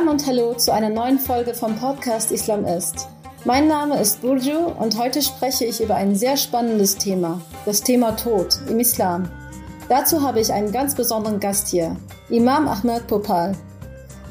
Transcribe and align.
Salam 0.00 0.14
und 0.14 0.26
Hallo 0.26 0.54
zu 0.54 0.72
einer 0.72 0.88
neuen 0.88 1.18
Folge 1.18 1.52
vom 1.52 1.78
Podcast 1.78 2.32
Islam 2.32 2.64
ist. 2.64 3.08
Mein 3.44 3.68
Name 3.68 4.00
ist 4.00 4.22
Burju 4.22 4.68
und 4.78 4.96
heute 4.96 5.20
spreche 5.20 5.66
ich 5.66 5.82
über 5.82 5.94
ein 5.94 6.14
sehr 6.14 6.38
spannendes 6.38 6.96
Thema, 6.96 7.38
das 7.66 7.82
Thema 7.82 8.12
Tod 8.12 8.60
im 8.70 8.80
Islam. 8.80 9.30
Dazu 9.90 10.22
habe 10.22 10.40
ich 10.40 10.50
einen 10.50 10.72
ganz 10.72 10.94
besonderen 10.94 11.38
Gast 11.38 11.68
hier, 11.68 11.94
Imam 12.30 12.66
Ahmed 12.66 13.06
Popal. 13.08 13.54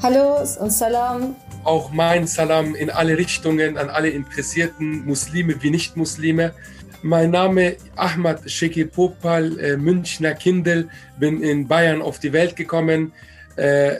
Hallo 0.01 0.39
und 0.59 0.73
Salam. 0.73 1.35
Auch 1.65 1.91
mein 1.91 2.25
Salam 2.25 2.73
in 2.73 2.89
alle 2.89 3.15
Richtungen 3.15 3.77
an 3.77 3.91
alle 3.91 4.09
interessierten 4.09 5.05
Muslime 5.05 5.61
wie 5.61 5.69
Nicht-Muslime. 5.69 6.51
Mein 7.03 7.29
Name 7.29 7.75
Ahmad 7.95 8.49
Sheki 8.49 8.85
Popal, 8.85 9.59
äh, 9.59 9.77
Münchner 9.77 10.33
Kindel, 10.33 10.89
bin 11.19 11.43
in 11.43 11.67
Bayern 11.67 12.01
auf 12.01 12.17
die 12.17 12.33
Welt 12.33 12.55
gekommen, 12.55 13.13
äh, 13.55 13.97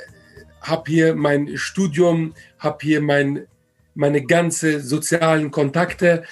habe 0.62 0.90
hier 0.90 1.16
mein 1.16 1.58
Studium, 1.58 2.34
habe 2.58 2.78
hier 2.82 3.02
mein, 3.02 3.48
meine 3.96 4.24
ganze 4.24 4.80
sozialen 4.80 5.52
Kontakte, 5.52 6.24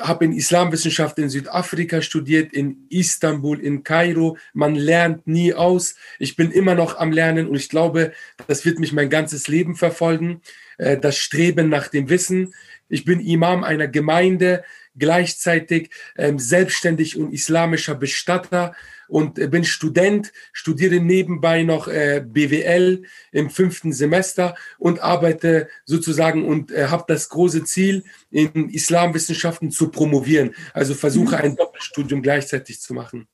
habe 0.00 0.24
in 0.24 0.32
Islamwissenschaft 0.32 1.18
in 1.18 1.28
Südafrika 1.28 2.02
studiert, 2.02 2.52
in 2.52 2.86
Istanbul, 2.88 3.60
in 3.60 3.84
Kairo. 3.84 4.36
Man 4.54 4.74
lernt 4.74 5.26
nie 5.26 5.54
aus. 5.54 5.96
Ich 6.18 6.36
bin 6.36 6.50
immer 6.50 6.74
noch 6.74 6.98
am 6.98 7.12
Lernen 7.12 7.48
und 7.48 7.56
ich 7.56 7.68
glaube, 7.68 8.12
das 8.46 8.64
wird 8.64 8.78
mich 8.78 8.92
mein 8.92 9.10
ganzes 9.10 9.48
Leben 9.48 9.76
verfolgen. 9.76 10.40
Äh, 10.78 10.98
das 10.98 11.16
Streben 11.16 11.68
nach 11.68 11.88
dem 11.88 12.08
Wissen. 12.08 12.54
Ich 12.88 13.04
bin 13.04 13.20
Imam 13.20 13.64
einer 13.64 13.88
Gemeinde, 13.88 14.64
gleichzeitig 14.98 15.90
ähm, 16.16 16.38
selbstständig 16.38 17.16
und 17.16 17.32
islamischer 17.32 17.94
Bestatter 17.94 18.74
und 19.12 19.38
äh, 19.38 19.46
bin 19.46 19.64
Student, 19.64 20.32
studiere 20.52 20.98
nebenbei 20.98 21.62
noch 21.62 21.86
äh, 21.86 22.24
BWL 22.26 23.02
im 23.30 23.50
fünften 23.50 23.92
Semester 23.92 24.54
und 24.78 25.02
arbeite 25.02 25.68
sozusagen 25.84 26.48
und 26.48 26.72
äh, 26.72 26.86
habe 26.88 27.04
das 27.06 27.28
große 27.28 27.64
Ziel, 27.64 28.04
in 28.30 28.70
Islamwissenschaften 28.70 29.70
zu 29.70 29.90
promovieren. 29.90 30.54
Also 30.72 30.94
versuche 30.94 31.36
mhm. 31.36 31.42
ein 31.42 31.56
Doppelstudium 31.56 32.22
gleichzeitig 32.22 32.80
zu 32.80 32.94
machen. 32.94 33.28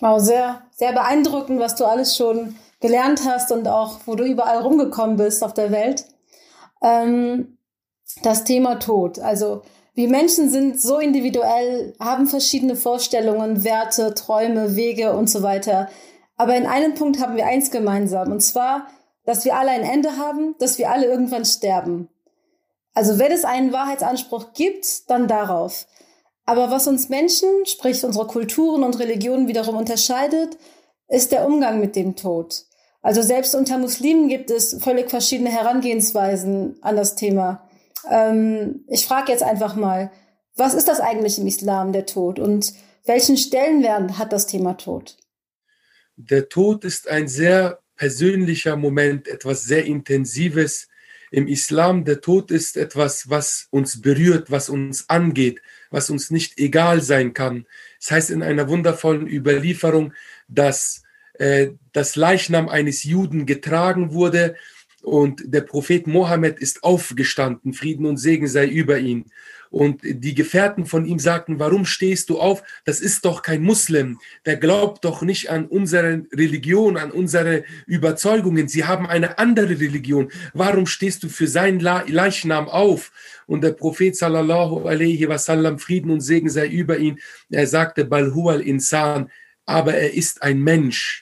Wow, 0.00 0.20
sehr, 0.20 0.62
sehr 0.72 0.92
beeindruckend, 0.92 1.60
was 1.60 1.76
du 1.76 1.84
alles 1.84 2.16
schon 2.16 2.56
gelernt 2.80 3.22
hast 3.24 3.52
und 3.52 3.68
auch, 3.68 4.00
wo 4.06 4.16
du 4.16 4.24
überall 4.24 4.58
rumgekommen 4.58 5.16
bist 5.16 5.44
auf 5.44 5.54
der 5.54 5.70
Welt. 5.70 6.04
Ähm, 6.82 7.58
das 8.24 8.42
Thema 8.42 8.80
Tod. 8.80 9.20
Also 9.20 9.62
wir 9.94 10.08
Menschen 10.08 10.50
sind 10.50 10.80
so 10.80 10.98
individuell, 10.98 11.94
haben 12.00 12.26
verschiedene 12.26 12.76
Vorstellungen, 12.76 13.62
Werte, 13.62 14.14
Träume, 14.14 14.74
Wege 14.74 15.12
und 15.12 15.28
so 15.28 15.42
weiter. 15.42 15.88
Aber 16.36 16.56
in 16.56 16.66
einem 16.66 16.94
Punkt 16.94 17.20
haben 17.20 17.36
wir 17.36 17.46
eins 17.46 17.70
gemeinsam, 17.70 18.32
und 18.32 18.40
zwar, 18.40 18.86
dass 19.24 19.44
wir 19.44 19.56
alle 19.56 19.70
ein 19.70 19.82
Ende 19.82 20.16
haben, 20.16 20.54
dass 20.58 20.78
wir 20.78 20.90
alle 20.90 21.06
irgendwann 21.06 21.44
sterben. 21.44 22.08
Also 22.94 23.18
wenn 23.18 23.32
es 23.32 23.44
einen 23.44 23.72
Wahrheitsanspruch 23.72 24.52
gibt, 24.54 25.10
dann 25.10 25.28
darauf. 25.28 25.86
Aber 26.44 26.70
was 26.70 26.88
uns 26.88 27.08
Menschen, 27.08 27.48
sprich 27.66 28.04
unsere 28.04 28.26
Kulturen 28.26 28.82
und 28.82 28.98
Religionen 28.98 29.46
wiederum 29.46 29.76
unterscheidet, 29.76 30.58
ist 31.08 31.32
der 31.32 31.46
Umgang 31.46 31.80
mit 31.80 31.96
dem 31.96 32.16
Tod. 32.16 32.64
Also 33.02 33.22
selbst 33.22 33.54
unter 33.54 33.78
Muslimen 33.78 34.28
gibt 34.28 34.50
es 34.50 34.82
völlig 34.82 35.10
verschiedene 35.10 35.50
Herangehensweisen 35.50 36.78
an 36.82 36.96
das 36.96 37.14
Thema. 37.14 37.61
Ähm, 38.10 38.84
ich 38.88 39.06
frage 39.06 39.32
jetzt 39.32 39.42
einfach 39.42 39.76
mal, 39.76 40.10
was 40.56 40.74
ist 40.74 40.88
das 40.88 41.00
eigentlich 41.00 41.38
im 41.38 41.46
Islam, 41.46 41.92
der 41.92 42.06
Tod? 42.06 42.38
Und 42.38 42.72
welchen 43.04 43.36
Stellenwert 43.36 44.18
hat 44.18 44.32
das 44.32 44.46
Thema 44.46 44.74
Tod? 44.74 45.16
Der 46.16 46.48
Tod 46.48 46.84
ist 46.84 47.08
ein 47.08 47.26
sehr 47.26 47.80
persönlicher 47.96 48.76
Moment, 48.76 49.28
etwas 49.28 49.64
sehr 49.64 49.84
Intensives. 49.84 50.88
Im 51.30 51.48
Islam, 51.48 52.04
der 52.04 52.20
Tod 52.20 52.50
ist 52.50 52.76
etwas, 52.76 53.30
was 53.30 53.66
uns 53.70 54.02
berührt, 54.02 54.50
was 54.50 54.68
uns 54.68 55.08
angeht, 55.08 55.62
was 55.90 56.10
uns 56.10 56.30
nicht 56.30 56.58
egal 56.58 57.00
sein 57.00 57.32
kann. 57.32 57.66
Es 57.98 58.08
das 58.08 58.10
heißt 58.10 58.30
in 58.30 58.42
einer 58.42 58.68
wundervollen 58.68 59.26
Überlieferung, 59.26 60.12
dass 60.48 61.02
äh, 61.34 61.70
das 61.92 62.16
Leichnam 62.16 62.68
eines 62.68 63.04
Juden 63.04 63.46
getragen 63.46 64.12
wurde 64.12 64.56
und 65.02 65.42
der 65.44 65.62
Prophet 65.62 66.06
Mohammed 66.06 66.58
ist 66.58 66.84
aufgestanden, 66.84 67.72
Frieden 67.72 68.06
und 68.06 68.16
Segen 68.16 68.46
sei 68.46 68.66
über 68.66 68.98
ihn. 68.98 69.26
Und 69.72 70.02
die 70.04 70.34
Gefährten 70.34 70.84
von 70.84 71.06
ihm 71.06 71.18
sagten, 71.18 71.58
warum 71.58 71.86
stehst 71.86 72.28
du 72.28 72.38
auf? 72.38 72.62
Das 72.84 73.00
ist 73.00 73.24
doch 73.24 73.40
kein 73.40 73.62
Muslim. 73.62 74.18
Der 74.44 74.56
glaubt 74.56 75.02
doch 75.06 75.22
nicht 75.22 75.48
an 75.48 75.64
unsere 75.64 76.26
Religion, 76.30 76.98
an 76.98 77.10
unsere 77.10 77.64
Überzeugungen. 77.86 78.68
Sie 78.68 78.84
haben 78.84 79.06
eine 79.06 79.38
andere 79.38 79.80
Religion. 79.80 80.30
Warum 80.52 80.84
stehst 80.84 81.22
du 81.22 81.30
für 81.30 81.46
seinen 81.46 81.80
Leichnam 81.80 82.68
auf? 82.68 83.12
Und 83.46 83.64
der 83.64 83.72
Prophet 83.72 84.14
sallallahu 84.14 84.86
alaihi 84.86 85.26
wasallam, 85.26 85.78
Frieden 85.78 86.10
und 86.10 86.20
Segen 86.20 86.50
sei 86.50 86.68
über 86.68 86.98
ihn, 86.98 87.18
er 87.48 87.66
sagte, 87.66 88.04
Balhual 88.04 88.60
insan, 88.60 89.30
aber 89.64 89.94
er 89.94 90.12
ist 90.12 90.42
ein 90.42 90.60
Mensch. 90.60 91.21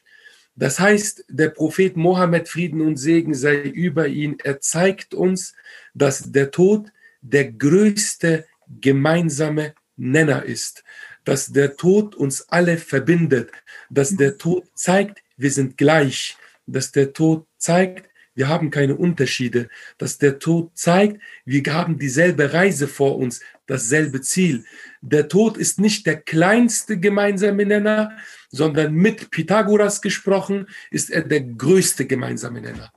Das 0.61 0.79
heißt, 0.79 1.25
der 1.31 1.49
Prophet 1.49 1.97
Mohammed, 1.97 2.47
Frieden 2.47 2.83
und 2.83 2.99
Segen 2.99 3.33
sei 3.33 3.63
über 3.63 4.09
ihn, 4.09 4.37
er 4.45 4.61
zeigt 4.61 5.15
uns, 5.15 5.55
dass 5.95 6.33
der 6.33 6.51
Tod 6.51 6.93
der 7.23 7.51
größte 7.51 8.45
gemeinsame 8.79 9.75
Nenner 9.97 10.45
ist, 10.45 10.85
dass 11.25 11.47
der 11.47 11.79
Tod 11.79 12.15
uns 12.15 12.47
alle 12.51 12.77
verbindet, 12.77 13.51
dass 13.89 14.15
der 14.15 14.37
Tod 14.37 14.65
zeigt, 14.75 15.23
wir 15.39 15.51
sind 15.51 15.79
gleich, 15.79 16.37
dass 16.67 16.93
der 16.93 17.15
Tod 17.15 17.47
zeigt, 17.57 18.11
wir 18.35 18.49
haben 18.49 18.71
keine 18.71 18.97
Unterschiede, 18.97 19.71
dass 19.97 20.19
der 20.19 20.39
Tod 20.39 20.77
zeigt, 20.77 21.23
wir 21.47 21.63
haben 21.73 21.99
dieselbe 21.99 22.53
Reise 22.53 22.87
vor 22.87 23.17
uns, 23.17 23.41
dasselbe 23.65 24.21
Ziel. 24.21 24.65
Der 25.01 25.27
Tod 25.29 25.57
ist 25.57 25.81
nicht 25.81 26.05
der 26.05 26.21
kleinste 26.21 26.99
gemeinsame 26.99 27.65
Nenner, 27.65 28.19
sondern 28.51 28.95
mit 28.95 29.31
Pythagoras 29.31 30.03
gesprochen 30.03 30.69
ist 30.91 31.11
er 31.11 31.23
der 31.23 31.41
größte 31.41 32.07
gemeinsame 32.07 32.61
Nenner. 32.61 32.93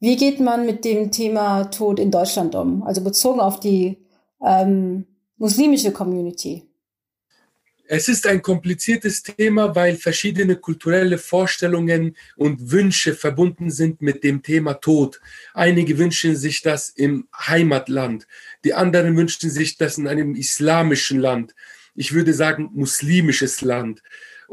Wie 0.00 0.16
geht 0.16 0.40
man 0.40 0.66
mit 0.66 0.84
dem 0.84 1.12
Thema 1.12 1.64
Tod 1.64 2.00
in 2.00 2.10
Deutschland 2.10 2.54
um? 2.54 2.82
Also 2.82 3.02
bezogen 3.02 3.40
auf 3.40 3.60
die 3.60 3.98
ähm, 4.44 5.06
muslimische 5.36 5.92
Community. 5.92 6.64
Es 7.94 8.08
ist 8.08 8.26
ein 8.26 8.40
kompliziertes 8.40 9.22
Thema, 9.22 9.76
weil 9.76 9.96
verschiedene 9.96 10.56
kulturelle 10.56 11.18
Vorstellungen 11.18 12.16
und 12.36 12.70
Wünsche 12.70 13.14
verbunden 13.14 13.70
sind 13.70 14.00
mit 14.00 14.24
dem 14.24 14.42
Thema 14.42 14.74
Tod. 14.74 15.20
Einige 15.52 15.98
wünschen 15.98 16.34
sich 16.34 16.62
das 16.62 16.88
im 16.88 17.28
Heimatland, 17.36 18.26
die 18.64 18.72
anderen 18.74 19.16
wünschen 19.16 19.50
sich 19.50 19.76
das 19.76 19.98
in 19.98 20.08
einem 20.08 20.34
islamischen 20.34 21.20
Land. 21.20 21.54
Ich 21.94 22.12
würde 22.14 22.32
sagen 22.32 22.70
muslimisches 22.72 23.60
Land. 23.60 24.02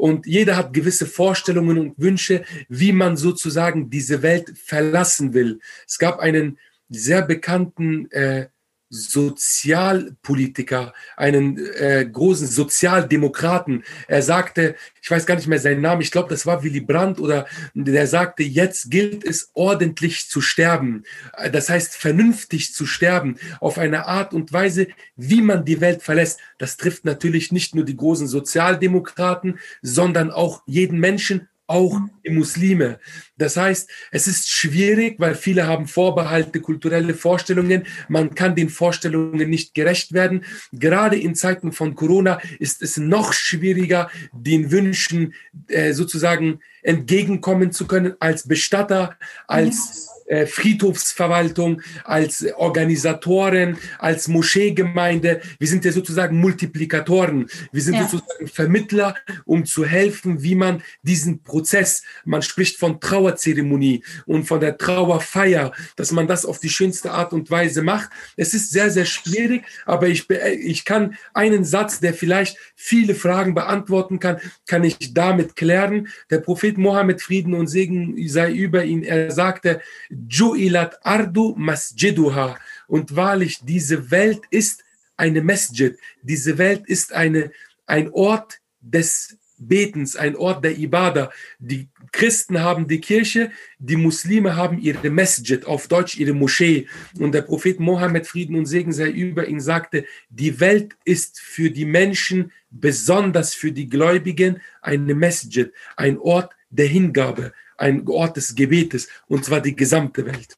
Und 0.00 0.26
jeder 0.26 0.56
hat 0.56 0.72
gewisse 0.72 1.06
Vorstellungen 1.06 1.78
und 1.78 1.94
Wünsche, 1.98 2.44
wie 2.68 2.92
man 2.92 3.16
sozusagen 3.16 3.90
diese 3.90 4.22
Welt 4.22 4.54
verlassen 4.56 5.34
will. 5.34 5.60
Es 5.86 5.98
gab 5.98 6.18
einen 6.20 6.58
sehr 6.88 7.22
bekannten 7.22 8.10
äh, 8.10 8.48
Sozialpolitiker, 8.90 10.92
einen 11.16 11.64
äh, 11.76 12.04
großen 12.10 12.48
Sozialdemokraten. 12.48 13.84
Er 14.08 14.22
sagte, 14.22 14.74
ich 15.00 15.10
weiß 15.10 15.24
gar 15.26 15.36
nicht 15.36 15.46
mehr 15.46 15.60
seinen 15.60 15.80
Namen, 15.80 16.02
ich 16.02 16.10
glaube, 16.10 16.28
das 16.28 16.44
war 16.44 16.64
Willy 16.64 16.80
Brandt 16.80 17.20
oder 17.20 17.46
der 17.74 18.08
sagte, 18.08 18.42
jetzt 18.42 18.90
gilt 18.90 19.24
es 19.24 19.52
ordentlich 19.54 20.28
zu 20.28 20.40
sterben. 20.40 21.04
Das 21.52 21.70
heißt, 21.70 21.94
vernünftig 21.94 22.74
zu 22.74 22.84
sterben, 22.84 23.36
auf 23.60 23.78
eine 23.78 24.06
Art 24.06 24.34
und 24.34 24.52
Weise, 24.52 24.88
wie 25.14 25.40
man 25.40 25.64
die 25.64 25.80
Welt 25.80 26.02
verlässt. 26.02 26.40
Das 26.58 26.76
trifft 26.76 27.04
natürlich 27.04 27.52
nicht 27.52 27.76
nur 27.76 27.84
die 27.84 27.96
großen 27.96 28.26
Sozialdemokraten, 28.26 29.60
sondern 29.82 30.32
auch 30.32 30.64
jeden 30.66 30.98
Menschen, 30.98 31.48
auch 31.70 32.00
die 32.26 32.30
Muslime. 32.30 32.98
Das 33.38 33.56
heißt, 33.56 33.88
es 34.10 34.26
ist 34.26 34.50
schwierig, 34.50 35.20
weil 35.20 35.36
viele 35.36 35.66
haben 35.66 35.86
Vorbehalte, 35.86 36.60
kulturelle 36.60 37.14
Vorstellungen. 37.14 37.86
Man 38.08 38.34
kann 38.34 38.56
den 38.56 38.68
Vorstellungen 38.68 39.48
nicht 39.48 39.72
gerecht 39.74 40.12
werden. 40.12 40.44
Gerade 40.72 41.16
in 41.16 41.36
Zeiten 41.36 41.70
von 41.72 41.94
Corona 41.94 42.40
ist 42.58 42.82
es 42.82 42.96
noch 42.96 43.32
schwieriger, 43.32 44.10
den 44.32 44.72
Wünschen 44.72 45.34
äh, 45.68 45.92
sozusagen 45.92 46.60
entgegenkommen 46.82 47.72
zu 47.72 47.86
können 47.86 48.14
als 48.20 48.46
Bestatter, 48.46 49.16
als 49.46 50.10
äh, 50.30 50.46
Friedhofsverwaltung, 50.46 51.82
als 52.04 52.46
Organisatoren, 52.56 53.76
als 53.98 54.28
Moscheegemeinde. 54.28 55.40
Wir 55.58 55.66
sind 55.66 55.84
ja 55.84 55.90
sozusagen 55.90 56.38
Multiplikatoren. 56.38 57.50
Wir 57.72 57.82
sind 57.82 57.94
ja. 57.94 58.06
sozusagen 58.06 58.46
Vermittler, 58.46 59.16
um 59.44 59.64
zu 59.64 59.84
helfen, 59.84 60.42
wie 60.44 60.54
man 60.54 60.82
diesen 61.02 61.42
Prozess, 61.42 62.04
man 62.24 62.42
spricht 62.42 62.78
von 62.78 63.00
Trauerzeremonie 63.00 64.04
und 64.24 64.44
von 64.44 64.60
der 64.60 64.78
Trauerfeier, 64.78 65.72
dass 65.96 66.12
man 66.12 66.28
das 66.28 66.46
auf 66.46 66.60
die 66.60 66.68
schönste 66.68 67.10
Art 67.10 67.32
und 67.32 67.50
Weise 67.50 67.82
macht. 67.82 68.10
Es 68.36 68.54
ist 68.54 68.70
sehr, 68.70 68.92
sehr 68.92 69.06
schwierig, 69.06 69.64
aber 69.84 70.06
ich, 70.06 70.30
ich 70.30 70.84
kann 70.84 71.16
einen 71.34 71.64
Satz, 71.64 71.98
der 71.98 72.14
vielleicht 72.14 72.56
viele 72.76 73.16
Fragen 73.16 73.54
beantworten 73.54 74.20
kann, 74.20 74.38
kann 74.68 74.84
ich 74.84 75.12
damit 75.12 75.56
klären. 75.56 76.06
Der 76.30 76.38
Prophet 76.38 76.69
Prophet 76.70 76.78
Mohammed, 76.78 77.20
Frieden 77.20 77.54
und 77.54 77.66
Segen 77.66 78.16
sei 78.28 78.52
über 78.52 78.84
ihn, 78.84 79.02
er 79.02 79.30
sagte, 79.32 79.80
Ju'ilat 80.10 80.98
ardu 81.02 81.54
masjiduha. 81.56 82.58
Und 82.86 83.16
wahrlich, 83.16 83.58
diese 83.62 84.10
Welt 84.10 84.42
ist 84.50 84.84
eine 85.16 85.42
Masjid. 85.42 85.98
Diese 86.22 86.58
Welt 86.58 86.86
ist 86.86 87.12
eine, 87.12 87.50
ein 87.86 88.10
Ort 88.12 88.60
des 88.80 89.36
Betens, 89.58 90.14
ein 90.14 90.36
Ort 90.36 90.64
der 90.64 90.78
Ibadah. 90.78 91.30
Die 91.58 91.88
Christen 92.12 92.60
haben 92.60 92.86
die 92.86 93.00
Kirche, 93.00 93.50
die 93.78 93.96
Muslime 93.96 94.54
haben 94.54 94.78
ihre 94.78 95.10
Masjid, 95.10 95.64
auf 95.66 95.88
Deutsch 95.88 96.16
ihre 96.18 96.34
Moschee. 96.34 96.86
Und 97.18 97.32
der 97.32 97.42
Prophet 97.42 97.80
Mohammed, 97.80 98.28
Frieden 98.28 98.56
und 98.56 98.66
Segen 98.66 98.92
sei 98.92 99.10
über 99.10 99.48
ihn, 99.48 99.60
sagte, 99.60 100.04
die 100.28 100.60
Welt 100.60 100.96
ist 101.04 101.40
für 101.40 101.70
die 101.70 101.84
Menschen, 101.84 102.52
besonders 102.70 103.54
für 103.54 103.72
die 103.72 103.88
Gläubigen, 103.88 104.60
eine 104.80 105.14
Masjid, 105.14 105.72
ein 105.96 106.16
Ort 106.18 106.54
der 106.70 106.86
Hingabe, 106.86 107.52
ein 107.76 108.06
Ort 108.08 108.36
des 108.36 108.54
Gebetes, 108.54 109.08
und 109.28 109.44
zwar 109.44 109.60
die 109.60 109.76
gesamte 109.76 110.24
Welt. 110.24 110.56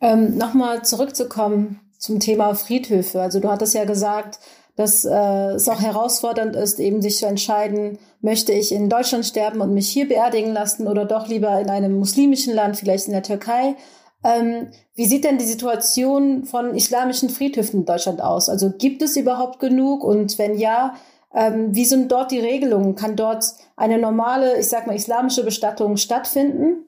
Ähm, 0.00 0.36
Nochmal 0.36 0.84
zurückzukommen 0.84 1.80
zum 1.98 2.20
Thema 2.20 2.54
Friedhöfe. 2.54 3.20
Also 3.20 3.40
du 3.40 3.50
hattest 3.50 3.74
ja 3.74 3.84
gesagt, 3.84 4.38
dass 4.76 5.04
äh, 5.04 5.54
es 5.54 5.68
auch 5.68 5.80
herausfordernd 5.80 6.56
ist, 6.56 6.80
eben 6.80 7.00
sich 7.00 7.18
zu 7.18 7.26
entscheiden, 7.26 7.98
möchte 8.20 8.52
ich 8.52 8.72
in 8.72 8.88
Deutschland 8.88 9.24
sterben 9.24 9.60
und 9.60 9.72
mich 9.72 9.88
hier 9.88 10.08
beerdigen 10.08 10.52
lassen 10.52 10.88
oder 10.88 11.04
doch 11.04 11.28
lieber 11.28 11.60
in 11.60 11.70
einem 11.70 11.96
muslimischen 11.96 12.54
Land, 12.54 12.76
vielleicht 12.76 13.06
in 13.06 13.12
der 13.12 13.22
Türkei. 13.22 13.76
Ähm, 14.24 14.68
wie 14.94 15.06
sieht 15.06 15.24
denn 15.24 15.38
die 15.38 15.44
Situation 15.44 16.44
von 16.44 16.74
islamischen 16.74 17.28
Friedhöfen 17.30 17.80
in 17.80 17.86
Deutschland 17.86 18.20
aus? 18.20 18.48
Also 18.48 18.70
gibt 18.70 19.02
es 19.02 19.16
überhaupt 19.16 19.60
genug? 19.60 20.02
Und 20.02 20.38
wenn 20.38 20.58
ja, 20.58 20.94
ähm, 21.34 21.74
wie 21.74 21.84
sind 21.84 22.10
dort 22.10 22.30
die 22.30 22.40
Regelungen? 22.40 22.94
Kann 22.94 23.16
dort 23.16 23.44
eine 23.76 23.98
normale, 23.98 24.58
ich 24.58 24.68
sag 24.68 24.86
mal, 24.86 24.96
islamische 24.96 25.44
Bestattung 25.44 25.96
stattfinden? 25.96 26.84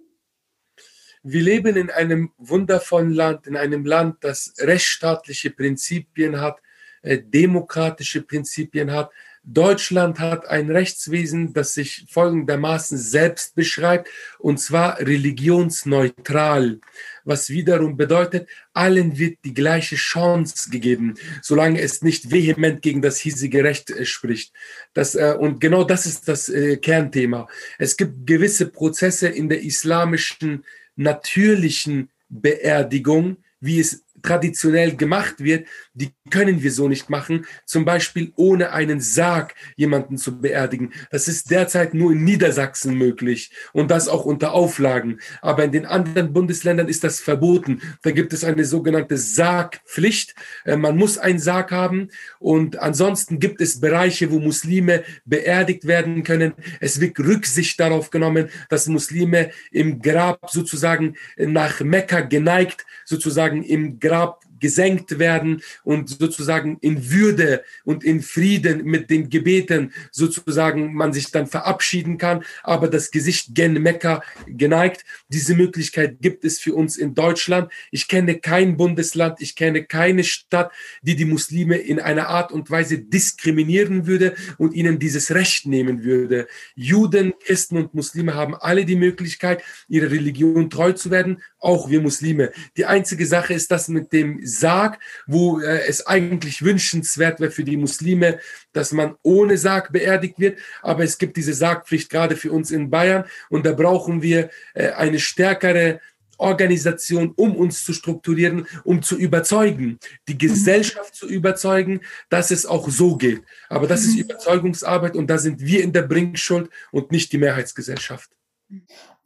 Wir 1.22 1.42
leben 1.42 1.76
in 1.76 1.90
einem 1.90 2.30
wundervollen 2.38 3.12
Land, 3.12 3.48
in 3.48 3.56
einem 3.56 3.84
Land, 3.84 4.18
das 4.22 4.54
rechtsstaatliche 4.58 5.50
Prinzipien 5.50 6.40
hat, 6.40 6.58
äh, 7.02 7.18
demokratische 7.20 8.22
Prinzipien 8.22 8.92
hat. 8.92 9.10
Deutschland 9.42 10.20
hat 10.20 10.48
ein 10.48 10.70
Rechtswesen, 10.70 11.52
das 11.52 11.74
sich 11.74 12.06
folgendermaßen 12.08 12.96
selbst 12.98 13.56
beschreibt, 13.56 14.08
und 14.38 14.58
zwar 14.58 15.00
religionsneutral, 15.00 16.80
was 17.26 17.50
wiederum 17.50 17.96
bedeutet, 17.96 18.48
allen 18.72 19.18
wird 19.18 19.38
die 19.44 19.52
gleiche 19.52 19.96
Chance 19.96 20.70
gegeben, 20.70 21.14
solange 21.42 21.80
es 21.80 22.02
nicht 22.02 22.30
vehement 22.30 22.80
gegen 22.80 23.02
das 23.02 23.18
hiesige 23.18 23.62
Recht 23.62 23.90
äh, 23.90 24.06
spricht. 24.06 24.52
Das, 24.94 25.14
äh, 25.14 25.36
und 25.38 25.60
genau 25.60 25.84
das 25.84 26.06
ist 26.06 26.28
das 26.28 26.48
äh, 26.48 26.76
Kernthema. 26.78 27.48
Es 27.78 27.96
gibt 27.96 28.26
gewisse 28.26 28.66
Prozesse 28.66 29.28
in 29.28 29.48
der 29.48 29.62
islamischen 29.62 30.64
natürlichen 30.94 32.10
Beerdigung, 32.28 33.38
wie 33.60 33.80
es 33.80 34.04
traditionell 34.22 34.96
gemacht 34.96 35.36
wird, 35.40 35.66
die 35.96 36.12
können 36.30 36.62
wir 36.62 36.70
so 36.70 36.88
nicht 36.88 37.08
machen. 37.08 37.46
Zum 37.64 37.84
Beispiel 37.84 38.32
ohne 38.36 38.72
einen 38.72 39.00
Sarg 39.00 39.54
jemanden 39.76 40.18
zu 40.18 40.40
beerdigen. 40.40 40.92
Das 41.10 41.26
ist 41.26 41.50
derzeit 41.50 41.94
nur 41.94 42.12
in 42.12 42.22
Niedersachsen 42.22 42.94
möglich 42.94 43.50
und 43.72 43.90
das 43.90 44.06
auch 44.06 44.24
unter 44.26 44.52
Auflagen. 44.52 45.20
Aber 45.40 45.64
in 45.64 45.72
den 45.72 45.86
anderen 45.86 46.34
Bundesländern 46.34 46.88
ist 46.88 47.02
das 47.02 47.20
verboten. 47.20 47.80
Da 48.02 48.10
gibt 48.10 48.34
es 48.34 48.44
eine 48.44 48.66
sogenannte 48.66 49.16
Sargpflicht. 49.16 50.34
Äh, 50.64 50.76
man 50.76 50.96
muss 50.96 51.16
einen 51.16 51.38
Sarg 51.38 51.72
haben 51.72 52.08
und 52.38 52.78
ansonsten 52.78 53.38
gibt 53.38 53.62
es 53.62 53.80
Bereiche, 53.80 54.30
wo 54.30 54.38
Muslime 54.38 55.02
beerdigt 55.24 55.86
werden 55.86 56.22
können. 56.24 56.52
Es 56.80 57.00
wird 57.00 57.18
Rücksicht 57.18 57.80
darauf 57.80 58.10
genommen, 58.10 58.50
dass 58.68 58.86
Muslime 58.86 59.50
im 59.70 60.02
Grab 60.02 60.50
sozusagen 60.50 61.16
nach 61.38 61.80
Mekka 61.80 62.20
geneigt, 62.20 62.84
sozusagen 63.06 63.62
im 63.62 63.98
Grab 63.98 64.45
gesenkt 64.60 65.18
werden 65.18 65.62
und 65.84 66.08
sozusagen 66.08 66.78
in 66.80 67.10
Würde 67.10 67.62
und 67.84 68.04
in 68.04 68.22
Frieden 68.22 68.84
mit 68.84 69.10
den 69.10 69.28
Gebeten 69.28 69.92
sozusagen 70.10 70.94
man 70.94 71.12
sich 71.12 71.30
dann 71.30 71.46
verabschieden 71.46 72.18
kann, 72.18 72.44
aber 72.62 72.88
das 72.88 73.10
Gesicht 73.10 73.54
gen 73.54 73.82
Mekka 73.82 74.22
geneigt. 74.46 75.04
Diese 75.28 75.54
Möglichkeit 75.54 76.20
gibt 76.20 76.44
es 76.44 76.58
für 76.58 76.74
uns 76.74 76.96
in 76.96 77.14
Deutschland. 77.14 77.70
Ich 77.90 78.08
kenne 78.08 78.38
kein 78.38 78.76
Bundesland, 78.76 79.40
ich 79.40 79.56
kenne 79.56 79.84
keine 79.84 80.24
Stadt, 80.24 80.72
die 81.02 81.16
die 81.16 81.24
Muslime 81.24 81.76
in 81.76 82.00
einer 82.00 82.28
Art 82.28 82.52
und 82.52 82.70
Weise 82.70 82.98
diskriminieren 82.98 84.06
würde 84.06 84.34
und 84.58 84.74
ihnen 84.74 84.98
dieses 84.98 85.34
Recht 85.34 85.66
nehmen 85.66 86.04
würde. 86.04 86.46
Juden, 86.74 87.34
Christen 87.44 87.76
und 87.76 87.94
Muslime 87.94 88.34
haben 88.34 88.54
alle 88.54 88.84
die 88.84 88.96
Möglichkeit, 88.96 89.62
ihrer 89.88 90.10
Religion 90.10 90.70
treu 90.70 90.92
zu 90.92 91.10
werden, 91.10 91.42
auch 91.58 91.90
wir 91.90 92.00
Muslime. 92.00 92.52
Die 92.76 92.86
einzige 92.86 93.26
Sache 93.26 93.54
ist 93.54 93.70
das 93.70 93.88
mit 93.88 94.12
dem 94.12 94.45
Sarg, 94.46 94.98
wo 95.26 95.60
äh, 95.60 95.86
es 95.86 96.06
eigentlich 96.06 96.62
wünschenswert 96.62 97.40
wäre 97.40 97.50
für 97.50 97.64
die 97.64 97.76
Muslime, 97.76 98.38
dass 98.72 98.92
man 98.92 99.16
ohne 99.22 99.58
Sarg 99.58 99.92
beerdigt 99.92 100.38
wird. 100.38 100.58
Aber 100.82 101.04
es 101.04 101.18
gibt 101.18 101.36
diese 101.36 101.54
Sargpflicht 101.54 102.10
gerade 102.10 102.36
für 102.36 102.52
uns 102.52 102.70
in 102.70 102.90
Bayern 102.90 103.24
und 103.50 103.66
da 103.66 103.72
brauchen 103.72 104.22
wir 104.22 104.50
äh, 104.74 104.90
eine 104.90 105.18
stärkere 105.18 106.00
Organisation, 106.38 107.32
um 107.36 107.56
uns 107.56 107.84
zu 107.84 107.92
strukturieren, 107.92 108.66
um 108.84 109.02
zu 109.02 109.16
überzeugen, 109.16 109.98
die 110.28 110.34
mhm. 110.34 110.38
Gesellschaft 110.38 111.14
zu 111.14 111.28
überzeugen, 111.28 112.00
dass 112.28 112.50
es 112.50 112.66
auch 112.66 112.88
so 112.88 113.16
geht. 113.16 113.42
Aber 113.68 113.86
das 113.86 114.04
ist 114.04 114.14
mhm. 114.14 114.22
Überzeugungsarbeit 114.22 115.16
und 115.16 115.28
da 115.28 115.38
sind 115.38 115.60
wir 115.60 115.82
in 115.82 115.92
der 115.92 116.02
Bringschuld 116.02 116.70
und 116.90 117.10
nicht 117.10 117.32
die 117.32 117.38
Mehrheitsgesellschaft. 117.38 118.30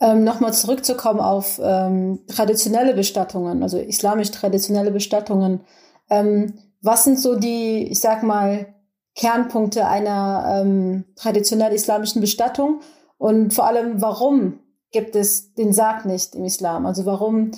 Ähm, 0.00 0.25
Nochmal 0.25 0.55
zurückzukommen 0.55 1.20
auf 1.20 1.61
ähm, 1.62 2.20
traditionelle 2.26 2.94
Bestattungen, 2.94 3.62
also 3.62 3.79
islamisch 3.79 4.31
traditionelle 4.31 4.91
Bestattungen. 4.91 5.61
Ähm, 6.08 6.55
was 6.81 7.05
sind 7.05 7.20
so 7.20 7.37
die, 7.37 7.87
ich 7.91 8.00
sag 8.00 8.23
mal, 8.23 8.75
Kernpunkte 9.14 9.87
einer 9.87 10.62
ähm, 10.62 11.05
traditionell 11.17 11.73
islamischen 11.73 12.20
Bestattung? 12.20 12.81
Und 13.19 13.52
vor 13.52 13.67
allem, 13.67 14.00
warum 14.00 14.61
gibt 14.91 15.14
es 15.14 15.52
den 15.55 15.75
Sarg 15.75 16.06
nicht 16.06 16.35
im 16.35 16.44
Islam? 16.44 16.87
Also 16.87 17.05
warum 17.05 17.50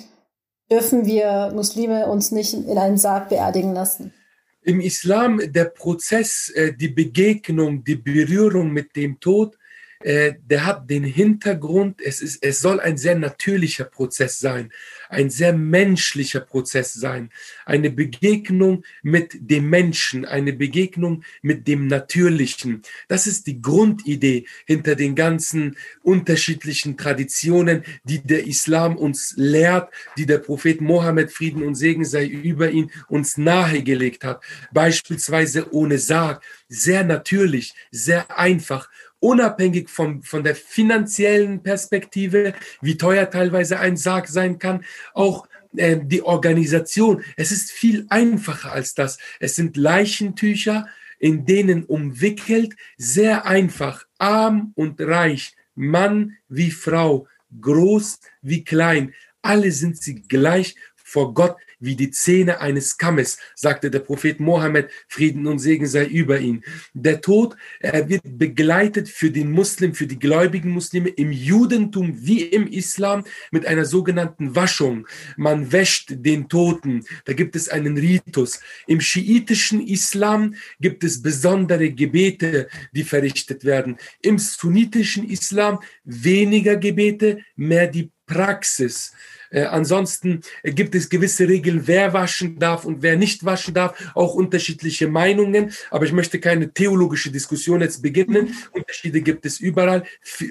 dürfen 0.69 1.05
wir 1.05 1.51
Muslime 1.55 2.07
uns 2.07 2.31
nicht 2.31 2.53
in 2.53 2.77
einen 2.77 2.97
Sarg 2.97 3.29
beerdigen 3.29 3.73
lassen? 3.73 4.13
Im 4.61 4.79
Islam 4.79 5.39
der 5.51 5.65
Prozess, 5.65 6.51
äh, 6.55 6.73
die 6.73 6.89
Begegnung, 6.89 7.83
die 7.83 7.95
Berührung 7.95 8.71
mit 8.71 8.95
dem 8.95 9.19
Tod 9.19 9.57
äh, 10.03 10.33
der 10.49 10.65
hat 10.65 10.89
den 10.89 11.03
Hintergrund, 11.03 12.01
es, 12.01 12.21
ist, 12.21 12.43
es 12.43 12.59
soll 12.59 12.79
ein 12.79 12.97
sehr 12.97 13.15
natürlicher 13.15 13.85
Prozess 13.85 14.39
sein, 14.39 14.71
ein 15.09 15.29
sehr 15.29 15.53
menschlicher 15.53 16.41
Prozess 16.41 16.93
sein, 16.93 17.29
eine 17.65 17.89
Begegnung 17.89 18.83
mit 19.01 19.31
dem 19.39 19.69
Menschen, 19.69 20.25
eine 20.25 20.51
Begegnung 20.51 21.23
mit 21.41 21.67
dem 21.67 21.87
Natürlichen. 21.87 22.81
Das 23.07 23.27
ist 23.27 23.47
die 23.47 23.61
Grundidee 23.61 24.45
hinter 24.65 24.95
den 24.95 25.15
ganzen 25.15 25.77
unterschiedlichen 26.01 26.97
Traditionen, 26.97 27.83
die 28.03 28.19
der 28.19 28.45
Islam 28.45 28.97
uns 28.97 29.33
lehrt, 29.37 29.93
die 30.17 30.25
der 30.25 30.39
Prophet 30.39 30.81
Mohammed, 30.81 31.31
Frieden 31.31 31.63
und 31.63 31.75
Segen 31.75 32.03
sei 32.03 32.25
über 32.25 32.69
ihn, 32.69 32.91
uns 33.07 33.37
nahegelegt 33.37 34.25
hat. 34.25 34.43
Beispielsweise 34.73 35.73
ohne 35.73 35.97
Sarg, 35.97 36.43
sehr 36.67 37.03
natürlich, 37.03 37.73
sehr 37.91 38.37
einfach 38.37 38.89
unabhängig 39.23 39.89
von, 39.89 40.21
von 40.21 40.43
der 40.43 40.53
finanziellen 40.53 41.63
Perspektive, 41.63 42.53
wie 42.81 42.97
teuer 42.97 43.29
teilweise 43.29 43.79
ein 43.79 43.95
Sarg 43.95 44.27
sein 44.27 44.59
kann, 44.59 44.83
auch 45.13 45.47
äh, 45.77 45.97
die 46.03 46.23
Organisation. 46.23 47.23
Es 47.37 47.53
ist 47.53 47.71
viel 47.71 48.05
einfacher 48.09 48.73
als 48.73 48.95
das. 48.95 49.17
Es 49.39 49.55
sind 49.55 49.77
Leichentücher, 49.77 50.87
in 51.19 51.45
denen 51.45 51.85
umwickelt, 51.85 52.75
sehr 52.97 53.45
einfach, 53.45 54.05
arm 54.17 54.73
und 54.75 54.99
reich, 54.99 55.55
Mann 55.73 56.37
wie 56.49 56.71
Frau, 56.71 57.27
groß 57.61 58.19
wie 58.41 58.65
klein, 58.65 59.13
alle 59.41 59.71
sind 59.71 59.97
sie 59.97 60.21
gleich 60.23 60.75
vor 60.95 61.33
Gott 61.33 61.55
wie 61.83 61.95
die 61.95 62.11
Zähne 62.11 62.59
eines 62.61 62.97
Kammes, 62.97 63.37
sagte 63.55 63.91
der 63.91 63.99
Prophet 63.99 64.39
Mohammed, 64.39 64.89
Frieden 65.07 65.47
und 65.47 65.59
Segen 65.59 65.85
sei 65.87 66.05
über 66.05 66.39
ihn. 66.39 66.63
Der 66.93 67.21
Tod 67.21 67.55
er 67.79 68.07
wird 68.07 68.21
begleitet 68.23 69.09
für 69.09 69.29
den 69.29 69.51
Muslim, 69.51 69.93
für 69.93 70.07
die 70.07 70.19
gläubigen 70.19 70.71
Muslime 70.71 71.09
im 71.09 71.31
Judentum 71.31 72.25
wie 72.25 72.41
im 72.41 72.67
Islam 72.67 73.25
mit 73.51 73.65
einer 73.65 73.85
sogenannten 73.85 74.55
Waschung. 74.55 75.07
Man 75.37 75.71
wäscht 75.71 76.13
den 76.15 76.47
Toten. 76.49 77.05
Da 77.25 77.33
gibt 77.33 77.55
es 77.55 77.69
einen 77.69 77.97
Ritus. 77.97 78.61
Im 78.87 79.01
schiitischen 79.01 79.85
Islam 79.85 80.55
gibt 80.79 81.03
es 81.03 81.21
besondere 81.21 81.91
Gebete, 81.91 82.69
die 82.93 83.03
verrichtet 83.03 83.65
werden. 83.65 83.97
Im 84.21 84.39
sunnitischen 84.39 85.29
Islam 85.29 85.79
weniger 86.03 86.77
Gebete, 86.77 87.39
mehr 87.55 87.87
die 87.87 88.11
Praxis. 88.25 89.13
Äh, 89.53 89.65
ansonsten 89.65 90.41
gibt 90.63 90.95
es 90.95 91.09
gewisse 91.09 91.47
Regeln, 91.47 91.83
wer 91.85 92.13
waschen 92.13 92.59
darf 92.59 92.85
und 92.85 93.01
wer 93.01 93.15
nicht 93.15 93.45
waschen 93.45 93.73
darf, 93.73 94.11
auch 94.15 94.33
unterschiedliche 94.33 95.07
Meinungen. 95.07 95.71
Aber 95.91 96.05
ich 96.05 96.11
möchte 96.11 96.39
keine 96.39 96.73
theologische 96.73 97.31
Diskussion 97.31 97.81
jetzt 97.81 98.01
beginnen. 98.01 98.55
Unterschiede 98.71 99.21
gibt 99.21 99.45
es 99.45 99.59
überall 99.59 100.03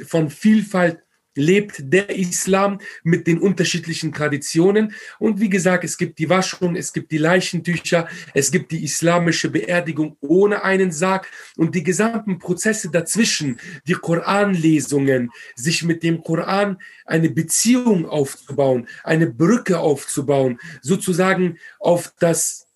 von 0.06 0.30
Vielfalt 0.30 1.02
lebt 1.34 1.76
der 1.92 2.10
Islam 2.10 2.78
mit 3.02 3.26
den 3.26 3.38
unterschiedlichen 3.38 4.12
Traditionen. 4.12 4.94
Und 5.18 5.40
wie 5.40 5.48
gesagt, 5.48 5.84
es 5.84 5.96
gibt 5.96 6.18
die 6.18 6.28
Waschung, 6.28 6.76
es 6.76 6.92
gibt 6.92 7.10
die 7.10 7.18
Leichentücher, 7.18 8.08
es 8.34 8.50
gibt 8.50 8.72
die 8.72 8.84
islamische 8.84 9.50
Beerdigung 9.50 10.16
ohne 10.20 10.62
einen 10.62 10.92
Sarg 10.92 11.28
und 11.56 11.74
die 11.74 11.82
gesamten 11.82 12.38
Prozesse 12.38 12.90
dazwischen, 12.90 13.58
die 13.86 13.94
Koranlesungen, 13.94 15.30
sich 15.54 15.82
mit 15.82 16.02
dem 16.02 16.22
Koran 16.22 16.78
eine 17.04 17.30
Beziehung 17.30 18.06
aufzubauen, 18.06 18.88
eine 19.04 19.28
Brücke 19.28 19.78
aufzubauen, 19.78 20.58
sozusagen 20.82 21.58
auf 21.78 22.12
das, 22.18 22.66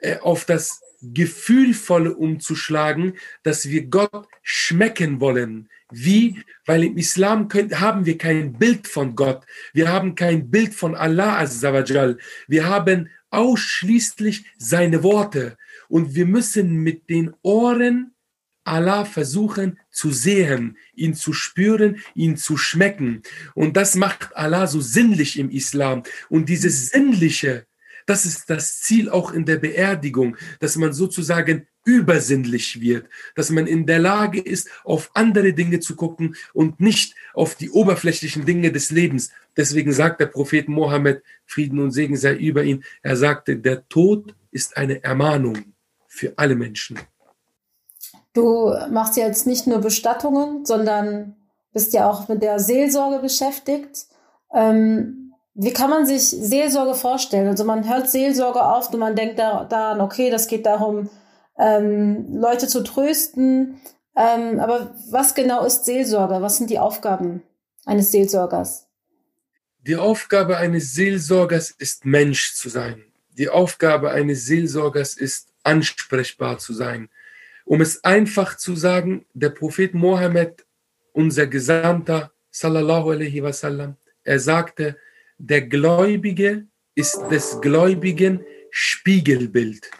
äh, 0.00 0.18
auf 0.18 0.44
das 0.44 0.80
Gefühlvolle 1.02 2.14
umzuschlagen, 2.14 3.14
dass 3.42 3.68
wir 3.68 3.86
Gott 3.86 4.28
schmecken 4.42 5.20
wollen, 5.20 5.68
wie? 5.90 6.42
Weil 6.64 6.84
im 6.84 6.96
Islam 6.96 7.48
können, 7.48 7.80
haben 7.80 8.06
wir 8.06 8.18
kein 8.18 8.54
Bild 8.54 8.88
von 8.88 9.14
Gott. 9.14 9.44
Wir 9.72 9.88
haben 9.88 10.14
kein 10.14 10.50
Bild 10.50 10.74
von 10.74 10.94
Allah 10.94 11.38
Azzawajal. 11.38 12.18
Wir 12.48 12.66
haben 12.66 13.08
ausschließlich 13.30 14.46
seine 14.58 15.02
Worte. 15.02 15.56
Und 15.88 16.14
wir 16.14 16.26
müssen 16.26 16.78
mit 16.78 17.08
den 17.08 17.34
Ohren 17.42 18.12
Allah 18.64 19.04
versuchen 19.04 19.78
zu 19.92 20.10
sehen, 20.10 20.76
ihn 20.94 21.14
zu 21.14 21.32
spüren, 21.32 22.00
ihn 22.14 22.36
zu 22.36 22.56
schmecken. 22.56 23.22
Und 23.54 23.76
das 23.76 23.94
macht 23.94 24.36
Allah 24.36 24.66
so 24.66 24.80
sinnlich 24.80 25.38
im 25.38 25.50
Islam. 25.50 26.02
Und 26.28 26.48
dieses 26.48 26.88
Sinnliche, 26.88 27.66
das 28.06 28.26
ist 28.26 28.50
das 28.50 28.80
Ziel 28.80 29.08
auch 29.08 29.32
in 29.32 29.44
der 29.44 29.56
Beerdigung, 29.56 30.36
dass 30.58 30.76
man 30.76 30.92
sozusagen 30.92 31.68
übersinnlich 31.86 32.80
wird, 32.80 33.06
dass 33.36 33.50
man 33.50 33.66
in 33.66 33.86
der 33.86 34.00
Lage 34.00 34.40
ist, 34.40 34.68
auf 34.84 35.10
andere 35.14 35.52
Dinge 35.52 35.80
zu 35.80 35.94
gucken 35.94 36.34
und 36.52 36.80
nicht 36.80 37.14
auf 37.32 37.54
die 37.54 37.70
oberflächlichen 37.70 38.44
Dinge 38.44 38.72
des 38.72 38.90
Lebens. 38.90 39.30
Deswegen 39.56 39.92
sagt 39.92 40.20
der 40.20 40.26
Prophet 40.26 40.68
Mohammed, 40.68 41.22
Frieden 41.46 41.78
und 41.78 41.92
Segen 41.92 42.16
sei 42.16 42.34
über 42.34 42.64
ihn, 42.64 42.84
er 43.02 43.16
sagte, 43.16 43.56
der 43.56 43.88
Tod 43.88 44.34
ist 44.50 44.76
eine 44.76 45.02
Ermahnung 45.04 45.56
für 46.08 46.34
alle 46.36 46.56
Menschen. 46.56 46.98
Du 48.34 48.74
machst 48.90 49.16
jetzt 49.16 49.46
nicht 49.46 49.66
nur 49.66 49.78
Bestattungen, 49.78 50.66
sondern 50.66 51.36
bist 51.72 51.94
ja 51.94 52.10
auch 52.10 52.28
mit 52.28 52.42
der 52.42 52.58
Seelsorge 52.58 53.20
beschäftigt. 53.20 54.06
Ähm, 54.52 55.34
wie 55.54 55.72
kann 55.72 55.88
man 55.88 56.04
sich 56.04 56.28
Seelsorge 56.28 56.94
vorstellen? 56.94 57.48
Also 57.48 57.64
man 57.64 57.88
hört 57.88 58.10
Seelsorge 58.10 58.60
oft 58.60 58.92
und 58.92 59.00
man 59.00 59.14
denkt 59.14 59.38
daran, 59.38 60.00
okay, 60.00 60.30
das 60.30 60.48
geht 60.48 60.66
darum, 60.66 61.08
ähm, 61.58 62.26
Leute 62.34 62.68
zu 62.68 62.82
trösten. 62.82 63.80
Ähm, 64.16 64.60
aber 64.60 64.94
was 65.10 65.34
genau 65.34 65.64
ist 65.64 65.84
Seelsorger? 65.84 66.42
Was 66.42 66.56
sind 66.56 66.70
die 66.70 66.78
Aufgaben 66.78 67.42
eines 67.84 68.12
Seelsorgers? 68.12 68.86
Die 69.86 69.96
Aufgabe 69.96 70.56
eines 70.56 70.94
Seelsorgers 70.94 71.70
ist 71.70 72.04
Mensch 72.04 72.54
zu 72.54 72.68
sein. 72.68 73.04
Die 73.30 73.48
Aufgabe 73.48 74.10
eines 74.10 74.46
Seelsorgers 74.46 75.14
ist 75.14 75.52
ansprechbar 75.62 76.58
zu 76.58 76.72
sein. 76.72 77.08
Um 77.64 77.80
es 77.80 78.02
einfach 78.04 78.56
zu 78.56 78.74
sagen, 78.76 79.26
der 79.34 79.50
Prophet 79.50 79.92
Mohammed, 79.94 80.64
unser 81.12 81.46
Gesandter, 81.46 82.32
sallallahu 82.50 83.10
alaihi 83.10 83.42
wasallam, 83.42 83.96
er 84.24 84.40
sagte, 84.40 84.96
der 85.38 85.62
Gläubige 85.62 86.66
ist 86.94 87.20
des 87.30 87.60
Gläubigen 87.60 88.44
Spiegelbild. 88.70 89.90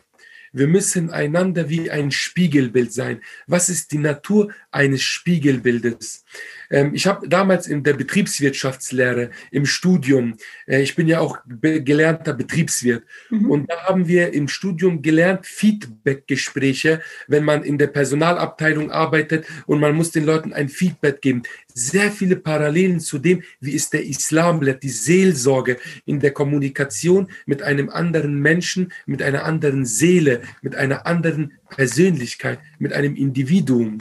Wir 0.57 0.69
müssen 0.69 1.11
einander 1.11 1.69
wie 1.69 1.91
ein 1.91 2.11
Spiegelbild 2.11 2.91
sein. 2.91 3.21
Was 3.47 3.69
ist 3.69 3.93
die 3.93 3.99
Natur 3.99 4.55
eines 4.71 5.03
Spiegelbildes? 5.03 6.25
Ähm, 6.71 6.95
ich 6.95 7.07
habe 7.07 7.29
damals 7.29 7.67
in 7.67 7.83
der 7.83 7.95
Betriebswirtschaftslehre 7.95 9.31
im 9.51 9.67
Studium, 9.67 10.37
äh, 10.67 10.83
ich 10.83 10.95
bin 10.95 11.09
ja 11.09 11.21
auch 11.21 11.39
gelernter 11.47 12.33
Betriebswirt, 12.33 13.05
mhm. 13.31 13.51
und 13.51 13.71
da 13.71 13.85
haben 13.85 14.09
wir 14.09 14.33
im 14.33 14.49
Studium 14.49 15.03
gelernt, 15.03 15.47
Feedbackgespräche, 15.47 17.01
wenn 17.29 17.45
man 17.45 17.63
in 17.63 17.79
der 17.79 17.89
Personalabteilung 17.89 18.91
arbeitet 18.91 19.47
und 19.67 19.81
man 19.81 19.95
muss 19.95 20.11
den 20.11 20.25
Leuten 20.25 20.53
ein 20.53 20.69
Feedback 20.69 21.21
geben. 21.21 21.43
Sehr 21.75 22.11
viele 22.11 22.37
Parallelen 22.37 23.01
zu 23.01 23.19
dem, 23.19 23.43
wie 23.61 23.73
ist 23.73 23.93
der 23.93 24.05
Islam 24.05 24.63
lehrt, 24.63 24.83
die 24.83 24.89
Seelsorge 24.89 25.79
in 26.05 26.21
der 26.21 26.31
Kommunikation 26.33 27.29
mit 27.45 27.63
einem 27.63 27.91
anderen 27.91 28.41
Menschen, 28.41 28.93
mit 29.05 29.23
einer 29.23 29.45
anderen 29.45 29.85
Seele, 29.85 30.43
mit 30.63 30.75
einer 30.75 31.07
anderen 31.07 31.53
Persönlichkeit, 31.69 32.61
mit 32.79 32.93
einem 32.93 33.15
Individuum 33.15 34.01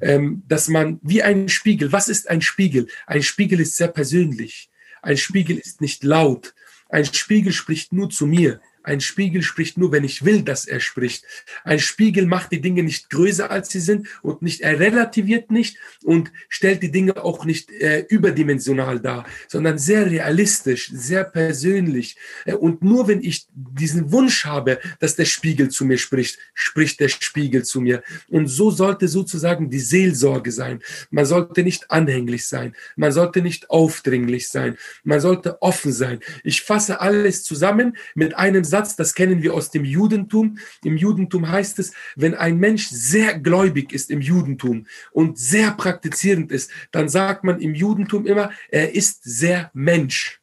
ähm, 0.00 0.42
dass 0.48 0.68
man 0.68 0.98
wie 1.02 1.22
ein 1.22 1.48
Spiegel, 1.48 1.92
was 1.92 2.08
ist 2.08 2.28
ein 2.28 2.40
Spiegel? 2.42 2.86
Ein 3.06 3.22
Spiegel 3.22 3.60
ist 3.60 3.76
sehr 3.76 3.88
persönlich. 3.88 4.70
Ein 5.02 5.16
Spiegel 5.16 5.58
ist 5.58 5.80
nicht 5.80 6.04
laut. 6.04 6.54
Ein 6.88 7.04
Spiegel 7.04 7.52
spricht 7.52 7.92
nur 7.92 8.10
zu 8.10 8.26
mir. 8.26 8.60
Ein 8.82 9.00
Spiegel 9.00 9.42
spricht 9.42 9.76
nur, 9.76 9.92
wenn 9.92 10.04
ich 10.04 10.24
will, 10.24 10.42
dass 10.42 10.64
er 10.66 10.80
spricht. 10.80 11.24
Ein 11.64 11.78
Spiegel 11.78 12.26
macht 12.26 12.52
die 12.52 12.60
Dinge 12.60 12.82
nicht 12.82 13.10
größer, 13.10 13.50
als 13.50 13.68
sie 13.68 13.80
sind 13.80 14.06
und 14.22 14.42
nicht, 14.42 14.62
er 14.62 14.80
relativiert 14.80 15.50
nicht 15.50 15.76
und 16.02 16.32
stellt 16.48 16.82
die 16.82 16.90
Dinge 16.90 17.22
auch 17.22 17.44
nicht 17.44 17.70
äh, 17.70 18.06
überdimensional 18.08 19.00
dar, 19.00 19.26
sondern 19.48 19.78
sehr 19.78 20.10
realistisch, 20.10 20.90
sehr 20.94 21.24
persönlich. 21.24 22.16
Äh, 22.46 22.54
und 22.54 22.82
nur 22.82 23.08
wenn 23.08 23.22
ich 23.22 23.46
diesen 23.54 24.12
Wunsch 24.12 24.46
habe, 24.46 24.78
dass 24.98 25.16
der 25.16 25.26
Spiegel 25.26 25.68
zu 25.68 25.84
mir 25.84 25.98
spricht, 25.98 26.38
spricht 26.54 27.00
der 27.00 27.08
Spiegel 27.08 27.64
zu 27.64 27.80
mir. 27.80 28.02
Und 28.28 28.46
so 28.46 28.70
sollte 28.70 29.08
sozusagen 29.08 29.68
die 29.68 29.80
Seelsorge 29.80 30.52
sein. 30.52 30.80
Man 31.10 31.26
sollte 31.26 31.62
nicht 31.62 31.90
anhänglich 31.90 32.46
sein. 32.46 32.74
Man 32.96 33.12
sollte 33.12 33.42
nicht 33.42 33.68
aufdringlich 33.68 34.48
sein. 34.48 34.78
Man 35.04 35.20
sollte 35.20 35.60
offen 35.60 35.92
sein. 35.92 36.20
Ich 36.44 36.62
fasse 36.62 37.00
alles 37.00 37.44
zusammen 37.44 37.96
mit 38.14 38.36
einem 38.36 38.64
Satz, 38.70 38.96
das 38.96 39.14
kennen 39.14 39.42
wir 39.42 39.52
aus 39.52 39.70
dem 39.70 39.84
Judentum. 39.84 40.58
Im 40.82 40.96
Judentum 40.96 41.50
heißt 41.50 41.78
es, 41.78 41.92
wenn 42.16 42.34
ein 42.34 42.56
Mensch 42.56 42.88
sehr 42.88 43.38
gläubig 43.38 43.92
ist 43.92 44.10
im 44.10 44.22
Judentum 44.22 44.86
und 45.12 45.38
sehr 45.38 45.72
praktizierend 45.72 46.50
ist, 46.50 46.70
dann 46.90 47.10
sagt 47.10 47.44
man 47.44 47.60
im 47.60 47.74
Judentum 47.74 48.26
immer, 48.26 48.50
er 48.70 48.94
ist 48.94 49.24
sehr 49.24 49.70
Mensch. 49.74 50.40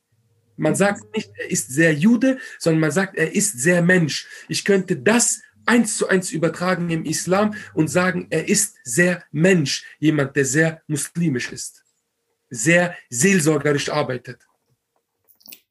Man 0.57 0.75
sagt 0.75 1.15
nicht, 1.15 1.31
er 1.37 1.49
ist 1.49 1.69
sehr 1.69 1.93
Jude, 1.93 2.39
sondern 2.59 2.81
man 2.81 2.91
sagt, 2.91 3.15
er 3.15 3.33
ist 3.33 3.59
sehr 3.59 3.81
Mensch. 3.81 4.27
Ich 4.47 4.65
könnte 4.65 4.97
das 4.97 5.41
eins 5.67 5.97
zu 5.97 6.07
eins 6.07 6.31
übertragen 6.31 6.89
im 6.89 7.05
Islam 7.05 7.53
und 7.73 7.89
sagen, 7.89 8.27
er 8.29 8.47
ist 8.47 8.75
sehr 8.83 9.23
Mensch, 9.31 9.85
jemand, 9.99 10.35
der 10.35 10.45
sehr 10.45 10.81
muslimisch 10.87 11.51
ist, 11.51 11.83
sehr 12.49 12.95
seelsorgerisch 13.09 13.89
arbeitet. 13.89 14.46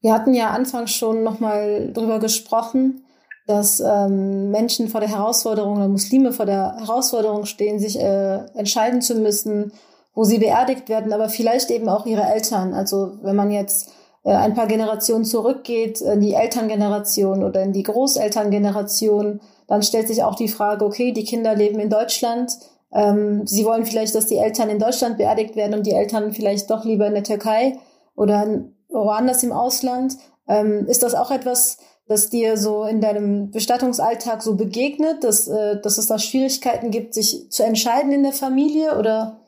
Wir 0.07 0.15
hatten 0.15 0.35
ja 0.35 0.51
anfangs 0.51 0.93
schon 0.93 1.25
nochmal 1.25 1.91
drüber 1.93 2.21
gesprochen, 2.21 3.05
dass 3.49 3.81
ähm, 3.81 4.53
Menschen 4.53 4.87
vor 4.87 5.01
der 5.01 5.11
Herausforderung 5.11 5.79
oder 5.79 5.89
Muslime 5.89 6.31
vor 6.31 6.47
der 6.47 6.77
Herausforderung 6.79 7.45
stehen, 7.45 7.81
sich 7.81 7.99
äh, 7.99 8.37
entscheiden 8.55 9.03
zu 9.03 9.17
müssen, 9.17 9.73
wo 10.15 10.23
sie 10.23 10.39
beerdigt 10.39 10.89
werden, 10.89 11.13
aber 11.13 11.29
vielleicht 11.29 11.73
eben 11.73 11.89
auch 11.89 12.07
ihre 12.07 12.23
Eltern. 12.23 12.73
Also 12.73 13.15
wenn 13.23 13.35
man 13.35 13.51
jetzt 13.51 13.91
äh, 14.23 14.31
ein 14.31 14.55
paar 14.55 14.69
Generationen 14.69 15.25
zurückgeht, 15.25 16.01
in 16.01 16.21
die 16.21 16.35
Elterngeneration 16.35 17.43
oder 17.43 17.65
in 17.65 17.73
die 17.73 17.83
Großelterngeneration, 17.83 19.41
dann 19.67 19.83
stellt 19.83 20.07
sich 20.07 20.23
auch 20.23 20.37
die 20.37 20.47
Frage, 20.47 20.85
okay, 20.85 21.11
die 21.11 21.25
Kinder 21.25 21.57
leben 21.57 21.81
in 21.81 21.91
Deutschland, 21.91 22.53
ähm, 22.93 23.45
sie 23.45 23.65
wollen 23.65 23.85
vielleicht, 23.85 24.15
dass 24.15 24.27
die 24.27 24.39
Eltern 24.39 24.69
in 24.69 24.79
Deutschland 24.79 25.19
beerdigt 25.19 25.57
werden 25.57 25.75
und 25.75 25.85
die 25.85 25.95
Eltern 25.95 26.33
vielleicht 26.33 26.71
doch 26.71 26.85
lieber 26.85 27.09
in 27.09 27.15
der 27.15 27.25
Türkei 27.25 27.77
oder 28.15 28.47
woanders 28.89 29.43
im 29.43 29.53
Ausland. 29.53 30.17
Ähm, 30.49 30.87
ist 30.87 31.03
das 31.03 31.15
auch 31.15 31.31
etwas, 31.31 31.79
das 32.07 32.31
dir 32.31 32.57
so 32.57 32.85
in 32.85 33.01
deinem 33.01 33.51
Bestattungsalltag 33.51 34.43
so 34.43 34.57
begegnet, 34.57 35.25
dass, 35.25 35.49
äh, 35.49 35.81
dass 35.81 35.99
es 35.99 36.07
da 36.07 36.19
Schwierigkeiten 36.19 36.91
gibt, 36.91 37.15
sich 37.15 37.51
zu 37.51 37.65
entscheiden 37.65 38.13
in 38.13 38.23
der 38.23 38.33
Familie 38.33 38.99
oder? 38.99 39.41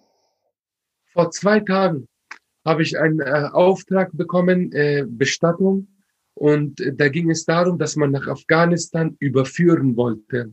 Vor 1.12 1.30
zwei 1.30 1.60
Tagen 1.60 2.08
habe 2.64 2.82
ich 2.82 2.98
einen 2.98 3.20
äh, 3.20 3.48
Auftrag 3.52 4.10
bekommen, 4.12 4.72
äh, 4.72 5.04
Bestattung. 5.08 5.88
Und 6.34 6.80
äh, 6.80 6.94
da 6.94 7.08
ging 7.08 7.30
es 7.30 7.44
darum, 7.44 7.78
dass 7.78 7.96
man 7.96 8.10
nach 8.10 8.26
Afghanistan 8.26 9.16
überführen 9.18 9.96
wollte. 9.96 10.52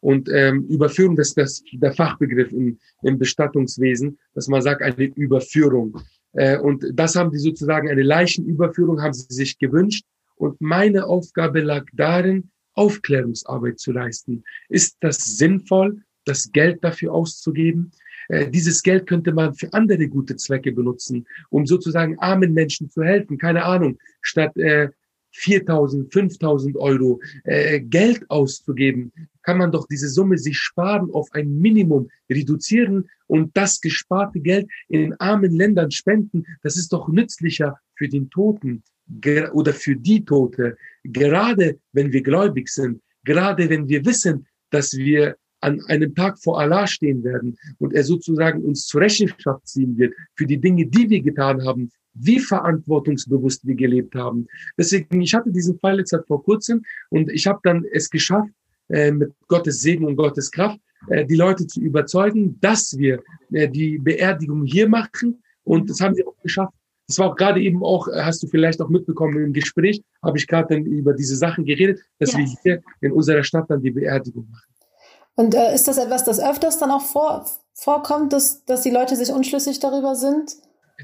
Und 0.00 0.28
ähm, 0.28 0.66
Überführung, 0.68 1.16
das 1.16 1.28
ist 1.28 1.38
das, 1.38 1.62
der 1.72 1.92
Fachbegriff 1.92 2.52
im, 2.52 2.78
im 3.02 3.18
Bestattungswesen, 3.18 4.18
dass 4.34 4.46
man 4.46 4.62
sagt, 4.62 4.82
eine 4.82 5.04
Überführung. 5.04 6.00
Äh, 6.36 6.58
und 6.58 6.84
das 6.92 7.16
haben 7.16 7.32
die 7.32 7.38
sozusagen, 7.38 7.90
eine 7.90 8.02
Leichenüberführung 8.02 9.02
haben 9.02 9.14
sie 9.14 9.26
sich 9.28 9.58
gewünscht. 9.58 10.04
Und 10.36 10.60
meine 10.60 11.06
Aufgabe 11.06 11.60
lag 11.60 11.84
darin, 11.92 12.50
Aufklärungsarbeit 12.74 13.78
zu 13.78 13.92
leisten. 13.92 14.44
Ist 14.68 14.98
das 15.00 15.38
sinnvoll, 15.38 16.02
das 16.26 16.52
Geld 16.52 16.84
dafür 16.84 17.12
auszugeben? 17.14 17.90
Äh, 18.28 18.50
dieses 18.50 18.82
Geld 18.82 19.06
könnte 19.06 19.32
man 19.32 19.54
für 19.54 19.72
andere 19.72 20.08
gute 20.08 20.36
Zwecke 20.36 20.72
benutzen, 20.72 21.26
um 21.48 21.66
sozusagen 21.66 22.18
armen 22.18 22.52
Menschen 22.52 22.90
zu 22.90 23.02
helfen. 23.02 23.38
Keine 23.38 23.64
Ahnung, 23.64 23.98
statt 24.20 24.56
äh, 24.58 24.90
4.000, 25.34 26.10
5.000 26.10 26.76
Euro 26.76 27.20
äh, 27.44 27.80
Geld 27.80 28.30
auszugeben, 28.30 29.12
kann 29.42 29.58
man 29.58 29.70
doch 29.70 29.86
diese 29.86 30.08
Summe 30.08 30.38
sich 30.38 30.58
sparen, 30.58 31.10
auf 31.12 31.28
ein 31.32 31.58
Minimum 31.58 32.08
reduzieren 32.30 33.08
und 33.26 33.56
das 33.56 33.80
gesparte 33.80 34.40
Geld 34.40 34.68
in 34.88 35.14
armen 35.20 35.52
Ländern 35.52 35.90
spenden. 35.90 36.44
Das 36.62 36.76
ist 36.76 36.92
doch 36.92 37.08
nützlicher 37.08 37.78
für 37.94 38.08
den 38.08 38.30
Toten 38.30 38.82
oder 39.52 39.72
für 39.72 39.96
die 39.96 40.24
Tote, 40.24 40.76
gerade 41.04 41.78
wenn 41.92 42.12
wir 42.12 42.22
gläubig 42.22 42.68
sind, 42.68 43.00
gerade 43.24 43.68
wenn 43.70 43.88
wir 43.88 44.04
wissen, 44.04 44.46
dass 44.70 44.92
wir 44.94 45.36
an 45.60 45.80
einem 45.86 46.14
Tag 46.14 46.38
vor 46.42 46.60
Allah 46.60 46.86
stehen 46.86 47.24
werden 47.24 47.56
und 47.78 47.94
er 47.94 48.04
sozusagen 48.04 48.62
uns 48.62 48.86
zur 48.86 49.00
Rechenschaft 49.00 49.66
ziehen 49.66 49.96
wird 49.96 50.14
für 50.34 50.46
die 50.46 50.60
Dinge, 50.60 50.86
die 50.86 51.08
wir 51.08 51.22
getan 51.22 51.64
haben, 51.64 51.90
wie 52.14 52.40
verantwortungsbewusst 52.40 53.66
wir 53.66 53.74
gelebt 53.74 54.14
haben. 54.14 54.46
Deswegen, 54.78 55.20
ich 55.20 55.34
hatte 55.34 55.52
diesen 55.52 55.78
Fall 55.78 55.98
jetzt 55.98 56.12
halt 56.12 56.26
vor 56.26 56.42
kurzem 56.42 56.82
und 57.10 57.30
ich 57.30 57.46
habe 57.46 57.60
dann 57.62 57.84
es 57.92 58.10
geschafft, 58.10 58.50
äh, 58.88 59.10
mit 59.10 59.32
Gottes 59.48 59.80
Segen 59.80 60.04
und 60.04 60.16
Gottes 60.16 60.50
Kraft, 60.50 60.78
die 61.24 61.36
Leute 61.36 61.66
zu 61.66 61.80
überzeugen, 61.80 62.58
dass 62.60 62.96
wir 62.98 63.22
äh, 63.52 63.68
die 63.68 63.98
Beerdigung 63.98 64.64
hier 64.64 64.88
machen. 64.88 65.42
Und 65.64 65.90
das 65.90 66.00
haben 66.00 66.14
sie 66.14 66.26
auch 66.26 66.36
geschafft. 66.42 66.72
Das 67.08 67.18
war 67.18 67.30
auch 67.30 67.36
gerade 67.36 67.60
eben 67.60 67.84
auch, 67.84 68.08
äh, 68.08 68.22
hast 68.22 68.42
du 68.42 68.48
vielleicht 68.48 68.80
auch 68.80 68.88
mitbekommen 68.88 69.42
im 69.42 69.52
Gespräch, 69.52 70.02
habe 70.22 70.38
ich 70.38 70.46
gerade 70.46 70.74
dann 70.74 70.84
über 70.84 71.14
diese 71.14 71.36
Sachen 71.36 71.64
geredet, 71.64 72.00
dass 72.18 72.32
ja. 72.32 72.38
wir 72.38 72.46
hier 72.62 72.82
in 73.00 73.12
unserer 73.12 73.44
Stadt 73.44 73.70
dann 73.70 73.80
die 73.80 73.90
Beerdigung 73.90 74.48
machen. 74.50 74.72
Und 75.36 75.54
äh, 75.54 75.74
ist 75.74 75.86
das 75.86 75.98
etwas, 75.98 76.24
das 76.24 76.40
öfters 76.40 76.78
dann 76.78 76.90
auch 76.90 77.04
vor, 77.04 77.44
vorkommt, 77.74 78.32
dass, 78.32 78.64
dass 78.64 78.82
die 78.82 78.90
Leute 78.90 79.14
sich 79.16 79.30
unschlüssig 79.30 79.78
darüber 79.78 80.14
sind? 80.14 80.56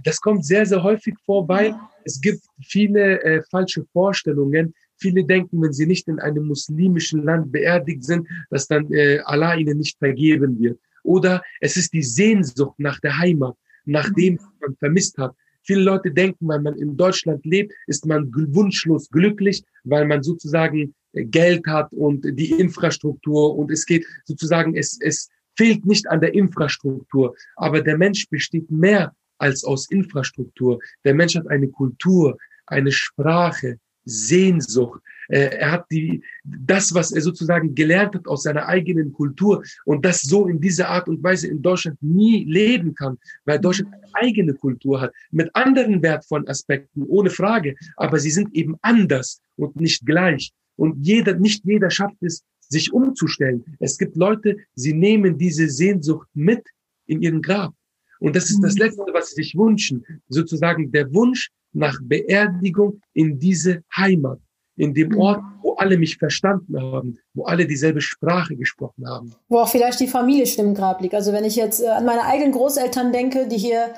Das 0.05 0.21
kommt 0.21 0.45
sehr, 0.45 0.65
sehr 0.65 0.83
häufig 0.83 1.15
vor, 1.25 1.47
weil 1.49 1.69
ja. 1.69 1.91
es 2.05 2.21
gibt 2.21 2.41
viele 2.63 3.23
äh, 3.23 3.43
falsche 3.51 3.85
Vorstellungen. 3.93 4.75
Viele 5.02 5.25
denken, 5.25 5.61
wenn 5.61 5.73
sie 5.73 5.87
nicht 5.87 6.09
in 6.09 6.21
einem 6.21 6.47
muslimischen 6.47 7.25
Land 7.25 7.50
beerdigt 7.50 8.04
sind, 8.04 8.26
dass 8.50 8.68
dann 8.68 8.90
äh, 8.92 9.18
Allah 9.25 9.54
ihnen 9.56 9.78
nicht 9.78 9.99
vergeben 9.99 10.59
wird. 10.59 10.78
Oder 11.02 11.42
es 11.61 11.76
ist 11.76 11.92
die 11.92 12.02
Sehnsucht 12.04 12.78
nach 12.78 13.00
der 13.00 13.18
Heimat, 13.18 13.56
nach 13.85 14.09
mhm. 14.11 14.14
dem, 14.14 14.38
was 14.38 14.61
man 14.61 14.76
vermisst 14.76 15.18
hat. 15.18 15.35
Viele 15.64 15.82
Leute 15.82 16.11
denken, 16.11 16.49
weil 16.49 16.61
man 16.61 16.76
in 16.76 16.97
Deutschland 16.97 17.44
lebt, 17.44 17.73
ist 17.87 18.06
man 18.06 18.30
wunschlos 18.32 19.09
glücklich, 19.11 19.62
weil 19.85 20.06
man 20.06 20.23
sozusagen 20.23 20.94
äh, 21.12 21.25
Geld 21.25 21.66
hat 21.66 21.92
und 21.92 22.25
die 22.38 22.52
Infrastruktur 22.52 23.56
und 23.56 23.71
es 23.71 23.85
geht 23.85 24.06
sozusagen, 24.25 24.76
es, 24.76 24.99
es 25.00 25.28
fehlt 25.56 25.85
nicht 25.85 26.09
an 26.09 26.21
der 26.21 26.35
Infrastruktur, 26.35 27.35
aber 27.56 27.82
der 27.82 27.99
Mensch 27.99 28.28
besteht 28.28 28.71
mehr 28.71 29.14
als 29.38 29.64
aus 29.64 29.90
Infrastruktur. 29.90 30.78
Der 31.04 31.14
Mensch 31.14 31.35
hat 31.35 31.49
eine 31.49 31.68
Kultur, 31.68 32.38
eine 32.66 32.92
Sprache, 32.92 33.78
Sehnsucht. 34.04 35.00
Äh, 35.28 35.56
er 35.56 35.73
hat 35.73 35.87
die, 35.90 36.23
das, 36.44 36.94
was 36.94 37.12
er 37.12 37.23
sozusagen 37.23 37.75
gelernt 37.75 38.14
hat 38.14 38.26
aus 38.26 38.42
seiner 38.42 38.66
eigenen 38.66 39.12
Kultur 39.12 39.62
und 39.85 40.04
das 40.04 40.23
so 40.23 40.47
in 40.47 40.61
dieser 40.61 40.88
Art 40.88 41.09
und 41.09 41.23
Weise 41.23 41.49
in 41.49 41.62
Deutschland 41.62 41.97
nie 42.02 42.44
leben 42.44 42.94
kann, 42.94 43.18
weil 43.44 43.59
Deutschland 43.59 43.92
eine 43.94 44.14
eigene 44.14 44.54
Kultur 44.54 45.00
hat, 45.00 45.12
mit 45.30 45.54
anderen 45.54 46.02
wertvollen 46.02 46.49
Aspekten, 46.49 47.02
ohne 47.04 47.30
Frage, 47.30 47.75
aber 47.97 48.18
sie 48.18 48.30
sind 48.30 48.54
eben 48.54 48.76
anders 48.82 49.40
und 49.56 49.76
nicht 49.76 50.04
gleich. 50.04 50.52
Und 50.76 51.06
jeder, 51.06 51.35
nicht 51.35 51.64
jeder 51.64 51.90
schafft 51.90 52.23
es, 52.23 52.42
sich 52.61 52.92
umzustellen. 52.92 53.64
Es 53.78 53.99
gibt 53.99 54.16
Leute, 54.16 54.56
sie 54.75 54.94
nehmen 54.94 55.38
diese 55.38 55.68
Sehnsucht 55.68 56.26
mit 56.35 56.66
in 57.06 57.23
ihren 57.23 57.42
Grab. 57.42 57.75
Und 58.18 58.37
das 58.37 58.50
ist 58.50 58.61
das 58.62 58.75
mhm. 58.75 58.80
Letzte, 58.82 59.02
was 59.12 59.30
sie 59.30 59.42
sich 59.42 59.54
wünschen. 59.56 60.04
Sozusagen 60.28 60.90
der 60.90 61.12
Wunsch 61.12 61.50
nach 61.73 61.99
Beerdigung 62.02 63.00
in 63.12 63.38
diese 63.38 63.83
Heimat, 63.97 64.38
in 64.76 64.95
dem 64.95 65.11
mhm. 65.11 65.19
Ort, 65.19 65.41
wo 65.62 65.75
alle 65.75 65.97
mich 65.99 66.17
verstanden 66.17 66.81
haben, 66.81 67.19
wo 67.35 67.45
alle 67.45 67.67
dieselbe 67.67 68.00
Sprache 68.00 68.57
gesprochen 68.57 69.09
haben. 69.09 69.35
Wo 69.49 69.59
auch 69.59 69.69
vielleicht 69.69 70.00
die 70.00 70.07
Familie 70.07 70.47
schon 70.47 70.67
im 70.67 70.75
Grab 70.75 71.00
liegt. 71.00 71.14
Also 71.14 71.33
wenn 71.33 71.45
ich 71.45 71.57
jetzt 71.57 71.83
äh, 71.83 71.88
an 71.88 72.05
meine 72.05 72.25
eigenen 72.25 72.52
Großeltern 72.52 73.12
denke, 73.12 73.49
die 73.49 73.59
hier 73.59 73.95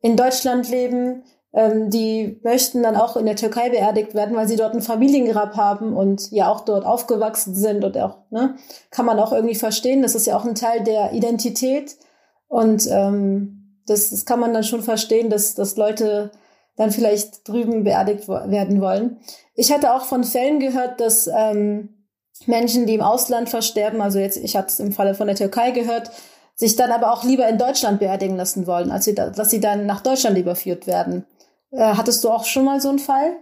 in 0.00 0.16
Deutschland 0.16 0.68
leben, 0.70 1.22
ähm, 1.54 1.90
die 1.90 2.40
möchten 2.42 2.82
dann 2.82 2.96
auch 2.96 3.16
in 3.16 3.26
der 3.26 3.36
Türkei 3.36 3.68
beerdigt 3.70 4.14
werden, 4.14 4.36
weil 4.36 4.48
sie 4.48 4.56
dort 4.56 4.74
ein 4.74 4.82
Familiengrab 4.82 5.56
haben 5.56 5.94
und 5.94 6.30
ja 6.30 6.48
auch 6.48 6.64
dort 6.64 6.84
aufgewachsen 6.84 7.54
sind 7.54 7.84
und 7.84 7.96
auch, 7.98 8.18
ne, 8.30 8.56
kann 8.90 9.06
man 9.06 9.18
auch 9.18 9.32
irgendwie 9.32 9.54
verstehen. 9.54 10.02
Das 10.02 10.14
ist 10.14 10.26
ja 10.26 10.36
auch 10.36 10.44
ein 10.44 10.54
Teil 10.54 10.82
der 10.82 11.12
Identität 11.12 11.96
und 12.48 12.86
ähm, 12.90 13.80
das, 13.86 14.10
das 14.10 14.24
kann 14.24 14.40
man 14.40 14.54
dann 14.54 14.64
schon 14.64 14.82
verstehen, 14.82 15.28
dass, 15.28 15.54
dass 15.54 15.76
Leute 15.76 16.30
dann 16.76 16.90
vielleicht 16.90 17.46
drüben 17.48 17.84
beerdigt 17.84 18.28
werden 18.28 18.80
wollen. 18.80 19.18
Ich 19.54 19.72
hatte 19.72 19.94
auch 19.94 20.04
von 20.04 20.24
Fällen 20.24 20.58
gehört, 20.58 21.00
dass 21.00 21.26
ähm, 21.26 22.06
Menschen, 22.46 22.86
die 22.86 22.94
im 22.94 23.02
Ausland 23.02 23.48
versterben, 23.48 24.00
also 24.00 24.18
jetzt, 24.18 24.36
ich 24.36 24.56
hatte 24.56 24.68
es 24.68 24.80
im 24.80 24.92
Falle 24.92 25.14
von 25.14 25.26
der 25.26 25.36
Türkei 25.36 25.70
gehört, 25.70 26.10
sich 26.54 26.76
dann 26.76 26.90
aber 26.90 27.12
auch 27.12 27.24
lieber 27.24 27.48
in 27.48 27.58
Deutschland 27.58 28.00
beerdigen 28.00 28.36
lassen 28.36 28.66
wollen, 28.66 28.90
als 28.90 29.04
sie 29.04 29.14
da, 29.14 29.30
dass 29.30 29.50
sie 29.50 29.60
dann 29.60 29.86
nach 29.86 30.00
Deutschland 30.00 30.38
überführt 30.38 30.86
werden. 30.86 31.24
Äh, 31.70 31.94
hattest 31.94 32.24
du 32.24 32.30
auch 32.30 32.44
schon 32.44 32.64
mal 32.64 32.80
so 32.80 32.88
einen 32.88 32.98
Fall? 32.98 33.36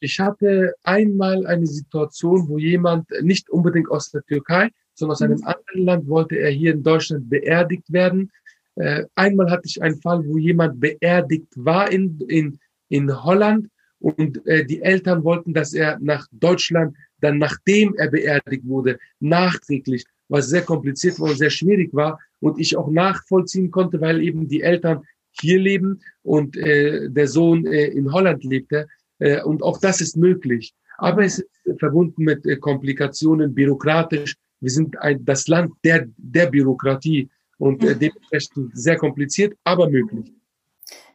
Ich 0.00 0.18
hatte 0.18 0.74
einmal 0.82 1.46
eine 1.46 1.66
Situation, 1.66 2.48
wo 2.48 2.58
jemand 2.58 3.08
nicht 3.22 3.50
unbedingt 3.50 3.90
aus 3.90 4.10
der 4.10 4.22
Türkei, 4.22 4.70
sondern 4.94 5.14
aus 5.14 5.22
einem 5.22 5.38
mhm. 5.38 5.46
anderen 5.46 5.84
Land 5.84 6.08
wollte 6.08 6.36
er 6.36 6.50
hier 6.50 6.72
in 6.72 6.82
Deutschland 6.82 7.30
beerdigt 7.30 7.92
werden. 7.92 8.32
Äh, 8.76 9.04
einmal 9.14 9.50
hatte 9.50 9.66
ich 9.66 9.82
einen 9.82 10.00
Fall, 10.00 10.26
wo 10.26 10.38
jemand 10.38 10.80
beerdigt 10.80 11.48
war 11.56 11.90
in, 11.90 12.18
in, 12.28 12.58
in 12.88 13.24
Holland 13.24 13.68
und 13.98 14.44
äh, 14.46 14.64
die 14.64 14.82
Eltern 14.82 15.24
wollten, 15.24 15.54
dass 15.54 15.74
er 15.74 15.98
nach 16.00 16.26
Deutschland, 16.32 16.96
dann 17.20 17.38
nachdem 17.38 17.94
er 17.94 18.10
beerdigt 18.10 18.66
wurde, 18.66 18.98
nachträglich, 19.20 20.04
was 20.28 20.48
sehr 20.48 20.62
kompliziert 20.62 21.20
war 21.20 21.30
und 21.30 21.38
sehr 21.38 21.50
schwierig 21.50 21.92
war 21.92 22.18
und 22.40 22.58
ich 22.58 22.76
auch 22.76 22.90
nachvollziehen 22.90 23.70
konnte, 23.70 24.00
weil 24.00 24.22
eben 24.22 24.48
die 24.48 24.62
Eltern 24.62 25.02
hier 25.30 25.58
leben 25.58 26.00
und 26.22 26.56
äh, 26.56 27.08
der 27.08 27.28
Sohn 27.28 27.66
äh, 27.66 27.86
in 27.86 28.12
Holland 28.12 28.42
lebte. 28.44 28.88
Äh, 29.18 29.42
und 29.42 29.62
auch 29.62 29.78
das 29.78 30.00
ist 30.00 30.16
möglich. 30.16 30.74
Aber 30.98 31.24
es 31.24 31.38
ist 31.38 31.78
verbunden 31.78 32.24
mit 32.24 32.44
äh, 32.46 32.56
Komplikationen, 32.56 33.54
bürokratisch. 33.54 34.34
Wir 34.60 34.70
sind 34.70 34.98
ein, 35.00 35.24
das 35.24 35.48
Land 35.48 35.72
der, 35.84 36.08
der 36.16 36.46
Bürokratie 36.46 37.28
und 37.58 37.82
äh, 37.84 37.96
dementsprechend 37.96 38.70
sehr 38.74 38.96
kompliziert, 38.96 39.54
aber 39.64 39.88
möglich. 39.88 40.32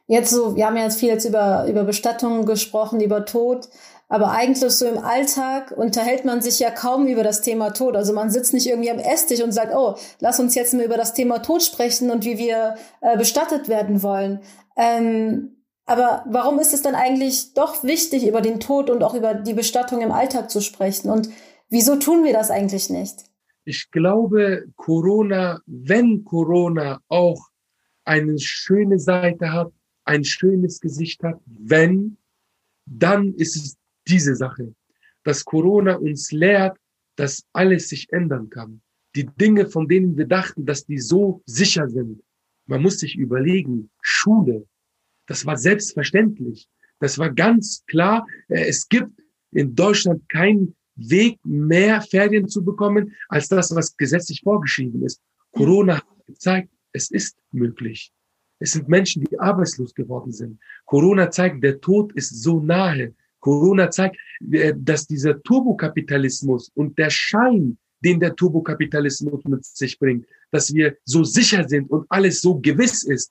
Jetzt 0.06 0.30
so, 0.30 0.56
wir 0.56 0.66
haben 0.66 0.76
ja 0.76 0.84
jetzt 0.84 0.98
viel 0.98 1.10
jetzt 1.10 1.26
über, 1.26 1.66
über 1.68 1.84
Bestattungen 1.84 2.46
gesprochen, 2.46 3.00
über 3.00 3.26
Tod, 3.26 3.68
aber 4.08 4.30
eigentlich 4.30 4.72
so 4.72 4.86
im 4.86 4.98
Alltag 4.98 5.74
unterhält 5.76 6.24
man 6.24 6.40
sich 6.40 6.58
ja 6.58 6.70
kaum 6.70 7.06
über 7.06 7.22
das 7.22 7.42
Thema 7.42 7.70
Tod. 7.70 7.94
Also 7.94 8.14
man 8.14 8.30
sitzt 8.30 8.54
nicht 8.54 8.66
irgendwie 8.66 8.90
am 8.90 8.98
Esstisch 8.98 9.42
und 9.42 9.52
sagt, 9.52 9.74
oh, 9.74 9.96
lass 10.20 10.40
uns 10.40 10.54
jetzt 10.54 10.72
mal 10.72 10.84
über 10.84 10.96
das 10.96 11.12
Thema 11.12 11.40
Tod 11.40 11.62
sprechen 11.62 12.10
und 12.10 12.24
wie 12.24 12.38
wir 12.38 12.76
äh, 13.02 13.18
bestattet 13.18 13.68
werden 13.68 14.02
wollen. 14.02 14.40
Ähm, 14.76 15.56
aber 15.84 16.24
warum 16.26 16.58
ist 16.58 16.72
es 16.72 16.80
dann 16.80 16.94
eigentlich 16.94 17.52
doch 17.52 17.84
wichtig, 17.84 18.26
über 18.26 18.40
den 18.40 18.60
Tod 18.60 18.88
und 18.88 19.02
auch 19.02 19.14
über 19.14 19.34
die 19.34 19.54
Bestattung 19.54 20.00
im 20.00 20.12
Alltag 20.12 20.50
zu 20.50 20.62
sprechen? 20.62 21.10
Und 21.10 21.28
wieso 21.68 21.96
tun 21.96 22.24
wir 22.24 22.32
das 22.32 22.50
eigentlich 22.50 22.88
nicht? 22.88 23.24
Ich 23.68 23.90
glaube, 23.90 24.64
Corona, 24.76 25.60
wenn 25.66 26.24
Corona 26.24 27.02
auch 27.08 27.50
eine 28.04 28.38
schöne 28.38 28.98
Seite 28.98 29.52
hat, 29.52 29.70
ein 30.04 30.24
schönes 30.24 30.80
Gesicht 30.80 31.22
hat, 31.22 31.38
wenn, 31.44 32.16
dann 32.86 33.34
ist 33.34 33.56
es 33.56 33.76
diese 34.06 34.34
Sache, 34.34 34.74
dass 35.22 35.44
Corona 35.44 35.96
uns 35.96 36.32
lehrt, 36.32 36.78
dass 37.16 37.44
alles 37.52 37.90
sich 37.90 38.10
ändern 38.10 38.48
kann. 38.48 38.80
Die 39.14 39.26
Dinge, 39.26 39.66
von 39.66 39.86
denen 39.86 40.16
wir 40.16 40.26
dachten, 40.26 40.64
dass 40.64 40.86
die 40.86 40.98
so 40.98 41.42
sicher 41.44 41.90
sind. 41.90 42.22
Man 42.64 42.80
muss 42.80 43.00
sich 43.00 43.16
überlegen, 43.16 43.90
Schule, 44.00 44.66
das 45.26 45.44
war 45.44 45.58
selbstverständlich. 45.58 46.70
Das 47.00 47.18
war 47.18 47.30
ganz 47.30 47.84
klar. 47.86 48.26
Äh, 48.48 48.66
es 48.66 48.88
gibt 48.88 49.12
in 49.52 49.74
Deutschland 49.74 50.26
kein 50.30 50.74
Weg, 50.98 51.38
mehr 51.44 52.00
Ferien 52.02 52.48
zu 52.48 52.64
bekommen, 52.64 53.14
als 53.28 53.48
das, 53.48 53.74
was 53.74 53.96
gesetzlich 53.96 54.40
vorgeschrieben 54.42 55.04
ist. 55.04 55.20
Corona 55.52 55.96
hat 55.96 56.26
gezeigt, 56.26 56.68
es 56.92 57.10
ist 57.10 57.36
möglich. 57.52 58.12
Es 58.58 58.72
sind 58.72 58.88
Menschen, 58.88 59.24
die 59.24 59.38
arbeitslos 59.38 59.94
geworden 59.94 60.32
sind. 60.32 60.58
Corona 60.84 61.30
zeigt, 61.30 61.62
der 61.62 61.80
Tod 61.80 62.12
ist 62.14 62.42
so 62.42 62.60
nahe. 62.60 63.14
Corona 63.40 63.90
zeigt, 63.90 64.16
äh, 64.50 64.74
dass 64.76 65.06
dieser 65.06 65.40
Turbokapitalismus 65.42 66.70
und 66.74 66.98
der 66.98 67.10
Schein, 67.10 67.78
den 68.00 68.18
der 68.18 68.34
Turbokapitalismus 68.34 69.44
mit 69.44 69.64
sich 69.64 69.98
bringt, 69.98 70.26
dass 70.50 70.74
wir 70.74 70.96
so 71.04 71.22
sicher 71.22 71.68
sind 71.68 71.90
und 71.90 72.06
alles 72.08 72.40
so 72.40 72.58
gewiss 72.58 73.04
ist, 73.04 73.30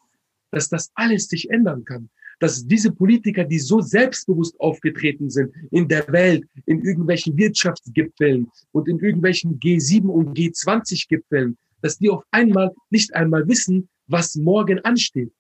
dass 0.51 0.69
das 0.69 0.91
alles 0.95 1.27
sich 1.27 1.49
ändern 1.49 1.83
kann 1.83 2.09
dass 2.39 2.65
diese 2.65 2.91
Politiker, 2.91 3.43
die 3.43 3.59
so 3.59 3.81
selbstbewusst 3.81 4.59
aufgetreten 4.59 5.29
sind 5.29 5.53
in 5.71 5.87
der 5.87 6.07
Welt, 6.11 6.45
in 6.65 6.83
irgendwelchen 6.83 7.35
Wirtschaftsgipfeln 7.37 8.47
und 8.71 8.87
in 8.87 8.99
irgendwelchen 8.99 9.59
G7 9.59 10.07
und 10.07 10.37
G20-Gipfeln, 10.37 11.57
dass 11.81 11.97
die 11.97 12.09
auf 12.09 12.23
einmal 12.31 12.73
nicht 12.89 13.13
einmal 13.15 13.47
wissen, 13.47 13.89
was 14.07 14.35
morgen 14.35 14.79
ansteht, 14.79 15.31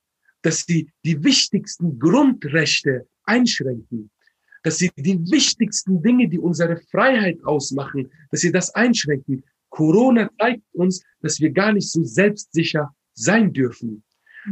dass 0.41 0.65
sie 0.65 0.89
die 1.03 1.23
wichtigsten 1.23 1.99
Grundrechte 1.99 3.07
einschränken, 3.23 4.09
dass 4.63 4.79
sie 4.79 4.91
die 4.95 5.19
wichtigsten 5.31 6.01
Dinge, 6.01 6.27
die 6.27 6.39
unsere 6.39 6.77
Freiheit 6.91 7.43
ausmachen, 7.43 8.09
dass 8.31 8.41
sie 8.41 8.51
das 8.51 8.73
einschränken. 8.75 9.43
Corona 9.69 10.29
zeigt 10.39 10.63
uns, 10.73 11.03
dass 11.21 11.39
wir 11.39 11.51
gar 11.51 11.73
nicht 11.73 11.89
so 11.89 12.03
selbstsicher 12.03 12.93
sein 13.13 13.51
dürfen, 13.53 14.03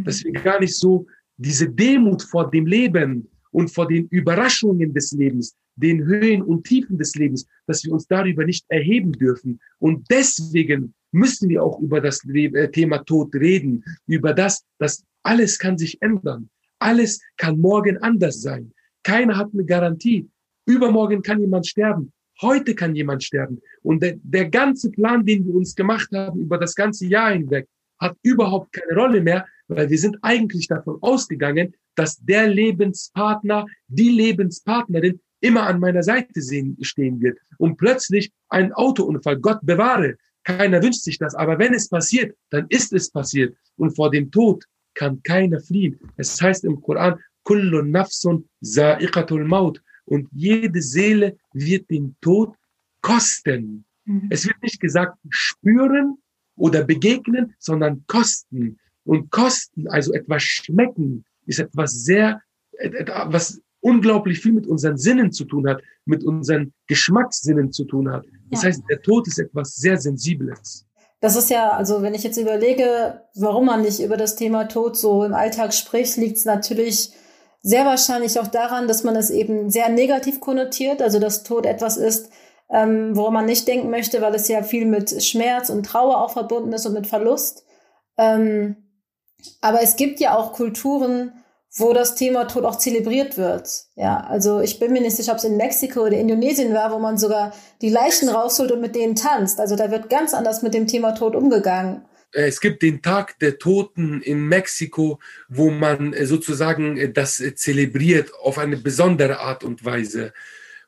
dass 0.03 0.23
wir 0.23 0.33
gar 0.33 0.59
nicht 0.59 0.75
so 0.75 1.07
diese 1.37 1.69
Demut 1.69 2.23
vor 2.23 2.49
dem 2.49 2.65
Leben 2.65 3.29
und 3.51 3.69
vor 3.71 3.87
den 3.87 4.07
Überraschungen 4.09 4.93
des 4.93 5.11
Lebens, 5.11 5.55
den 5.75 6.03
Höhen 6.05 6.41
und 6.41 6.65
Tiefen 6.65 6.97
des 6.97 7.15
Lebens, 7.15 7.47
dass 7.67 7.83
wir 7.83 7.93
uns 7.93 8.07
darüber 8.07 8.45
nicht 8.45 8.65
erheben 8.69 9.11
dürfen. 9.11 9.59
Und 9.79 10.05
deswegen 10.09 10.93
müssen 11.11 11.49
wir 11.49 11.63
auch 11.63 11.79
über 11.79 12.01
das 12.01 12.21
äh, 12.27 12.69
Thema 12.71 12.99
Tod 12.99 13.33
reden, 13.35 13.83
über 14.07 14.33
das, 14.33 14.63
dass 14.77 15.03
alles 15.23 15.57
kann 15.57 15.77
sich 15.77 16.01
ändern. 16.01 16.49
Alles 16.79 17.19
kann 17.37 17.59
morgen 17.59 17.97
anders 17.99 18.41
sein. 18.41 18.71
Keiner 19.03 19.37
hat 19.37 19.49
eine 19.53 19.65
Garantie. 19.65 20.29
Übermorgen 20.65 21.21
kann 21.21 21.39
jemand 21.39 21.67
sterben. 21.67 22.11
Heute 22.41 22.75
kann 22.75 22.95
jemand 22.95 23.23
sterben. 23.23 23.61
Und 23.81 24.03
der, 24.03 24.15
der 24.23 24.49
ganze 24.49 24.91
Plan, 24.91 25.25
den 25.25 25.45
wir 25.45 25.55
uns 25.55 25.73
gemacht 25.73 26.09
haben 26.13 26.41
über 26.41 26.57
das 26.57 26.75
ganze 26.75 27.05
Jahr 27.05 27.31
hinweg, 27.31 27.67
hat 27.99 28.17
überhaupt 28.23 28.73
keine 28.73 28.99
Rolle 28.99 29.21
mehr, 29.21 29.45
weil 29.67 29.89
wir 29.89 29.97
sind 29.97 30.17
eigentlich 30.21 30.67
davon 30.67 30.97
ausgegangen, 31.01 31.75
dass 31.95 32.17
der 32.17 32.47
Lebenspartner, 32.47 33.65
die 33.87 34.09
Lebenspartnerin 34.09 35.19
immer 35.39 35.67
an 35.67 35.79
meiner 35.79 36.03
Seite 36.03 36.41
stehen 36.81 37.21
wird. 37.21 37.37
Und 37.57 37.77
plötzlich 37.77 38.31
ein 38.49 38.73
Autounfall, 38.73 39.37
Gott 39.37 39.59
bewahre, 39.61 40.17
keiner 40.43 40.81
wünscht 40.81 41.01
sich 41.01 41.17
das, 41.17 41.35
aber 41.35 41.57
wenn 41.57 41.73
es 41.73 41.89
passiert, 41.89 42.35
dann 42.51 42.67
ist 42.69 42.93
es 42.93 43.09
passiert. 43.09 43.55
Und 43.77 43.95
vor 43.95 44.11
dem 44.11 44.31
Tod 44.31 44.63
kann 44.93 45.21
keiner 45.23 45.59
fliehen. 45.59 45.99
Es 46.17 46.39
heißt 46.41 46.63
im 46.65 46.81
Koran, 46.81 47.19
kullu 47.43 47.81
nafsun 47.81 48.47
za'iqatul 48.63 49.43
maut. 49.43 49.81
Und 50.05 50.29
jede 50.31 50.81
Seele 50.81 51.37
wird 51.53 51.89
den 51.89 52.15
Tod 52.21 52.55
kosten. 53.01 53.85
Mhm. 54.05 54.27
Es 54.29 54.45
wird 54.45 54.61
nicht 54.61 54.79
gesagt 54.79 55.17
spüren 55.29 56.17
oder 56.55 56.83
begegnen, 56.83 57.55
sondern 57.59 58.03
kosten. 58.07 58.77
Und 59.05 59.31
kosten, 59.31 59.87
also 59.87 60.13
etwas 60.13 60.43
schmecken, 60.43 61.23
ist 61.45 61.59
etwas 61.59 61.91
sehr, 61.91 62.41
was 63.27 63.61
unglaublich 63.81 64.39
viel 64.39 64.53
mit 64.53 64.65
unseren 64.65 64.97
Sinnen 64.97 65.31
zu 65.31 65.45
tun 65.45 65.69
hat, 65.69 65.81
mit 66.05 66.23
unseren 66.23 66.73
Geschmackssinnen 66.87 67.71
zu 67.71 67.85
tun 67.85 68.11
hat. 68.11 68.25
Das 68.49 68.63
ja. 68.63 68.69
heißt, 68.69 68.83
der 68.89 69.01
Tod 69.01 69.27
ist 69.27 69.37
etwas 69.37 69.75
sehr 69.75 69.97
Sensibles. 69.97 70.85
Das 71.21 71.35
ist 71.35 71.49
ja, 71.49 71.71
also 71.71 72.01
wenn 72.01 72.13
ich 72.13 72.23
jetzt 72.23 72.37
überlege, 72.37 73.21
warum 73.35 73.65
man 73.67 73.83
nicht 73.83 73.99
über 73.99 74.17
das 74.17 74.35
Thema 74.35 74.65
Tod 74.65 74.97
so 74.97 75.23
im 75.23 75.33
Alltag 75.33 75.73
spricht, 75.73 76.17
liegt 76.17 76.37
es 76.37 76.45
natürlich 76.45 77.11
sehr 77.61 77.85
wahrscheinlich 77.85 78.39
auch 78.39 78.47
daran, 78.47 78.87
dass 78.87 79.03
man 79.03 79.15
es 79.15 79.29
eben 79.29 79.69
sehr 79.69 79.89
negativ 79.89 80.39
konnotiert, 80.39 81.01
also 81.01 81.19
dass 81.19 81.43
Tod 81.43 81.65
etwas 81.65 81.97
ist, 81.97 82.29
ähm, 82.69 83.15
woran 83.15 83.33
man 83.33 83.45
nicht 83.45 83.67
denken 83.67 83.89
möchte, 83.89 84.21
weil 84.21 84.35
es 84.35 84.47
ja 84.47 84.61
viel 84.63 84.85
mit 84.85 85.23
Schmerz 85.23 85.69
und 85.69 85.85
Trauer 85.85 86.21
auch 86.21 86.31
verbunden 86.31 86.73
ist 86.73 86.85
und 86.85 86.93
mit 86.93 87.07
Verlust. 87.07 87.65
Ähm, 88.17 88.84
aber 89.61 89.81
es 89.81 89.95
gibt 89.95 90.19
ja 90.19 90.37
auch 90.37 90.53
Kulturen, 90.53 91.31
wo 91.77 91.93
das 91.93 92.15
Thema 92.15 92.45
Tod 92.45 92.63
auch 92.63 92.77
zelebriert 92.77 93.37
wird. 93.37 93.69
Ja, 93.95 94.21
also 94.21 94.61
ich 94.61 94.79
bin 94.79 94.93
mir 94.93 95.01
nicht 95.01 95.17
sicher, 95.17 95.33
ob 95.33 95.39
es 95.39 95.43
in 95.43 95.57
Mexiko 95.57 96.05
oder 96.05 96.17
Indonesien 96.17 96.73
war, 96.73 96.91
wo 96.91 96.99
man 96.99 97.17
sogar 97.17 97.53
die 97.81 97.89
Leichen 97.89 98.29
rausholt 98.29 98.71
und 98.71 98.81
mit 98.81 98.95
denen 98.95 99.15
tanzt. 99.15 99.59
Also 99.59 99.75
da 99.75 99.91
wird 99.91 100.09
ganz 100.09 100.33
anders 100.33 100.61
mit 100.61 100.73
dem 100.73 100.87
Thema 100.87 101.11
Tod 101.11 101.35
umgegangen. 101.35 102.05
Äh, 102.31 102.47
es 102.47 102.61
gibt 102.61 102.81
den 102.81 103.01
Tag 103.01 103.39
der 103.39 103.57
Toten 103.57 104.21
in 104.21 104.47
Mexiko, 104.47 105.19
wo 105.49 105.69
man 105.69 106.13
äh, 106.13 106.25
sozusagen 106.25 106.97
äh, 106.97 107.11
das 107.11 107.43
zelebriert 107.55 108.31
auf 108.41 108.57
eine 108.57 108.77
besondere 108.77 109.39
Art 109.39 109.63
und 109.63 109.83
Weise. 109.83 110.33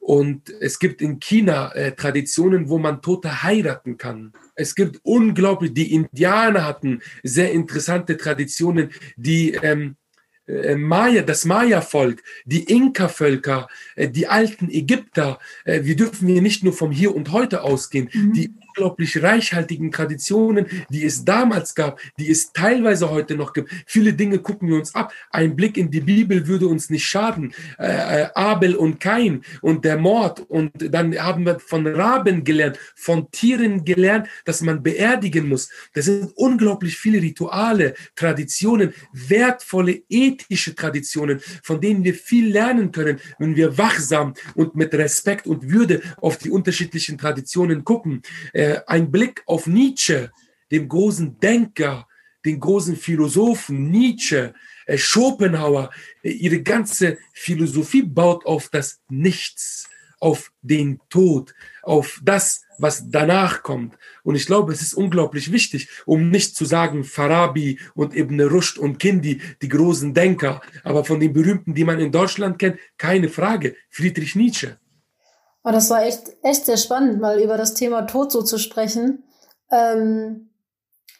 Und 0.08 0.52
es 0.62 0.80
gibt 0.80 1.02
in 1.02 1.20
China 1.20 1.74
äh, 1.74 1.92
Traditionen, 1.92 2.70
wo 2.70 2.78
man 2.78 3.02
Tote 3.02 3.44
heiraten 3.44 3.98
kann. 3.98 4.32
Es 4.56 4.74
gibt 4.74 5.02
unglaublich, 5.04 5.74
die 5.74 5.94
Indianer 5.94 6.64
hatten 6.64 7.02
sehr 7.24 7.52
interessante 7.52 8.16
Traditionen, 8.16 8.92
die 9.18 9.56
ähm, 9.56 9.98
äh, 9.98 10.07
Maya, 10.76 11.22
das 11.22 11.46
Maya-Volk, 11.46 12.24
die 12.46 12.64
Inka-Völker, 12.64 13.68
äh, 13.96 14.10
die 14.10 14.28
alten 14.28 14.70
Ägypter. 14.70 15.40
Äh, 15.66 15.84
wir 15.84 15.96
dürfen 15.96 16.28
hier 16.28 16.42
nicht 16.42 16.64
nur 16.64 16.74
vom 16.74 16.92
Hier 16.92 17.16
und 17.16 17.32
Heute 17.32 17.64
ausgehen. 17.64 18.10
Mhm. 18.14 18.34
Die 18.34 18.54
unglaublich 18.78 19.22
reichhaltigen 19.22 19.92
Traditionen, 19.92 20.68
die 20.90 21.04
es 21.04 21.26
damals 21.26 21.74
gab, 21.74 22.00
die 22.20 22.30
es 22.30 22.54
teilweise 22.54 23.10
heute 23.10 23.36
noch 23.36 23.54
gibt. 23.54 23.72
Viele 23.86 24.14
Dinge 24.14 24.40
gucken 24.40 24.70
wir 24.70 24.76
uns 24.76 24.94
ab. 24.94 25.12
Ein 25.32 25.56
Blick 25.56 25.78
in 25.78 25.90
die 25.90 26.02
Bibel 26.02 26.48
würde 26.48 26.68
uns 26.68 26.90
nicht 26.90 27.06
schaden. 27.06 27.54
Äh, 27.80 27.88
äh, 27.88 28.30
Abel 28.36 28.76
und 28.76 29.00
Kain 29.00 29.42
und 29.62 29.84
der 29.84 29.98
Mord. 29.98 30.42
Und 30.48 30.72
dann 30.94 31.18
haben 31.18 31.46
wir 31.46 31.60
von 31.60 31.88
Raben 31.88 32.44
gelernt, 32.44 32.78
von 32.96 33.32
Tieren 33.32 33.84
gelernt, 33.84 34.28
dass 34.46 34.62
man 34.62 34.84
beerdigen 34.84 35.50
muss. 35.50 35.70
Das 35.94 36.06
sind 36.06 36.32
unglaublich 36.36 36.98
viele 36.98 37.22
Rituale, 37.22 37.96
Traditionen, 38.16 38.94
wertvolle 39.12 40.02
ethische 40.38 40.76
Traditionen, 40.76 41.40
von 41.64 41.82
denen 41.82 42.04
wir 42.04 42.14
viel 42.14 42.52
lernen 42.52 42.92
können, 42.92 43.20
wenn 43.40 43.56
wir 43.56 43.78
wachsam 43.78 44.34
und 44.56 44.76
mit 44.76 44.94
Respekt 44.94 45.48
und 45.48 45.70
Würde 45.70 46.02
auf 46.18 46.38
die 46.38 46.50
unterschiedlichen 46.50 47.18
Traditionen 47.18 47.84
gucken. 47.84 48.22
Äh, 48.54 48.80
ein 48.88 49.12
Blick 49.12 49.44
auf 49.46 49.68
Nietzsche, 49.68 50.32
dem 50.72 50.88
großen 50.88 51.40
Denker, 51.40 52.08
den 52.46 52.60
großen 52.60 52.96
Philosophen 52.96 53.90
Nietzsche, 53.90 54.54
äh, 54.86 54.98
Schopenhauer, 54.98 55.92
äh, 56.24 56.30
ihre 56.30 56.62
ganze 56.62 57.18
Philosophie 57.34 58.04
baut 58.04 58.46
auf 58.46 58.70
das 58.70 59.02
Nichts, 59.10 59.90
auf 60.20 60.52
den 60.62 61.00
Tod, 61.10 61.54
auf 61.84 62.20
das, 62.24 62.62
was 62.78 63.10
danach 63.10 63.64
kommt. 63.64 63.96
Und 64.24 64.36
ich 64.36 64.46
glaube, 64.46 64.74
es 64.74 64.82
ist 64.82 64.94
unglaublich 64.94 65.52
wichtig, 65.52 65.90
um 66.06 66.30
nicht 66.30 66.56
zu 66.56 66.66
sagen 66.66 67.04
Farabi 67.04 67.80
und 67.96 68.16
Ibn 68.16 68.42
Rushd 68.42 68.78
und 68.78 69.00
Kindi, 69.00 69.42
die 69.62 69.70
großen 69.70 70.14
Denker, 70.14 70.62
aber 70.84 71.06
von 71.06 71.20
den 71.20 71.34
berühmten, 71.34 71.74
die 71.74 71.84
man 71.84 72.00
in 72.00 72.12
Deutschland 72.12 72.60
kennt, 72.60 72.80
keine 72.98 73.30
Frage, 73.30 73.76
Friedrich 73.90 74.36
Nietzsche. 74.36 74.78
Und 75.64 75.74
das 75.74 75.90
war 75.90 76.06
echt, 76.06 76.32
echt 76.44 76.66
sehr 76.66 76.78
spannend, 76.78 77.20
mal 77.20 77.42
über 77.42 77.58
das 77.58 77.74
Thema 77.74 78.04
Tod 78.04 78.32
so 78.32 78.42
zu 78.42 78.58
sprechen. 78.58 79.24
Ähm, 79.70 80.50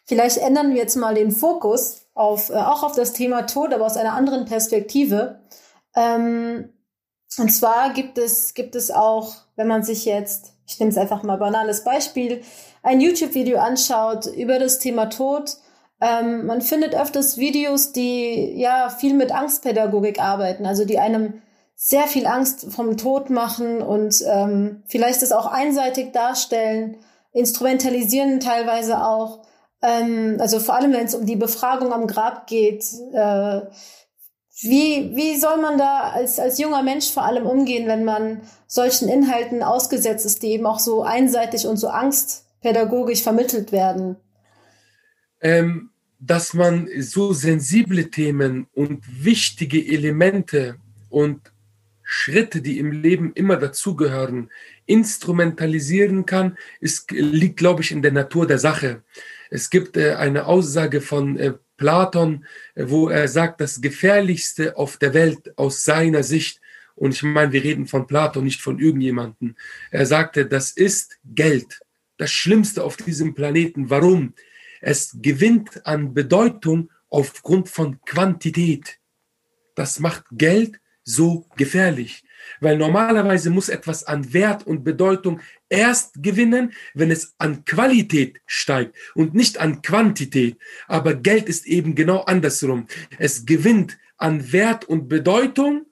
vielleicht 0.06 0.38
ändern 0.38 0.70
wir 0.70 0.78
jetzt 0.78 0.96
mal 0.96 1.16
den 1.16 1.32
Fokus 1.32 2.08
auf, 2.14 2.50
äh, 2.50 2.54
auch 2.54 2.84
auf 2.84 2.96
das 2.96 3.14
Thema 3.14 3.44
Tod, 3.44 3.74
aber 3.74 3.86
aus 3.86 3.98
einer 3.98 4.14
anderen 4.14 4.46
Perspektive. 4.46 5.42
Ähm, 5.96 6.70
und 7.38 7.50
zwar 7.50 7.94
gibt 7.94 8.18
es, 8.18 8.54
gibt 8.54 8.76
es 8.76 8.90
auch, 8.92 9.36
wenn 9.56 9.68
man 9.68 9.84
sich 9.84 10.06
jetzt, 10.06 10.54
ich 10.66 10.80
nehme 10.80 10.92
es 10.92 10.98
einfach 10.98 11.24
mal 11.24 11.38
banales 11.38 11.84
Beispiel, 11.84 12.42
ein 12.84 13.02
YouTube-Video 13.02 13.60
anschaut 13.60 14.26
über 14.28 14.60
das 14.60 14.80
Thema 14.80 15.08
Tod. 15.08 15.58
Ähm, 16.00 16.46
man 16.46 16.62
findet 16.62 16.96
öfters 16.96 17.38
Videos, 17.38 17.92
die 17.92 18.54
ja 18.56 18.90
viel 18.90 19.14
mit 19.14 19.32
Angstpädagogik 19.32 20.20
arbeiten, 20.22 20.66
also 20.66 20.86
die 20.86 21.00
einem 21.00 21.42
sehr 21.76 22.04
viel 22.04 22.26
Angst 22.26 22.72
vom 22.72 22.98
Tod 22.98 23.30
machen 23.30 23.82
und 23.82 24.24
ähm, 24.26 24.84
vielleicht 24.88 25.22
es 25.22 25.32
auch 25.32 25.46
einseitig 25.46 26.12
darstellen, 26.12 26.98
instrumentalisieren 27.34 28.40
teilweise 28.40 29.04
auch. 29.06 29.44
Ähm, 29.84 30.38
also 30.40 30.60
vor 30.60 30.76
allem, 30.76 30.92
wenn 30.94 31.06
es 31.06 31.14
um 31.14 31.26
die 31.26 31.36
Befragung 31.36 31.94
am 31.94 32.08
Grab 32.08 32.48
geht. 32.48 32.84
Äh, 33.14 33.62
wie, 34.62 35.16
wie 35.16 35.40
soll 35.40 35.62
man 35.62 35.78
da 35.78 36.12
als, 36.12 36.40
als 36.40 36.58
junger 36.58 36.82
Mensch 36.82 37.12
vor 37.12 37.24
allem 37.24 37.46
umgehen, 37.46 37.88
wenn 37.88 38.04
man 38.04 38.42
solchen 38.66 39.08
Inhalten 39.08 39.62
ausgesetzt 39.62 40.26
ist, 40.26 40.42
die 40.42 40.48
eben 40.48 40.66
auch 40.66 40.80
so 40.80 41.04
einseitig 41.04 41.68
und 41.68 41.78
so 41.78 41.90
angstpädagogisch 41.90 43.22
vermittelt 43.22 43.72
werden? 43.72 44.16
Ähm, 45.42 45.92
dass 46.20 46.56
man 46.56 46.90
so 47.00 47.34
sensible 47.34 48.10
Themen 48.10 48.68
und 48.74 49.04
wichtige 49.24 49.86
Elemente 49.86 50.78
und 51.10 51.52
Schritte, 52.02 52.62
die 52.62 52.80
im 52.80 52.92
Leben 52.92 53.34
immer 53.34 53.58
dazugehören, 53.58 54.50
instrumentalisieren 54.86 56.26
kann, 56.26 56.58
ist, 56.80 57.12
liegt, 57.12 57.58
glaube 57.58 57.84
ich, 57.84 57.92
in 57.92 58.02
der 58.02 58.14
Natur 58.14 58.48
der 58.48 58.60
Sache. 58.60 59.04
Es 59.50 59.70
gibt 59.70 59.98
äh, 59.98 60.14
eine 60.14 60.46
Aussage 60.48 61.02
von 61.02 61.38
äh, 61.38 61.54
Platon, 61.78 62.46
äh, 62.76 62.86
wo 62.88 63.10
er 63.10 63.28
sagt, 63.28 63.62
das 63.62 63.82
Gefährlichste 63.82 64.78
auf 64.78 64.98
der 64.98 65.14
Welt 65.14 65.58
aus 65.58 65.84
seiner 65.84 66.24
Sicht, 66.24 66.60
und 66.96 67.14
ich 67.14 67.22
meine, 67.22 67.52
wir 67.52 67.64
reden 67.64 67.86
von 67.86 68.08
Platon, 68.08 68.44
nicht 68.44 68.60
von 68.60 68.80
irgendjemanden. 68.80 69.56
Er 69.92 70.08
sagte, 70.08 70.48
das 70.48 70.72
ist 70.72 71.20
Geld. 71.24 71.80
Das 72.18 72.32
Schlimmste 72.32 72.84
auf 72.84 72.98
diesem 72.98 73.36
Planeten. 73.36 73.92
Warum? 73.92 74.34
Es 74.82 75.16
gewinnt 75.22 75.86
an 75.86 76.16
Bedeutung 76.16 76.90
aufgrund 77.10 77.70
von 77.70 78.02
Quantität. 78.04 78.98
Das 79.76 80.00
macht 80.00 80.26
Geld 80.32 80.80
so 81.04 81.46
gefährlich. 81.56 82.24
Weil 82.62 82.78
normalerweise 82.78 83.52
muss 83.52 83.70
etwas 83.70 84.04
an 84.04 84.34
Wert 84.34 84.66
und 84.66 84.84
Bedeutung 84.84 85.40
erst 85.70 86.22
gewinnen, 86.24 86.74
wenn 86.94 87.12
es 87.12 87.36
an 87.38 87.66
Qualität 87.66 88.40
steigt 88.46 88.96
und 89.16 89.34
nicht 89.34 89.60
an 89.60 89.82
Quantität. 89.82 90.58
Aber 90.88 91.16
Geld 91.16 91.50
ist 91.50 91.66
eben 91.66 91.96
genau 91.96 92.22
andersrum. 92.22 92.88
Es 93.18 93.46
gewinnt 93.46 93.98
an 94.18 94.52
Wert 94.52 94.86
und 94.86 95.08
Bedeutung, 95.08 95.86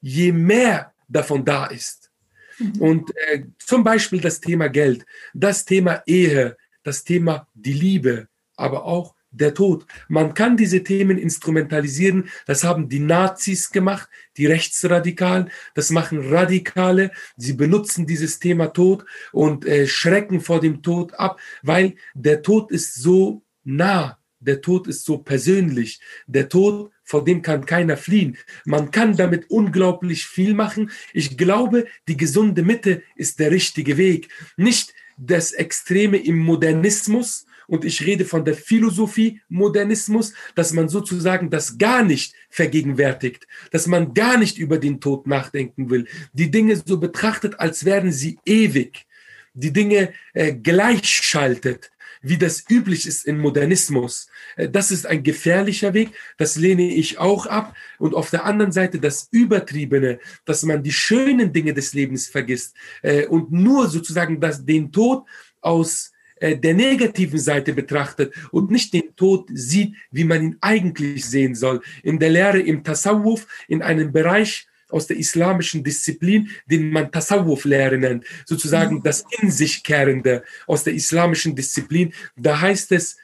je 0.00 0.32
mehr 0.32 0.92
davon 1.08 1.44
da 1.44 1.66
ist. 1.66 2.10
Mhm. 2.58 2.80
Und 2.80 3.16
äh, 3.16 3.44
zum 3.58 3.84
Beispiel 3.84 4.20
das 4.20 4.40
Thema 4.40 4.68
Geld, 4.68 5.04
das 5.32 5.64
Thema 5.64 6.02
Ehe, 6.06 6.56
das 6.82 7.04
Thema 7.04 7.48
die 7.54 7.72
Liebe, 7.72 8.28
aber 8.56 8.84
auch 8.84 9.14
der 9.34 9.54
Tod. 9.54 9.86
Man 10.08 10.34
kann 10.34 10.56
diese 10.56 10.82
Themen 10.82 11.18
instrumentalisieren. 11.18 12.28
Das 12.46 12.64
haben 12.64 12.88
die 12.88 13.00
Nazis 13.00 13.70
gemacht, 13.70 14.08
die 14.36 14.46
Rechtsradikalen. 14.46 15.50
Das 15.74 15.90
machen 15.90 16.32
Radikale. 16.32 17.10
Sie 17.36 17.52
benutzen 17.54 18.06
dieses 18.06 18.38
Thema 18.38 18.68
Tod 18.68 19.04
und 19.32 19.66
äh, 19.66 19.86
schrecken 19.86 20.40
vor 20.40 20.60
dem 20.60 20.82
Tod 20.82 21.14
ab, 21.14 21.38
weil 21.62 21.94
der 22.14 22.42
Tod 22.42 22.70
ist 22.70 22.94
so 22.94 23.42
nah. 23.64 24.18
Der 24.40 24.60
Tod 24.60 24.86
ist 24.88 25.06
so 25.06 25.18
persönlich. 25.18 26.00
Der 26.26 26.50
Tod, 26.50 26.90
vor 27.02 27.24
dem 27.24 27.40
kann 27.40 27.64
keiner 27.64 27.96
fliehen. 27.96 28.36
Man 28.66 28.90
kann 28.90 29.16
damit 29.16 29.50
unglaublich 29.50 30.26
viel 30.26 30.52
machen. 30.52 30.90
Ich 31.14 31.38
glaube, 31.38 31.86
die 32.08 32.16
gesunde 32.16 32.62
Mitte 32.62 33.02
ist 33.16 33.38
der 33.38 33.50
richtige 33.50 33.96
Weg. 33.96 34.28
Nicht 34.58 34.92
das 35.16 35.52
Extreme 35.52 36.18
im 36.18 36.38
Modernismus, 36.38 37.46
und 37.66 37.84
ich 37.84 38.04
rede 38.04 38.24
von 38.24 38.44
der 38.44 38.54
Philosophie 38.54 39.40
Modernismus, 39.48 40.32
dass 40.54 40.72
man 40.72 40.88
sozusagen 40.88 41.50
das 41.50 41.78
gar 41.78 42.02
nicht 42.02 42.34
vergegenwärtigt, 42.50 43.46
dass 43.70 43.86
man 43.86 44.14
gar 44.14 44.38
nicht 44.38 44.58
über 44.58 44.78
den 44.78 45.00
Tod 45.00 45.26
nachdenken 45.26 45.90
will, 45.90 46.06
die 46.32 46.50
Dinge 46.50 46.80
so 46.84 46.98
betrachtet, 46.98 47.60
als 47.60 47.84
wären 47.84 48.12
sie 48.12 48.38
ewig, 48.44 49.06
die 49.54 49.72
Dinge 49.72 50.12
äh, 50.32 50.52
gleichschaltet, 50.52 51.90
wie 52.22 52.38
das 52.38 52.64
üblich 52.68 53.06
ist 53.06 53.26
im 53.26 53.38
Modernismus. 53.38 54.28
Äh, 54.56 54.68
das 54.68 54.90
ist 54.90 55.06
ein 55.06 55.22
gefährlicher 55.22 55.94
Weg, 55.94 56.10
das 56.38 56.56
lehne 56.56 56.92
ich 56.94 57.18
auch 57.18 57.46
ab. 57.46 57.76
Und 57.98 58.14
auf 58.14 58.30
der 58.30 58.44
anderen 58.44 58.72
Seite 58.72 58.98
das 58.98 59.28
Übertriebene, 59.30 60.18
dass 60.44 60.62
man 60.64 60.82
die 60.82 60.92
schönen 60.92 61.52
Dinge 61.52 61.74
des 61.74 61.92
Lebens 61.92 62.26
vergisst 62.26 62.74
äh, 63.02 63.26
und 63.26 63.52
nur 63.52 63.88
sozusagen 63.88 64.40
das, 64.40 64.64
den 64.64 64.90
Tod 64.90 65.24
aus 65.60 66.13
der 66.40 66.74
negativen 66.74 67.38
Seite 67.38 67.72
betrachtet 67.72 68.34
und 68.50 68.70
nicht 68.70 68.92
den 68.92 69.14
Tod 69.16 69.48
sieht, 69.52 69.94
wie 70.10 70.24
man 70.24 70.42
ihn 70.42 70.56
eigentlich 70.60 71.24
sehen 71.24 71.54
soll. 71.54 71.80
In 72.02 72.18
der 72.18 72.30
Lehre 72.30 72.60
im 72.60 72.82
Tasawwuf, 72.82 73.46
in 73.68 73.82
einem 73.82 74.12
Bereich 74.12 74.66
aus 74.90 75.06
der 75.06 75.16
islamischen 75.16 75.82
Disziplin, 75.82 76.50
den 76.66 76.90
man 76.90 77.10
Tasawwuf-Lehre 77.10 77.98
nennt, 77.98 78.24
sozusagen 78.46 79.02
das 79.02 79.24
in 79.40 79.50
sich 79.50 79.82
kehrende 79.82 80.44
aus 80.66 80.84
der 80.84 80.94
islamischen 80.94 81.54
Disziplin, 81.54 82.12
da 82.36 82.60
heißt 82.60 82.92
es, 82.92 83.16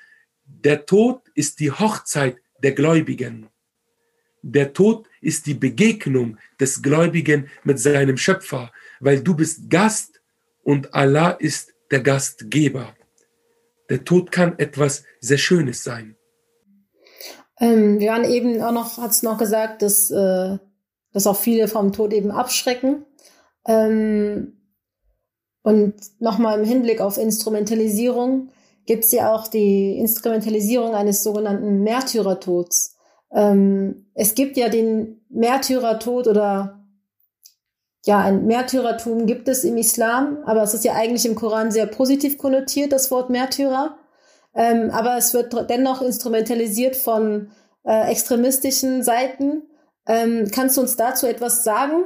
der 0.45 0.85
Tod 0.85 1.23
ist 1.35 1.61
die 1.61 1.71
Hochzeit 1.71 2.37
der 2.63 2.73
Gläubigen. 2.73 3.49
Der 4.43 4.73
Tod 4.73 5.09
ist 5.21 5.47
die 5.47 5.55
Begegnung 5.55 6.39
des 6.59 6.83
Gläubigen 6.83 7.49
mit 7.63 7.79
seinem 7.79 8.17
Schöpfer, 8.17 8.73
weil 8.99 9.23
du 9.23 9.35
bist 9.35 9.69
Gast 9.69 10.21
und 10.63 10.93
Allah 10.95 11.31
ist 11.33 11.75
der 11.91 12.01
Gastgeber. 12.01 12.95
Der 13.91 14.05
Tod 14.05 14.33
kann 14.33 14.59
etwas 14.59 15.03
sehr 15.21 15.39
Schönes 15.39 15.85
sein. 15.85 16.17
Ähm, 17.61 18.01
wir 18.01 18.13
waren 18.13 18.25
eben 18.25 18.63
auch 18.63 18.73
noch, 18.73 18.97
hat 18.97 19.11
es 19.11 19.23
noch 19.23 19.37
gesagt, 19.37 19.83
dass, 19.83 20.11
äh, 20.11 20.57
dass 21.13 21.27
auch 21.27 21.37
viele 21.37 21.69
vom 21.69 21.93
Tod 21.93 22.13
eben 22.15 22.31
abschrecken. 22.31 23.05
Ähm, 23.67 24.57
und 25.63 25.95
nochmal 26.21 26.59
im 26.59 26.65
Hinblick 26.65 27.03
auf 27.03 27.19
Instrumentalisierung 27.19 28.49
gibt 28.87 29.05
es 29.05 29.13
ja 29.13 29.35
auch 29.35 29.47
die 29.47 29.99
Instrumentalisierung 29.99 30.95
eines 30.95 31.23
sogenannten 31.23 31.83
Märtyrertods. 31.83 32.97
Ähm, 33.33 34.07
es 34.15 34.35
gibt 34.35 34.57
ja 34.57 34.69
den 34.69 35.21
Märtyrertod 35.29 36.29
oder 36.29 36.80
ja, 38.07 38.21
ein 38.21 38.47
Märtyrertum 38.47 39.27
gibt 39.27 39.49
es 39.49 39.65
im 39.65 39.77
Islam, 39.77 40.39
aber 40.47 40.63
es 40.63 40.75
ist 40.75 40.85
ja 40.85 40.95
eigentlich 40.95 41.27
im 41.27 41.35
Koran 41.35 41.71
sehr 41.71 41.87
positiv 41.87 42.39
konnotiert, 42.39 42.93
das 42.93 43.11
Wort 43.11 43.31
Märtyrer. 43.31 43.99
Ähm, 44.55 44.91
aber 44.91 45.17
es 45.17 45.35
wird 45.35 45.55
dennoch 45.69 46.03
instrumentalisiert 46.03 46.97
von 46.97 47.51
äh, 47.85 48.11
extremistischen 48.11 49.03
Seiten. 49.03 49.63
Ähm, 50.07 50.51
kannst 50.53 50.77
du 50.77 50.81
uns 50.81 50.97
dazu 50.97 51.27
etwas 51.27 51.63
sagen? 51.63 52.05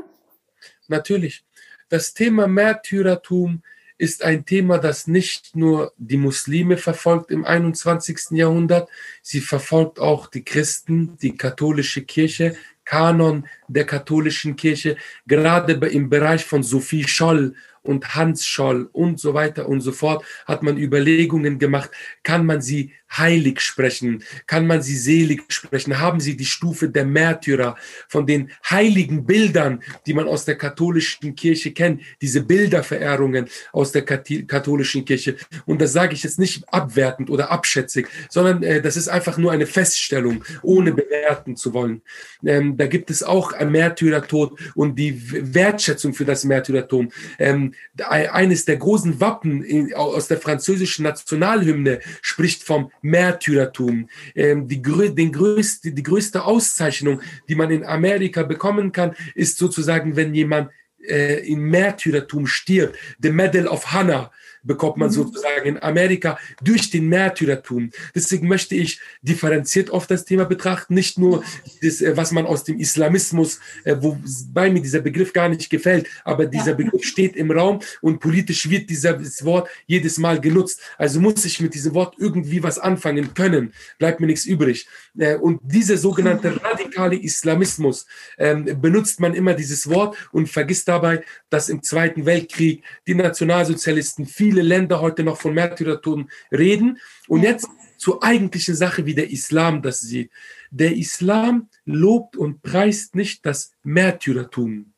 Natürlich. 0.89 1.45
Das 1.89 2.13
Thema 2.13 2.49
Märtyrertum 2.49 3.63
ist 3.97 4.25
ein 4.25 4.45
Thema, 4.45 4.79
das 4.79 5.07
nicht 5.07 5.55
nur 5.55 5.93
die 5.97 6.17
Muslime 6.17 6.77
verfolgt 6.77 7.31
im 7.31 7.45
21. 7.45 8.33
Jahrhundert, 8.33 8.89
sie 9.23 9.41
verfolgt 9.41 10.01
auch 10.01 10.27
die 10.27 10.45
Christen, 10.45 11.17
die 11.23 11.37
katholische 11.37 12.03
Kirche, 12.03 12.57
Kanon 12.85 13.47
der 13.69 13.87
katholischen 13.87 14.57
Kirche, 14.57 14.97
gerade 15.27 15.73
im 15.73 16.09
Bereich 16.09 16.45
von 16.45 16.63
Sophie 16.63 17.07
Scholl 17.07 17.55
und 17.85 18.15
Hans 18.15 18.47
Scholl 18.47 18.89
und 18.93 19.21
so 19.21 19.35
weiter 19.35 19.69
und 19.69 19.81
so 19.81 19.93
fort, 19.93 20.25
hat 20.47 20.63
man 20.63 20.77
Überlegungen 20.79 21.59
gemacht, 21.59 21.91
kann 22.23 22.47
man 22.47 22.61
sie 22.61 22.93
heilig 23.17 23.61
sprechen? 23.61 24.25
Kann 24.47 24.67
man 24.67 24.83
sie 24.83 24.97
selig 24.97 25.45
sprechen? 25.49 25.99
Haben 25.99 26.21
sie 26.21 26.37
die 26.37 26.45
Stufe 26.45 26.89
der 26.89 27.05
Märtyrer 27.05 27.77
von 28.09 28.27
den 28.27 28.51
heiligen 28.69 29.25
Bildern, 29.27 29.83
die 30.07 30.15
man 30.15 30.27
aus 30.27 30.45
der 30.45 30.57
katholischen 30.57 31.35
Kirche 31.35 31.73
kennt, 31.73 32.03
diese 32.21 32.43
Bilderverehrungen 32.43 33.49
aus 33.73 33.93
der 33.93 34.05
katholischen 34.05 35.05
Kirche? 35.05 35.37
Und 35.67 35.81
das 35.81 35.93
sage 35.93 36.15
ich 36.15 36.23
jetzt 36.23 36.39
nicht 36.39 36.65
abwertend 36.73 37.31
oder 37.31 37.51
abschätzig, 37.51 38.09
sondern 38.29 38.63
äh, 38.63 38.83
das 38.83 38.97
ist 38.97 39.09
einfach 39.09 39.39
nur 39.39 39.53
eine 39.53 39.67
Feststellung, 39.67 40.45
ohne 40.63 40.93
bewerten 40.93 41.57
zu 41.57 41.73
wollen. 41.73 42.03
Ähm, 42.45 42.77
da 42.77 42.87
gibt 42.87 43.11
es 43.11 43.23
auch 43.23 43.53
ein 43.53 43.71
Märtyrertod 43.71 44.59
und 44.75 44.99
die 44.99 45.55
Wertschätzung 45.55 46.15
für 46.15 46.25
das 46.25 46.45
Märtyrertum. 46.45 47.11
Ähm, 47.39 47.74
eines 48.07 48.65
der 48.65 48.77
großen 48.77 49.21
Wappen 49.21 49.93
aus 49.95 50.29
der 50.29 50.39
französischen 50.39 51.05
Nationalhymne 51.05 52.01
spricht 52.23 52.63
vom 52.63 52.91
Märtyrertum. 53.03 54.09
Ähm, 54.35 54.69
die, 54.69 54.83
den 54.83 55.33
größte, 55.33 55.93
die 55.93 56.03
größte 56.03 56.45
Auszeichnung, 56.45 57.21
die 57.49 57.55
man 57.55 57.71
in 57.71 57.85
Amerika 57.85 58.43
bekommen 58.43 58.93
kann, 58.93 59.15
ist 59.35 59.59
sozusagen, 59.59 60.17
wenn 60.17 60.35
jemand 60.35 60.71
äh, 61.07 61.47
in 61.47 61.61
Märtyrertum 61.61 62.47
stirbt. 62.47 62.97
The 63.21 63.31
Medal 63.31 63.69
of 63.69 63.93
Honor 63.93 64.31
bekommt 64.65 64.97
man 64.97 65.09
mhm. 65.09 65.13
sozusagen 65.13 65.67
in 65.67 65.83
Amerika 65.83 66.39
durch 66.63 66.91
den 66.91 67.09
Märtyrertum. 67.09 67.91
Deswegen 68.15 68.49
möchte 68.49 68.75
ich 68.75 69.01
differenziert 69.23 69.91
auf 69.91 70.07
das 70.07 70.25
Thema 70.25 70.45
betrachten, 70.45 70.95
nicht 70.95 71.19
nur 71.19 71.45
das, 71.83 72.01
äh, 72.01 72.17
was 72.17 72.33
man 72.33 72.47
aus 72.47 72.65
dem 72.65 72.79
Islamismus, 72.79 73.61
äh, 73.85 73.97
wobei 74.01 74.71
mir 74.71 74.81
dieser 74.81 75.01
Begriff 75.01 75.33
gar 75.33 75.49
nicht 75.49 75.71
gefällt, 75.71 76.09
aber 76.25 76.47
dieser 76.47 76.75
Begriff 76.75 77.05
steht 77.05 77.37
im 77.37 77.51
Raum 77.51 77.81
und 78.01 78.21
politisch 78.21 78.69
wird 78.69 78.91
dieses 78.91 79.45
Wort 79.45 79.69
jedes 79.87 80.19
Mal 80.19 80.41
genutzt. 80.41 80.81
Also 80.99 81.21
muss 81.21 81.45
ich 81.45 81.61
mit 81.61 81.75
diesem 81.75 81.95
Wort 81.95 82.17
irgendwie 82.19 82.63
was 82.63 82.79
anfangen 82.79 83.35
können, 83.35 83.73
bleibt 83.99 84.21
mir 84.21 84.27
nichts 84.27 84.47
übrig. 84.47 84.89
Äh, 85.19 85.37
und 85.37 85.61
dieser 85.63 85.97
sogenannte 85.97 86.61
radikale 86.63 87.17
Islamismus 87.17 88.07
ähm, 88.39 88.65
benutzt 88.81 89.21
man 89.21 89.35
immer 89.35 89.55
dieses 89.55 89.89
Wort 89.89 90.17
und 90.33 90.49
vergisst 90.49 90.89
dabei, 90.89 91.23
dass 91.51 91.69
im 91.69 91.83
Zweiten 91.83 92.27
Weltkrieg 92.27 92.83
die 93.07 93.15
Nationalsozialisten 93.15 94.27
viele 94.55 94.67
Länder 94.67 95.01
heute 95.01 95.25
noch 95.25 95.41
von 95.41 95.55
Märtyrertum 95.55 96.29
reden. 96.53 96.99
Und 97.27 97.43
jetzt 97.43 97.69
zur 97.99 98.23
eigentlichen 98.23 98.77
Sache, 98.77 99.05
wie 99.05 99.15
der 99.15 99.31
Islam 99.31 99.83
das 99.83 100.01
sieht. 100.01 100.31
Der 100.71 100.95
Islam 100.97 101.69
lobt 101.85 102.37
und 102.37 102.63
preist 102.63 103.17
nicht 103.17 103.45
das 103.45 103.73
Märtyrertum. 103.83 104.93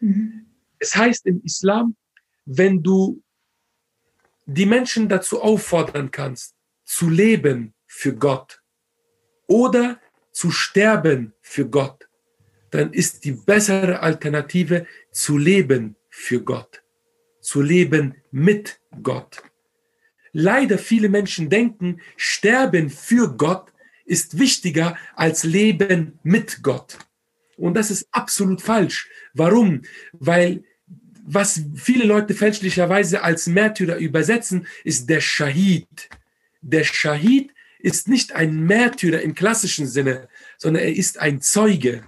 Mhm. 0.00 0.46
Es 0.78 0.94
heißt 0.94 1.26
im 1.26 1.42
Islam, 1.44 1.96
wenn 2.46 2.82
du 2.82 3.22
die 4.46 4.66
Menschen 4.66 5.08
dazu 5.08 5.42
auffordern 5.42 6.10
kannst, 6.10 6.54
zu 6.84 7.08
leben 7.08 7.74
für 7.86 8.14
Gott, 8.14 8.60
oder 9.46 10.00
zu 10.32 10.50
sterben 10.50 11.34
für 11.42 11.68
Gott, 11.68 12.08
dann 12.70 12.92
ist 12.92 13.24
die 13.24 13.32
bessere 13.32 14.00
Alternative 14.00 14.86
zu 15.10 15.36
leben 15.36 15.96
für 16.08 16.42
Gott, 16.42 16.83
zu 17.44 17.60
leben 17.60 18.16
mit 18.30 18.80
Gott. 19.02 19.42
Leider 20.32 20.78
viele 20.78 21.08
Menschen 21.08 21.48
denken, 21.48 22.00
sterben 22.16 22.90
für 22.90 23.36
Gott 23.36 23.72
ist 24.04 24.38
wichtiger 24.38 24.96
als 25.14 25.44
leben 25.44 26.18
mit 26.22 26.62
Gott. 26.62 26.98
Und 27.56 27.74
das 27.74 27.90
ist 27.90 28.08
absolut 28.10 28.60
falsch. 28.60 29.08
Warum? 29.32 29.82
Weil 30.12 30.64
was 31.26 31.62
viele 31.74 32.04
Leute 32.04 32.34
fälschlicherweise 32.34 33.22
als 33.22 33.46
Märtyrer 33.46 33.96
übersetzen, 33.96 34.66
ist 34.82 35.08
der 35.08 35.20
Shahid. 35.20 36.08
Der 36.60 36.84
Shahid 36.84 37.52
ist 37.78 38.08
nicht 38.08 38.32
ein 38.32 38.64
Märtyrer 38.64 39.22
im 39.22 39.34
klassischen 39.34 39.86
Sinne, 39.86 40.28
sondern 40.58 40.82
er 40.82 40.94
ist 40.94 41.18
ein 41.20 41.40
Zeuge. 41.40 42.04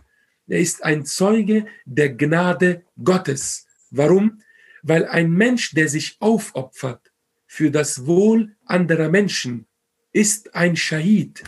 Er 0.49 0.61
ist 0.61 0.85
ein 0.85 1.05
Zeuge 1.07 1.67
der 1.85 2.11
Gnade 2.11 2.83
Gottes. 3.03 3.67
Warum? 3.91 4.43
Weil 4.89 5.05
ein 5.07 5.33
Mensch, 5.33 5.73
der 5.73 5.89
sich 5.89 6.17
aufopfert 6.21 7.13
für 7.45 7.73
das 7.73 8.07
Wohl 8.07 8.55
anderer 8.67 9.09
Menschen, 9.09 9.67
ist 10.13 10.55
ein 10.55 10.77
Schahid. 10.77 11.43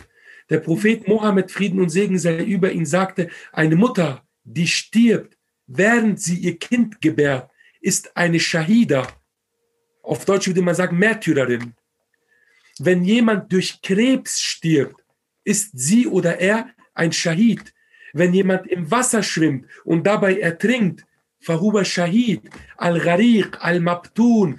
Der 0.49 0.59
Prophet 0.59 1.07
Mohammed, 1.07 1.49
Frieden 1.49 1.79
und 1.79 1.87
Segen 1.87 2.19
sei 2.19 2.43
über 2.43 2.69
ihn, 2.73 2.85
sagte, 2.85 3.29
eine 3.53 3.77
Mutter, 3.77 4.27
die 4.43 4.67
stirbt, 4.67 5.37
während 5.67 6.19
sie 6.19 6.37
ihr 6.37 6.59
Kind 6.59 6.99
gebärt, 6.99 7.49
ist 7.79 8.17
eine 8.17 8.41
Shahida. 8.41 9.07
Auf 10.03 10.25
Deutsch 10.25 10.47
würde 10.47 10.61
man 10.61 10.75
sagen 10.75 10.97
Märtyrerin. 10.97 11.75
Wenn 12.77 13.05
jemand 13.05 13.53
durch 13.53 13.81
Krebs 13.81 14.41
stirbt, 14.41 15.01
ist 15.45 15.71
sie 15.79 16.07
oder 16.07 16.39
er 16.41 16.69
ein 16.93 17.13
Shahid. 17.13 17.73
Wenn 18.11 18.33
jemand 18.33 18.67
im 18.67 18.91
Wasser 18.91 19.23
schwimmt 19.23 19.65
und 19.85 20.05
dabei 20.05 20.39
ertrinkt, 20.39 21.05
فهو 21.44 21.82
شهيد 21.82 22.48
الغريق 22.82 23.66
المبتون 23.66 24.56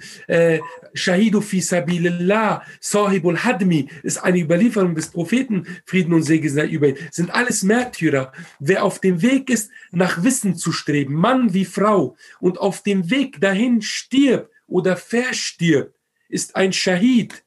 شهيد 0.94 1.38
في 1.38 1.60
سبيل 1.60 2.06
الله 2.06 2.62
صاحب 2.80 3.28
الهدmi 3.28 3.88
ist 4.04 4.22
eine 4.22 4.38
Überlieferung 4.38 4.94
des 4.94 5.08
Propheten 5.08 5.66
Frieden 5.84 6.14
und 6.14 6.22
Segen 6.22 6.48
sei 6.48 6.66
über 6.66 6.88
ihn 6.88 6.96
sind 7.10 7.30
alles 7.34 7.62
Märtyrer 7.62 8.32
wer 8.60 8.84
auf 8.84 9.00
dem 9.00 9.20
Weg 9.20 9.50
ist 9.50 9.70
nach 9.90 10.22
Wissen 10.22 10.54
zu 10.54 10.70
streben 10.72 11.14
Mann 11.14 11.52
wie 11.54 11.64
Frau 11.64 12.16
und 12.40 12.58
auf 12.58 12.82
dem 12.82 13.10
Weg 13.10 13.40
dahin 13.40 13.82
stirbt 13.82 14.50
oder 14.68 14.96
verstirbt 14.96 15.94
ist 16.28 16.54
ein 16.54 16.72
Shahid 16.72 17.44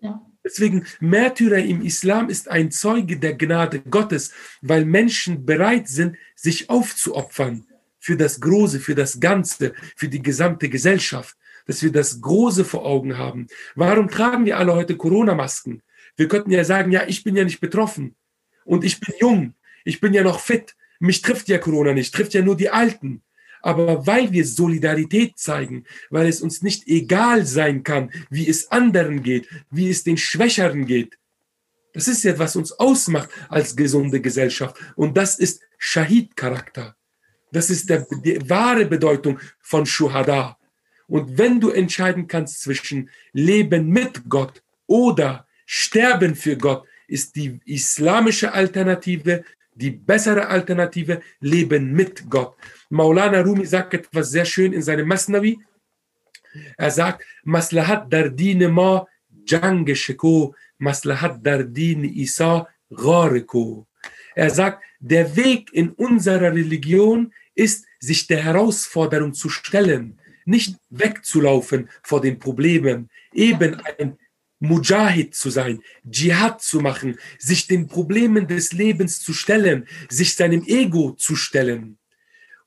ja. 0.00 0.22
Deswegen 0.44 0.86
Märtyrer 1.00 1.58
im 1.58 1.82
Islam 1.82 2.30
ist 2.30 2.48
ein 2.48 2.70
Zeuge 2.70 3.18
der 3.18 3.34
Gnade 3.34 3.80
Gottes, 3.80 4.32
weil 4.62 4.86
Menschen 4.86 5.44
bereit 5.44 5.88
sind, 5.88 6.16
sich 6.36 6.70
aufzuopfern 6.70 7.66
für 8.03 8.17
das 8.17 8.41
Große, 8.41 8.81
für 8.81 8.95
das 8.95 9.21
Ganze, 9.21 9.73
für 9.95 10.09
die 10.09 10.21
gesamte 10.21 10.67
Gesellschaft, 10.67 11.37
dass 11.65 11.81
wir 11.81 11.91
das 11.91 12.19
Große 12.19 12.65
vor 12.65 12.85
Augen 12.85 13.17
haben. 13.17 13.47
Warum 13.75 14.09
tragen 14.09 14.45
wir 14.45 14.57
alle 14.57 14.75
heute 14.75 14.97
Corona-Masken? 14.97 15.81
Wir 16.17 16.27
könnten 16.27 16.51
ja 16.51 16.65
sagen, 16.65 16.91
ja, 16.91 17.07
ich 17.07 17.23
bin 17.23 17.37
ja 17.37 17.45
nicht 17.45 17.61
betroffen 17.61 18.15
und 18.65 18.83
ich 18.83 18.99
bin 18.99 19.15
jung, 19.21 19.53
ich 19.85 20.01
bin 20.01 20.13
ja 20.13 20.21
noch 20.21 20.41
fit, 20.41 20.75
mich 20.99 21.21
trifft 21.21 21.47
ja 21.47 21.57
Corona 21.59 21.93
nicht, 21.93 22.13
trifft 22.13 22.33
ja 22.33 22.41
nur 22.41 22.57
die 22.57 22.69
Alten. 22.69 23.23
Aber 23.61 24.05
weil 24.05 24.33
wir 24.33 24.45
Solidarität 24.45 25.37
zeigen, 25.37 25.85
weil 26.09 26.27
es 26.27 26.41
uns 26.41 26.61
nicht 26.61 26.85
egal 26.89 27.45
sein 27.45 27.83
kann, 27.83 28.11
wie 28.29 28.49
es 28.49 28.69
anderen 28.69 29.23
geht, 29.23 29.47
wie 29.71 29.89
es 29.89 30.03
den 30.03 30.17
Schwächeren 30.17 30.85
geht, 30.85 31.17
das 31.93 32.09
ist 32.09 32.23
ja, 32.23 32.37
was 32.37 32.57
uns 32.57 32.73
ausmacht 32.73 33.29
als 33.47 33.77
gesunde 33.77 34.19
Gesellschaft. 34.19 34.75
Und 34.97 35.15
das 35.15 35.39
ist 35.39 35.61
Shahid-Charakter. 35.77 36.97
Das 37.53 37.69
ist 37.69 37.89
der, 37.89 38.05
die 38.25 38.37
wahre 38.49 38.85
Bedeutung 38.85 39.39
von 39.61 39.85
Shuhada. 39.85 40.57
Und 41.07 41.37
wenn 41.37 41.59
du 41.59 41.69
entscheiden 41.69 42.27
kannst 42.27 42.61
zwischen 42.61 43.09
Leben 43.31 43.87
mit 43.87 44.27
Gott 44.27 44.61
oder 44.87 45.47
Sterben 45.65 46.35
für 46.35 46.57
Gott, 46.57 46.85
ist 47.07 47.35
die 47.35 47.59
islamische 47.65 48.53
Alternative 48.53 49.43
die 49.75 49.91
bessere 49.91 50.47
Alternative, 50.47 51.21
Leben 51.39 51.93
mit 51.93 52.29
Gott. 52.29 52.55
Maulana 52.89 53.41
Rumi 53.41 53.65
sagt 53.65 53.93
etwas 53.93 54.31
sehr 54.31 54.45
schön 54.45 54.73
in 54.73 54.81
seinem 54.81 55.07
Masnavi. 55.07 55.59
Er 56.77 56.91
sagt, 56.91 57.23
Maslahat 57.43 58.11
dardine 58.11 58.69
ma 58.69 59.07
jangesheko, 59.45 60.55
Maslahat 60.77 61.45
dardine 61.45 62.07
isa 62.07 62.67
ghareko. 62.89 63.87
Er 64.35 64.49
sagt, 64.49 64.83
der 64.99 65.35
Weg 65.35 65.73
in 65.73 65.89
unserer 65.89 66.53
Religion 66.53 67.33
ist, 67.55 67.85
sich 67.99 68.27
der 68.27 68.43
Herausforderung 68.43 69.33
zu 69.33 69.49
stellen, 69.49 70.19
nicht 70.45 70.75
wegzulaufen 70.89 71.89
vor 72.03 72.21
den 72.21 72.39
Problemen, 72.39 73.09
eben 73.33 73.81
ein 73.99 74.17
Mujahid 74.59 75.35
zu 75.35 75.49
sein, 75.49 75.81
Dschihad 76.09 76.61
zu 76.61 76.79
machen, 76.79 77.17
sich 77.37 77.67
den 77.67 77.87
Problemen 77.87 78.47
des 78.47 78.73
Lebens 78.73 79.21
zu 79.21 79.33
stellen, 79.33 79.87
sich 80.09 80.35
seinem 80.35 80.63
Ego 80.65 81.11
zu 81.11 81.35
stellen. 81.35 81.97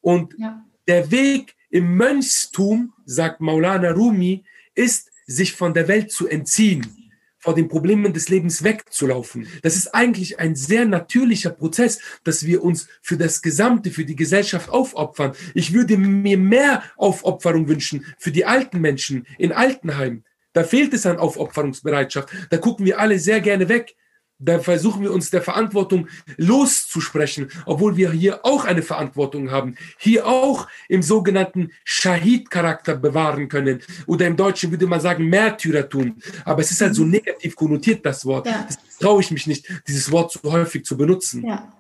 Und 0.00 0.34
ja. 0.38 0.64
der 0.86 1.10
Weg 1.10 1.54
im 1.70 1.96
Mönchstum, 1.96 2.92
sagt 3.04 3.40
Maulana 3.40 3.90
Rumi, 3.92 4.44
ist, 4.74 5.10
sich 5.26 5.52
von 5.52 5.74
der 5.74 5.88
Welt 5.88 6.12
zu 6.12 6.28
entziehen 6.28 7.05
vor 7.46 7.54
den 7.54 7.68
Problemen 7.68 8.12
des 8.12 8.28
Lebens 8.28 8.64
wegzulaufen. 8.64 9.46
Das 9.62 9.76
ist 9.76 9.94
eigentlich 9.94 10.40
ein 10.40 10.56
sehr 10.56 10.84
natürlicher 10.84 11.50
Prozess, 11.50 12.00
dass 12.24 12.44
wir 12.44 12.64
uns 12.64 12.88
für 13.02 13.16
das 13.16 13.40
Gesamte, 13.40 13.92
für 13.92 14.04
die 14.04 14.16
Gesellschaft 14.16 14.68
aufopfern. 14.68 15.30
Ich 15.54 15.72
würde 15.72 15.96
mir 15.96 16.38
mehr 16.38 16.82
Aufopferung 16.96 17.68
wünschen 17.68 18.04
für 18.18 18.32
die 18.32 18.46
alten 18.46 18.80
Menschen 18.80 19.28
in 19.38 19.52
Altenheim. 19.52 20.24
Da 20.54 20.64
fehlt 20.64 20.92
es 20.92 21.06
an 21.06 21.18
Aufopferungsbereitschaft. 21.18 22.30
Da 22.50 22.56
gucken 22.58 22.84
wir 22.84 22.98
alle 22.98 23.20
sehr 23.20 23.40
gerne 23.40 23.68
weg. 23.68 23.94
Da 24.38 24.58
versuchen 24.58 25.02
wir 25.02 25.12
uns 25.12 25.30
der 25.30 25.40
Verantwortung 25.40 26.08
loszusprechen, 26.36 27.50
obwohl 27.64 27.96
wir 27.96 28.12
hier 28.12 28.44
auch 28.44 28.64
eine 28.66 28.82
Verantwortung 28.82 29.50
haben, 29.50 29.76
hier 29.98 30.26
auch 30.26 30.68
im 30.88 31.02
sogenannten 31.02 31.70
Shahid-Charakter 31.84 32.96
bewahren 32.96 33.48
können. 33.48 33.80
Oder 34.06 34.26
im 34.26 34.36
Deutschen 34.36 34.70
würde 34.70 34.86
man 34.86 35.00
sagen 35.00 35.26
Märtyrertum. 35.28 36.16
Aber 36.44 36.60
es 36.60 36.70
ist 36.70 36.82
halt 36.82 36.94
so 36.94 37.04
mhm. 37.04 37.12
negativ 37.12 37.56
konnotiert, 37.56 38.04
das 38.04 38.26
Wort. 38.26 38.46
Ja. 38.46 38.66
Das 38.66 38.78
traue 38.98 39.22
ich 39.22 39.30
mich 39.30 39.46
nicht, 39.46 39.66
dieses 39.88 40.12
Wort 40.12 40.32
so 40.32 40.52
häufig 40.52 40.84
zu 40.84 40.96
benutzen. 40.96 41.46
Ja. 41.46 41.72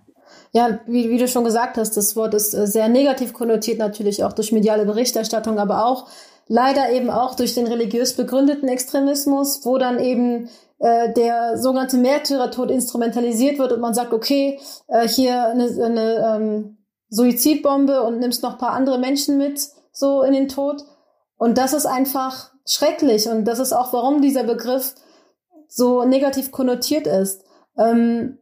Ja, 0.52 0.80
wie, 0.86 1.10
wie 1.10 1.18
du 1.18 1.28
schon 1.28 1.44
gesagt 1.44 1.76
hast, 1.76 1.98
das 1.98 2.16
Wort 2.16 2.32
ist 2.32 2.54
äh, 2.54 2.66
sehr 2.66 2.88
negativ 2.88 3.34
konnotiert, 3.34 3.78
natürlich 3.78 4.24
auch 4.24 4.32
durch 4.32 4.52
mediale 4.52 4.86
Berichterstattung, 4.86 5.58
aber 5.58 5.84
auch 5.84 6.08
leider 6.48 6.90
eben 6.92 7.10
auch 7.10 7.34
durch 7.34 7.54
den 7.54 7.66
religiös 7.66 8.14
begründeten 8.14 8.68
Extremismus, 8.68 9.64
wo 9.64 9.76
dann 9.76 9.98
eben 9.98 10.48
äh, 10.78 11.12
der 11.12 11.56
sogenannte 11.58 11.96
Märtyrertod 11.96 12.70
instrumentalisiert 12.70 13.58
wird 13.58 13.72
und 13.72 13.80
man 13.80 13.94
sagt, 13.94 14.12
okay, 14.12 14.60
äh, 14.88 15.08
hier 15.08 15.46
eine, 15.46 15.64
eine 15.64 16.36
ähm, 16.36 16.78
Suizidbombe 17.08 18.02
und 18.02 18.18
nimmst 18.18 18.42
noch 18.42 18.58
paar 18.58 18.72
andere 18.72 18.98
Menschen 18.98 19.38
mit 19.38 19.60
so 19.92 20.22
in 20.22 20.32
den 20.32 20.48
Tod. 20.48 20.84
Und 21.38 21.58
das 21.58 21.72
ist 21.72 21.86
einfach 21.86 22.50
schrecklich 22.66 23.28
und 23.28 23.44
das 23.44 23.58
ist 23.58 23.72
auch, 23.72 23.92
warum 23.92 24.20
dieser 24.20 24.44
Begriff 24.44 24.94
so 25.68 26.04
negativ 26.04 26.50
konnotiert 26.50 27.06
ist. 27.06 27.42
Ähm, 27.78 28.38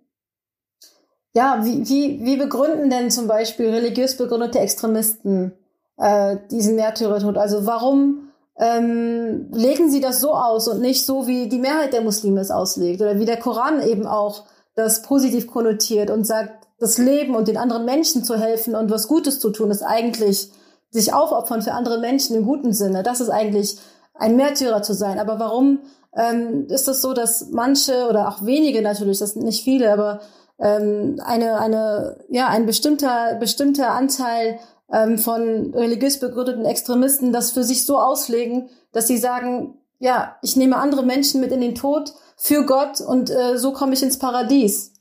ja, 1.34 1.64
wie, 1.64 1.88
wie, 1.88 2.24
wie 2.24 2.36
begründen 2.36 2.90
denn 2.90 3.10
zum 3.10 3.26
Beispiel 3.26 3.68
religiös 3.70 4.16
begründete 4.16 4.60
Extremisten 4.60 5.52
äh, 5.96 6.36
diesen 6.50 6.76
Märtyrertod? 6.76 7.36
Also 7.36 7.66
warum 7.66 8.30
ähm, 8.58 9.48
legen 9.52 9.90
sie 9.90 10.00
das 10.00 10.20
so 10.20 10.32
aus 10.32 10.68
und 10.68 10.80
nicht 10.80 11.04
so, 11.04 11.26
wie 11.26 11.48
die 11.48 11.58
Mehrheit 11.58 11.92
der 11.92 12.02
Muslime 12.02 12.40
es 12.40 12.50
auslegt 12.50 13.00
oder 13.00 13.18
wie 13.18 13.24
der 13.24 13.38
Koran 13.38 13.82
eben 13.82 14.06
auch 14.06 14.44
das 14.76 15.02
positiv 15.02 15.46
konnotiert 15.46 16.10
und 16.10 16.24
sagt, 16.24 16.64
das 16.78 16.98
Leben 16.98 17.34
und 17.34 17.48
den 17.48 17.56
anderen 17.56 17.84
Menschen 17.84 18.24
zu 18.24 18.36
helfen 18.36 18.74
und 18.74 18.90
was 18.90 19.08
Gutes 19.08 19.40
zu 19.40 19.50
tun, 19.50 19.70
ist 19.70 19.82
eigentlich 19.82 20.50
sich 20.90 21.12
aufopfern 21.12 21.62
für 21.62 21.72
andere 21.72 21.98
Menschen 21.98 22.36
im 22.36 22.44
guten 22.44 22.72
Sinne. 22.72 23.02
Das 23.02 23.20
ist 23.20 23.30
eigentlich 23.30 23.78
ein 24.14 24.36
Märtyrer 24.36 24.82
zu 24.82 24.94
sein. 24.94 25.18
Aber 25.18 25.38
warum 25.38 25.80
ähm, 26.16 26.66
ist 26.66 26.82
es 26.82 26.84
das 26.84 27.02
so, 27.02 27.12
dass 27.12 27.50
manche 27.50 28.08
oder 28.08 28.28
auch 28.28 28.44
wenige 28.44 28.82
natürlich, 28.82 29.18
das 29.18 29.32
sind 29.32 29.44
nicht 29.44 29.64
viele, 29.64 29.92
aber 29.92 30.20
ähm, 30.58 31.20
eine, 31.24 31.58
eine, 31.58 32.16
ja, 32.28 32.48
ein 32.48 32.66
bestimmter, 32.66 33.34
bestimmter 33.40 33.90
Anteil 33.90 34.58
ähm, 34.92 35.18
von 35.18 35.74
religiös 35.74 36.20
begründeten 36.20 36.64
Extremisten 36.64 37.32
das 37.32 37.52
für 37.52 37.64
sich 37.64 37.84
so 37.86 37.98
auslegen, 37.98 38.70
dass 38.92 39.06
sie 39.06 39.18
sagen, 39.18 39.78
ja, 39.98 40.38
ich 40.42 40.56
nehme 40.56 40.76
andere 40.76 41.04
Menschen 41.04 41.40
mit 41.40 41.52
in 41.52 41.60
den 41.60 41.74
Tod 41.74 42.12
für 42.36 42.66
Gott 42.66 43.00
und 43.00 43.30
äh, 43.30 43.56
so 43.56 43.72
komme 43.72 43.94
ich 43.94 44.02
ins 44.02 44.18
Paradies. 44.18 44.92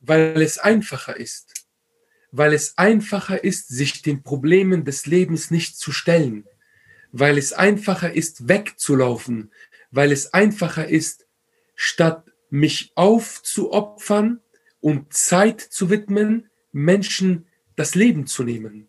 Weil 0.00 0.40
es 0.40 0.58
einfacher 0.58 1.16
ist. 1.16 1.52
Weil 2.30 2.52
es 2.52 2.78
einfacher 2.78 3.42
ist, 3.42 3.68
sich 3.68 4.02
den 4.02 4.22
Problemen 4.22 4.84
des 4.84 5.06
Lebens 5.06 5.50
nicht 5.50 5.78
zu 5.78 5.92
stellen. 5.92 6.44
Weil 7.12 7.38
es 7.38 7.52
einfacher 7.52 8.12
ist, 8.12 8.48
wegzulaufen. 8.48 9.50
Weil 9.90 10.12
es 10.12 10.32
einfacher 10.34 10.88
ist, 10.88 11.26
statt 11.74 12.24
mich 12.50 12.92
aufzuopfern 12.94 14.40
und 14.80 15.12
Zeit 15.12 15.60
zu 15.60 15.90
widmen, 15.90 16.48
Menschen 16.72 17.45
das 17.76 17.94
Leben 17.94 18.26
zu 18.26 18.42
nehmen. 18.42 18.88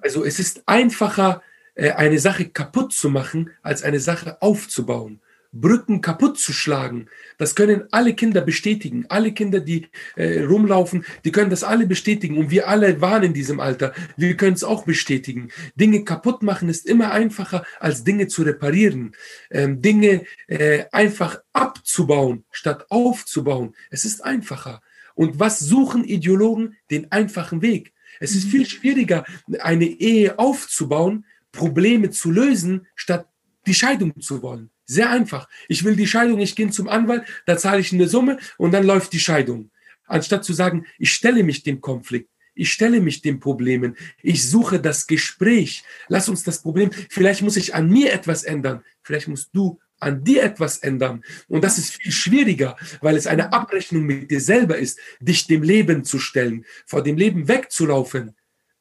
Also 0.00 0.24
es 0.24 0.38
ist 0.38 0.62
einfacher, 0.66 1.42
äh, 1.74 1.92
eine 1.92 2.18
Sache 2.18 2.48
kaputt 2.48 2.92
zu 2.92 3.10
machen, 3.10 3.50
als 3.62 3.82
eine 3.82 4.00
Sache 4.00 4.40
aufzubauen. 4.40 5.20
Brücken 5.52 6.00
kaputt 6.00 6.38
zu 6.38 6.52
schlagen, 6.52 7.08
das 7.36 7.56
können 7.56 7.82
alle 7.90 8.14
Kinder 8.14 8.40
bestätigen. 8.40 9.06
Alle 9.08 9.32
Kinder, 9.32 9.58
die 9.58 9.88
äh, 10.14 10.44
rumlaufen, 10.44 11.04
die 11.24 11.32
können 11.32 11.50
das 11.50 11.64
alle 11.64 11.86
bestätigen. 11.86 12.38
Und 12.38 12.50
wir 12.50 12.68
alle 12.68 13.00
waren 13.00 13.24
in 13.24 13.34
diesem 13.34 13.58
Alter. 13.58 13.92
Wir 14.16 14.36
können 14.36 14.54
es 14.54 14.62
auch 14.62 14.84
bestätigen. 14.84 15.50
Dinge 15.74 16.04
kaputt 16.04 16.44
machen 16.44 16.68
ist 16.68 16.86
immer 16.86 17.10
einfacher, 17.10 17.64
als 17.80 18.04
Dinge 18.04 18.28
zu 18.28 18.42
reparieren. 18.42 19.16
Ähm, 19.50 19.82
Dinge 19.82 20.24
äh, 20.46 20.84
einfach 20.92 21.40
abzubauen, 21.52 22.44
statt 22.52 22.86
aufzubauen. 22.88 23.74
Es 23.90 24.04
ist 24.04 24.24
einfacher. 24.24 24.80
Und 25.20 25.38
was 25.38 25.58
suchen 25.58 26.02
Ideologen? 26.04 26.78
Den 26.90 27.12
einfachen 27.12 27.60
Weg. 27.60 27.92
Es 28.20 28.34
ist 28.34 28.48
viel 28.48 28.64
schwieriger, 28.66 29.26
eine 29.58 29.84
Ehe 29.84 30.38
aufzubauen, 30.38 31.26
Probleme 31.52 32.08
zu 32.08 32.30
lösen, 32.30 32.86
statt 32.94 33.28
die 33.66 33.74
Scheidung 33.74 34.18
zu 34.22 34.40
wollen. 34.40 34.70
Sehr 34.86 35.10
einfach. 35.10 35.46
Ich 35.68 35.84
will 35.84 35.94
die 35.94 36.06
Scheidung, 36.06 36.40
ich 36.40 36.56
gehe 36.56 36.70
zum 36.70 36.88
Anwalt, 36.88 37.24
da 37.44 37.58
zahle 37.58 37.82
ich 37.82 37.92
eine 37.92 38.08
Summe 38.08 38.38
und 38.56 38.72
dann 38.72 38.86
läuft 38.86 39.12
die 39.12 39.20
Scheidung. 39.20 39.70
Anstatt 40.06 40.42
zu 40.42 40.54
sagen, 40.54 40.86
ich 40.98 41.12
stelle 41.12 41.42
mich 41.42 41.64
dem 41.64 41.82
Konflikt, 41.82 42.30
ich 42.54 42.72
stelle 42.72 43.02
mich 43.02 43.20
den 43.20 43.40
Problemen, 43.40 43.98
ich 44.22 44.48
suche 44.48 44.80
das 44.80 45.06
Gespräch. 45.06 45.84
Lass 46.08 46.30
uns 46.30 46.44
das 46.44 46.62
Problem, 46.62 46.92
vielleicht 47.10 47.42
muss 47.42 47.58
ich 47.58 47.74
an 47.74 47.90
mir 47.90 48.14
etwas 48.14 48.44
ändern, 48.44 48.82
vielleicht 49.02 49.28
musst 49.28 49.50
du 49.52 49.78
an 50.00 50.24
dir 50.24 50.42
etwas 50.42 50.78
ändern. 50.78 51.22
Und 51.48 51.62
das 51.62 51.78
ist 51.78 51.94
viel 51.94 52.12
schwieriger, 52.12 52.76
weil 53.00 53.16
es 53.16 53.26
eine 53.26 53.52
Abrechnung 53.52 54.04
mit 54.04 54.30
dir 54.30 54.40
selber 54.40 54.76
ist, 54.76 54.98
dich 55.20 55.46
dem 55.46 55.62
Leben 55.62 56.04
zu 56.04 56.18
stellen, 56.18 56.64
vor 56.86 57.02
dem 57.02 57.16
Leben 57.16 57.48
wegzulaufen. 57.48 58.34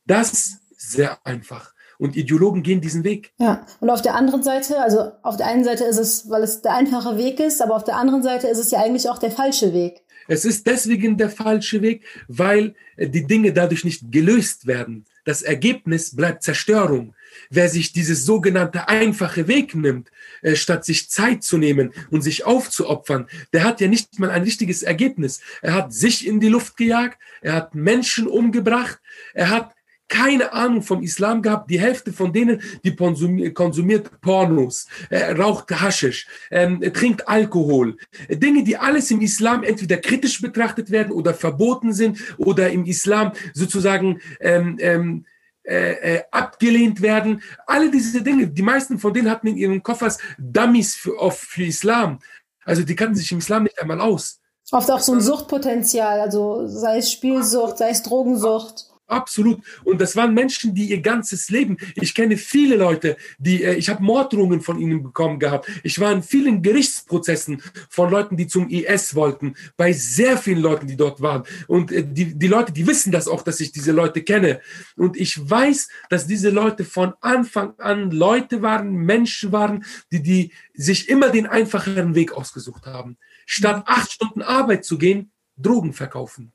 Das 0.06 0.34
ist 0.34 0.60
sehr 0.78 1.26
einfach. 1.26 1.74
Und 1.98 2.16
Ideologen 2.16 2.64
gehen 2.64 2.80
diesen 2.80 3.04
Weg. 3.04 3.34
Ja, 3.38 3.66
und 3.82 3.90
auf 3.90 4.02
der 4.02 4.16
anderen 4.16 4.42
Seite, 4.42 4.82
also 4.82 5.12
auf 5.22 5.36
der 5.36 5.48
einen 5.48 5.66
Seite 5.66 5.84
ist 5.84 5.98
es, 5.98 6.30
weil 6.30 6.44
es 6.44 6.62
der 6.62 6.74
einfache 6.74 7.18
Weg 7.18 7.42
ist, 7.42 7.62
aber 7.62 7.76
auf 7.76 7.84
der 7.84 7.98
anderen 7.98 8.24
Seite 8.24 8.48
ist 8.48 8.58
es 8.58 8.72
ja 8.72 8.82
eigentlich 8.82 9.10
auch 9.10 9.18
der 9.18 9.32
falsche 9.32 9.74
Weg. 9.74 10.02
Es 10.30 10.46
ist 10.46 10.68
deswegen 10.68 11.18
der 11.18 11.30
falsche 11.30 11.82
Weg, 11.82 12.06
weil 12.28 12.76
die 12.98 13.26
Dinge 13.26 13.52
dadurch 13.52 13.84
nicht 13.84 14.12
gelöst 14.12 14.68
werden. 14.68 15.06
Das 15.26 15.42
Ergebnis 15.42 16.16
bleibt 16.16 16.44
Zerstörung. 16.44 17.16
Wer 17.50 17.70
sich 17.70 17.94
dieses 17.94 18.26
sogenannte 18.26 18.88
einfache 18.88 19.48
Weg 19.48 19.76
nimmt, 19.76 20.12
äh, 20.42 20.56
statt 20.56 20.86
sich 20.86 21.10
Zeit 21.10 21.44
zu 21.44 21.58
nehmen 21.58 21.94
und 22.10 22.22
sich 22.22 22.46
aufzuopfern, 22.46 23.28
der 23.54 23.64
hat 23.64 23.82
ja 23.82 23.88
nicht 23.88 24.20
mal 24.20 24.30
ein 24.30 24.44
richtiges 24.44 24.84
Ergebnis. 24.84 25.42
Er 25.62 25.74
hat 25.74 25.94
sich 25.94 26.28
in 26.28 26.40
die 26.40 26.50
Luft 26.50 26.78
gejagt, 26.78 27.20
er 27.42 27.54
hat 27.54 27.76
Menschen 27.76 28.28
umgebracht, 28.28 29.00
er 29.34 29.50
hat 29.50 29.74
keine 30.10 30.52
Ahnung 30.52 30.82
vom 30.82 31.02
Islam 31.02 31.42
gehabt. 31.42 31.70
Die 31.70 31.80
Hälfte 31.80 32.12
von 32.12 32.34
denen, 32.34 32.62
die 32.84 32.96
konsumiert 32.96 34.20
Pornos, 34.20 34.88
äh, 35.10 35.32
raucht 35.32 35.72
Haschisch, 35.72 36.28
ähm, 36.52 36.82
trinkt 36.94 37.28
Alkohol. 37.28 37.96
Dinge, 38.28 38.64
die 38.64 38.76
alles 38.76 39.12
im 39.12 39.22
Islam 39.22 39.64
entweder 39.64 39.98
kritisch 39.98 40.42
betrachtet 40.42 40.92
werden 40.92 41.12
oder 41.12 41.34
verboten 41.34 41.94
sind 41.94 42.20
oder 42.38 42.70
im 42.72 42.86
Islam 42.86 43.32
sozusagen 43.54 44.20
ähm, 44.42 44.78
ähm, 44.82 45.26
äh, 45.70 46.16
äh, 46.16 46.24
abgelehnt 46.32 47.00
werden. 47.00 47.44
Alle 47.68 47.92
diese 47.92 48.24
Dinge, 48.24 48.48
die 48.48 48.64
meisten 48.64 48.98
von 48.98 49.14
denen 49.14 49.30
hatten 49.30 49.46
in 49.46 49.56
ihren 49.56 49.84
Koffers 49.84 50.18
Dummies 50.40 50.96
für, 50.96 51.32
für 51.32 51.64
Islam. 51.64 52.20
Also 52.66 52.82
die 52.82 52.96
kannten 52.96 53.16
sich 53.16 53.32
im 53.32 53.38
Islam 53.38 53.64
nicht 53.64 53.80
einmal 53.80 54.02
aus. 54.02 54.40
Oft 54.72 54.90
auch 54.90 55.00
so 55.00 55.14
ein 55.14 55.22
Suchtpotenzial, 55.22 56.20
also 56.20 56.68
sei 56.68 56.98
es 56.98 57.12
Spielsucht, 57.12 57.78
sei 57.78 57.90
es 57.90 58.02
Drogensucht. 58.02 58.89
Absolut. 59.10 59.62
Und 59.84 60.00
das 60.00 60.16
waren 60.16 60.36
Menschen, 60.36 60.76
die 60.76 60.86
ihr 60.86 61.02
ganzes 61.02 61.50
Leben, 61.50 61.78
ich 61.96 62.14
kenne 62.14 62.38
viele 62.38 62.76
Leute, 62.76 63.18
die, 63.40 63.64
äh, 63.64 63.74
ich 63.74 63.90
habe 63.90 64.04
Morddrohungen 64.04 64.62
von 64.62 64.80
ihnen 64.80 65.02
bekommen 65.02 65.40
gehabt. 65.40 65.68
Ich 65.84 66.00
war 66.00 66.12
in 66.12 66.22
vielen 66.22 66.62
Gerichtsprozessen 66.62 67.64
von 67.90 68.12
Leuten, 68.12 68.38
die 68.38 68.46
zum 68.46 68.70
IS 68.70 69.16
wollten, 69.16 69.56
bei 69.78 69.94
sehr 69.94 70.38
vielen 70.38 70.62
Leuten, 70.62 70.86
die 70.86 70.96
dort 70.96 71.22
waren. 71.22 71.44
Und 71.68 71.92
äh, 71.92 72.06
die, 72.06 72.38
die 72.38 72.48
Leute, 72.48 72.72
die 72.72 72.86
wissen 72.86 73.12
das 73.12 73.28
auch, 73.28 73.42
dass 73.42 73.60
ich 73.60 73.72
diese 73.72 73.94
Leute 73.94 74.22
kenne. 74.22 74.62
Und 74.96 75.18
ich 75.18 75.50
weiß, 75.50 75.90
dass 76.10 76.28
diese 76.28 76.52
Leute 76.52 76.86
von 76.86 77.14
Anfang 77.20 77.74
an 77.80 78.12
Leute 78.12 78.62
waren, 78.62 78.92
Menschen 78.92 79.52
waren, 79.52 79.86
die, 80.12 80.22
die 80.22 80.52
sich 80.76 81.10
immer 81.10 81.30
den 81.30 81.48
einfacheren 81.48 82.14
Weg 82.14 82.34
ausgesucht 82.34 82.86
haben. 82.86 83.18
Statt 83.48 83.84
acht 83.88 84.12
Stunden 84.12 84.44
Arbeit 84.44 84.86
zu 84.86 85.00
gehen, 85.00 85.32
Drogen 85.58 85.94
verkaufen 85.94 86.54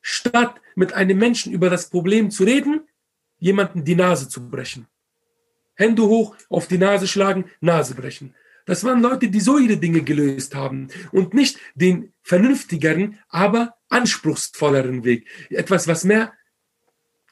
statt 0.00 0.60
mit 0.74 0.92
einem 0.92 1.18
Menschen 1.18 1.52
über 1.52 1.70
das 1.70 1.90
Problem 1.90 2.30
zu 2.30 2.44
reden, 2.44 2.88
jemanden 3.38 3.84
die 3.84 3.94
Nase 3.94 4.28
zu 4.28 4.48
brechen. 4.48 4.86
Hände 5.74 6.02
hoch, 6.02 6.36
auf 6.48 6.68
die 6.68 6.78
Nase 6.78 7.06
schlagen, 7.06 7.46
Nase 7.60 7.94
brechen. 7.94 8.34
Das 8.66 8.84
waren 8.84 9.00
Leute, 9.00 9.28
die 9.28 9.40
so 9.40 9.58
ihre 9.58 9.78
Dinge 9.78 10.02
gelöst 10.02 10.54
haben 10.54 10.88
und 11.12 11.34
nicht 11.34 11.58
den 11.74 12.12
vernünftigeren, 12.22 13.18
aber 13.28 13.74
anspruchsvolleren 13.88 15.04
Weg. 15.04 15.26
Etwas, 15.48 15.88
was 15.88 16.04
mehr 16.04 16.32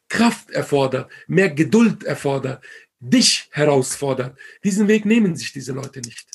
Kraft 0.08 0.50
erfordert, 0.50 1.12
mehr 1.26 1.50
Geduld 1.50 2.04
erfordert, 2.04 2.64
dich 2.98 3.48
herausfordert. 3.52 4.38
Diesen 4.64 4.88
Weg 4.88 5.04
nehmen 5.04 5.36
sich 5.36 5.52
diese 5.52 5.72
Leute 5.72 6.00
nicht. 6.00 6.26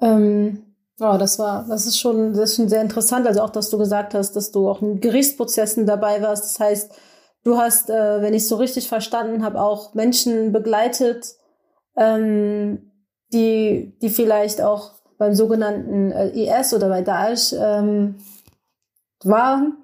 Ähm, 0.00 0.73
ja, 0.98 1.18
das 1.18 1.38
war, 1.38 1.66
das 1.68 1.86
ist 1.86 1.98
schon, 1.98 2.32
das 2.32 2.50
ist 2.50 2.56
schon 2.56 2.68
sehr 2.68 2.82
interessant. 2.82 3.26
Also 3.26 3.42
auch, 3.42 3.50
dass 3.50 3.70
du 3.70 3.78
gesagt 3.78 4.14
hast, 4.14 4.32
dass 4.36 4.52
du 4.52 4.68
auch 4.68 4.80
in 4.80 5.00
Gerichtsprozessen 5.00 5.86
dabei 5.86 6.22
warst. 6.22 6.44
Das 6.44 6.60
heißt, 6.60 6.92
du 7.42 7.56
hast, 7.58 7.90
äh, 7.90 8.22
wenn 8.22 8.34
ich 8.34 8.46
so 8.46 8.56
richtig 8.56 8.88
verstanden 8.88 9.44
habe, 9.44 9.60
auch 9.60 9.94
Menschen 9.94 10.52
begleitet, 10.52 11.34
ähm, 11.96 12.92
die, 13.32 13.96
die 14.00 14.10
vielleicht 14.10 14.60
auch 14.60 14.92
beim 15.18 15.34
sogenannten 15.34 16.12
äh, 16.12 16.28
IS 16.28 16.72
oder 16.74 16.88
bei 16.88 17.02
Daesh 17.02 17.52
ähm, 17.52 18.16
waren. 19.22 19.78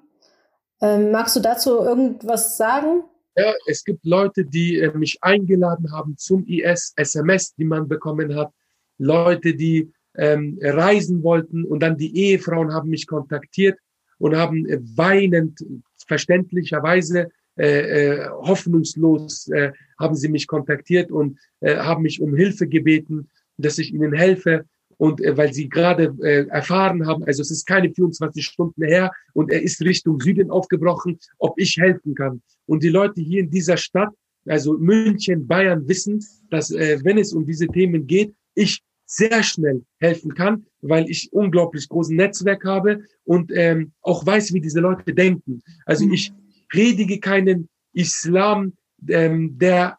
Ähm, 0.81 1.11
magst 1.11 1.35
du 1.35 1.39
dazu 1.41 1.79
irgendwas 1.79 2.57
sagen? 2.57 3.03
Ja, 3.35 3.53
es 3.65 3.83
gibt 3.83 4.05
Leute, 4.05 4.45
die 4.45 4.79
äh, 4.79 4.93
mich 4.97 5.17
eingeladen 5.21 5.91
haben 5.91 6.17
zum 6.17 6.45
IS, 6.45 6.93
SMS, 6.95 7.53
die 7.55 7.65
man 7.65 7.87
bekommen 7.87 8.35
hat. 8.35 8.51
Leute, 8.97 9.53
die 9.55 9.93
ähm, 10.17 10.59
reisen 10.61 11.23
wollten 11.23 11.63
und 11.65 11.81
dann 11.81 11.97
die 11.97 12.15
Ehefrauen 12.15 12.73
haben 12.73 12.89
mich 12.89 13.07
kontaktiert 13.07 13.77
und 14.17 14.35
haben 14.35 14.65
weinend, 14.95 15.65
verständlicherweise, 16.07 17.29
äh, 17.57 18.13
äh, 18.13 18.29
hoffnungslos 18.29 19.49
äh, 19.49 19.71
haben 19.99 20.15
sie 20.15 20.29
mich 20.29 20.47
kontaktiert 20.47 21.11
und 21.11 21.37
äh, 21.59 21.75
haben 21.75 22.03
mich 22.03 22.21
um 22.21 22.35
Hilfe 22.35 22.67
gebeten, 22.67 23.29
dass 23.57 23.77
ich 23.77 23.93
ihnen 23.93 24.13
helfe. 24.13 24.65
Und 24.97 25.19
äh, 25.21 25.35
weil 25.35 25.53
sie 25.53 25.67
gerade 25.67 26.15
äh, 26.21 26.47
erfahren 26.47 27.05
haben, 27.07 27.23
also 27.25 27.41
es 27.41 27.51
ist 27.51 27.65
keine 27.65 27.91
24 27.93 28.43
Stunden 28.45 28.83
her 28.83 29.11
und 29.33 29.51
er 29.51 29.61
ist 29.61 29.81
Richtung 29.81 30.19
Süden 30.21 30.49
aufgebrochen, 30.49 31.19
ob 31.39 31.59
ich 31.59 31.75
helfen 31.77 32.15
kann. 32.15 32.41
Und 32.67 32.83
die 32.83 32.89
Leute 32.89 33.21
hier 33.21 33.41
in 33.41 33.49
dieser 33.49 33.77
Stadt, 33.77 34.09
also 34.45 34.77
München, 34.77 35.45
Bayern, 35.45 35.87
wissen, 35.87 36.23
dass 36.49 36.71
äh, 36.71 36.99
wenn 37.03 37.17
es 37.17 37.33
um 37.33 37.45
diese 37.45 37.67
Themen 37.67 38.07
geht, 38.07 38.33
ich 38.55 38.81
sehr 39.13 39.43
schnell 39.43 39.83
helfen 39.99 40.33
kann, 40.33 40.65
weil 40.79 41.09
ich 41.09 41.33
unglaublich 41.33 41.89
großen 41.89 42.15
Netzwerk 42.15 42.63
habe 42.63 43.03
und 43.25 43.51
ähm, 43.53 43.91
auch 44.01 44.25
weiß, 44.25 44.53
wie 44.53 44.61
diese 44.61 44.79
Leute 44.79 45.13
denken. 45.13 45.61
Also 45.85 46.05
mhm. 46.05 46.13
ich 46.13 46.31
predige 46.69 47.19
keinen 47.19 47.67
Islam, 47.91 48.71
ähm, 49.09 49.57
der 49.57 49.97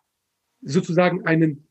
sozusagen 0.62 1.26
einen, 1.26 1.68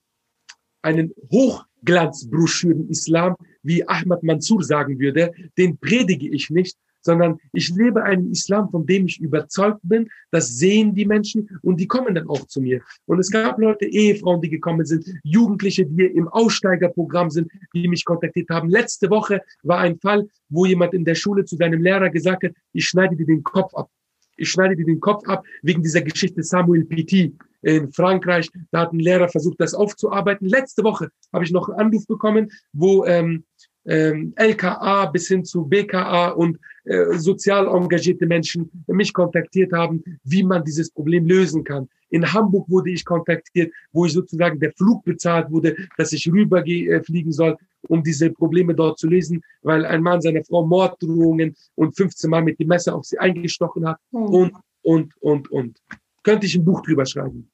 einen 0.84 1.16
Hochglanzbroschüren-Islam, 1.32 3.36
wie 3.64 3.88
Ahmad 3.88 4.22
Mansur 4.22 4.64
sagen 4.64 5.00
würde, 5.00 5.34
den 5.58 5.80
predige 5.80 6.30
ich 6.30 6.52
nicht, 6.52 6.78
sondern 7.02 7.38
ich 7.54 7.70
lebe 7.70 8.04
einen 8.04 8.32
Islam, 8.32 8.70
von 8.70 8.86
dem 8.86 9.06
ich 9.06 9.20
überzeugt 9.20 9.80
bin. 9.84 10.10
Das 10.32 10.47
sehen 10.58 10.95
die 10.95 11.06
Menschen 11.06 11.49
und 11.62 11.80
die 11.80 11.88
kommen 11.88 12.16
dann 12.16 12.28
auch 12.28 12.45
zu 12.47 12.62
mir. 12.62 12.82
Und 13.06 13.20
es 13.20 13.30
gab 13.30 13.60
Leute, 13.60 13.86
Ehefrauen, 13.86 14.41
die 14.41 14.49
gekommen 14.49 14.86
sind, 14.86 15.06
Jugendliche, 15.24 15.86
die 15.86 16.06
im 16.06 16.28
Aussteigerprogramm 16.28 17.30
sind, 17.30 17.52
die 17.74 17.88
mich 17.88 18.06
kontaktiert 18.06 18.49
haben. 18.49 18.70
Letzte 18.70 19.10
Woche 19.10 19.41
war 19.64 19.80
ein 19.80 19.97
Fall, 19.99 20.28
wo 20.49 20.66
jemand 20.66 20.93
in 20.93 21.06
der 21.06 21.16
Schule 21.16 21.45
zu 21.45 21.56
seinem 21.56 21.82
Lehrer 21.82 22.10
gesagt 22.10 22.43
hat, 22.43 22.52
ich 22.74 22.88
schneide 22.88 23.16
dir 23.16 23.26
den 23.26 23.43
Kopf 23.43 23.74
ab. 23.74 23.89
Ich 24.38 24.49
schneide 24.49 24.76
dir 24.76 24.86
den 24.86 24.99
Kopf 24.99 25.28
ab 25.28 25.45
wegen 25.62 25.84
dieser 25.84 26.02
Geschichte 26.02 26.41
Samuel 26.41 26.86
Petit 26.86 27.36
in 27.62 27.91
Frankreich. 27.91 28.49
Da 28.72 28.82
hat 28.82 28.93
ein 28.93 28.99
Lehrer 28.99 29.30
versucht, 29.30 29.60
das 29.60 29.74
aufzuarbeiten. 29.74 30.47
Letzte 30.47 30.84
Woche 30.84 31.10
habe 31.32 31.43
ich 31.43 31.52
noch 31.52 31.70
einen 31.70 31.80
Anruf 31.80 32.08
bekommen, 32.08 32.49
wo 32.74 33.06
ähm, 33.06 33.43
ähm, 33.86 34.34
LKA 34.36 35.06
bis 35.08 35.28
hin 35.28 35.44
zu 35.44 35.66
BKA 35.66 36.30
und 36.30 36.58
äh, 36.86 37.18
sozial 37.18 37.68
engagierte 37.68 38.26
Menschen 38.26 38.70
mich 38.88 39.14
kontaktiert 39.14 39.72
haben, 39.72 40.04
wie 40.24 40.44
man 40.44 40.64
dieses 40.64 40.92
Problem 40.92 41.28
lösen 41.28 41.64
kann. 41.64 41.88
In 42.10 42.32
Hamburg 42.32 42.70
wurde 42.70 42.92
ich 42.92 43.06
kontaktiert, 43.06 43.72
wo 43.94 44.06
ich 44.06 44.14
sozusagen 44.14 44.60
der 44.60 44.74
Flug 44.74 45.04
bezahlt 45.06 45.50
wurde, 45.50 45.76
dass 45.98 46.12
ich 46.12 46.28
rüber 46.32 46.66
äh, 46.68 47.02
fliegen 47.04 47.32
soll, 47.32 47.56
um 47.88 48.04
diese 48.04 48.30
Probleme 48.32 48.76
dort 48.76 49.00
zu 49.00 49.08
lösen, 49.08 49.42
weil 49.62 49.86
ein 49.86 50.02
Mann 50.02 50.22
seiner 50.22 50.44
Frau 50.44 50.66
Morddrohungen 50.66 51.56
und 51.76 51.96
15 51.96 52.30
Mal 52.30 52.44
mit 52.44 52.60
dem 52.60 52.68
Messer 52.68 52.96
auf 52.96 53.06
sie 53.06 53.18
eingestochen 53.18 53.88
hat 53.88 53.98
mhm. 54.12 54.26
und, 54.26 54.54
und, 54.82 55.14
und, 55.22 55.52
und. 55.52 55.78
Könnte 56.24 56.46
ich 56.46 56.56
ein 56.56 56.66
Buch 56.66 56.82
drüber 56.82 57.06
schreiben. 57.06 57.50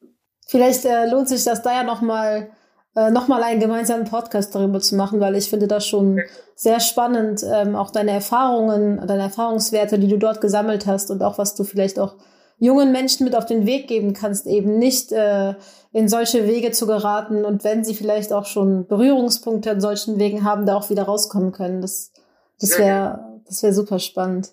Vielleicht 0.47 0.85
äh, 0.85 1.09
lohnt 1.09 1.29
sich 1.29 1.43
das 1.43 1.61
da 1.61 1.73
ja 1.73 1.83
nochmal 1.83 2.49
äh, 2.97 3.11
nochmal 3.11 3.43
einen 3.43 3.59
gemeinsamen 3.59 4.05
Podcast 4.05 4.55
darüber 4.55 4.79
zu 4.79 4.95
machen, 4.95 5.19
weil 5.19 5.35
ich 5.35 5.51
finde 5.51 5.67
das 5.67 5.85
schon 5.85 6.19
sehr 6.55 6.79
spannend, 6.79 7.43
ähm, 7.47 7.75
auch 7.75 7.91
deine 7.91 8.09
Erfahrungen, 8.09 9.05
deine 9.05 9.21
Erfahrungswerte, 9.21 9.99
die 9.99 10.07
du 10.07 10.17
dort 10.17 10.41
gesammelt 10.41 10.87
hast 10.87 11.11
und 11.11 11.21
auch 11.21 11.37
was 11.37 11.53
du 11.53 11.63
vielleicht 11.63 11.99
auch 11.99 12.15
jungen 12.57 12.91
Menschen 12.91 13.23
mit 13.23 13.35
auf 13.35 13.45
den 13.45 13.67
Weg 13.67 13.87
geben 13.87 14.13
kannst, 14.13 14.47
eben 14.47 14.79
nicht 14.79 15.11
äh, 15.11 15.53
in 15.93 16.09
solche 16.09 16.47
Wege 16.47 16.71
zu 16.71 16.87
geraten 16.87 17.45
und 17.45 17.63
wenn 17.63 17.83
sie 17.83 17.93
vielleicht 17.93 18.33
auch 18.33 18.45
schon 18.45 18.87
Berührungspunkte 18.87 19.69
in 19.69 19.79
solchen 19.79 20.17
Wegen 20.17 20.43
haben, 20.43 20.65
da 20.65 20.75
auch 20.75 20.89
wieder 20.89 21.03
rauskommen 21.03 21.51
können. 21.51 21.81
Das, 21.81 22.11
das 22.59 22.79
wäre 22.79 23.19
das 23.45 23.61
wäre 23.61 23.73
super 23.73 23.99
spannend. 23.99 24.49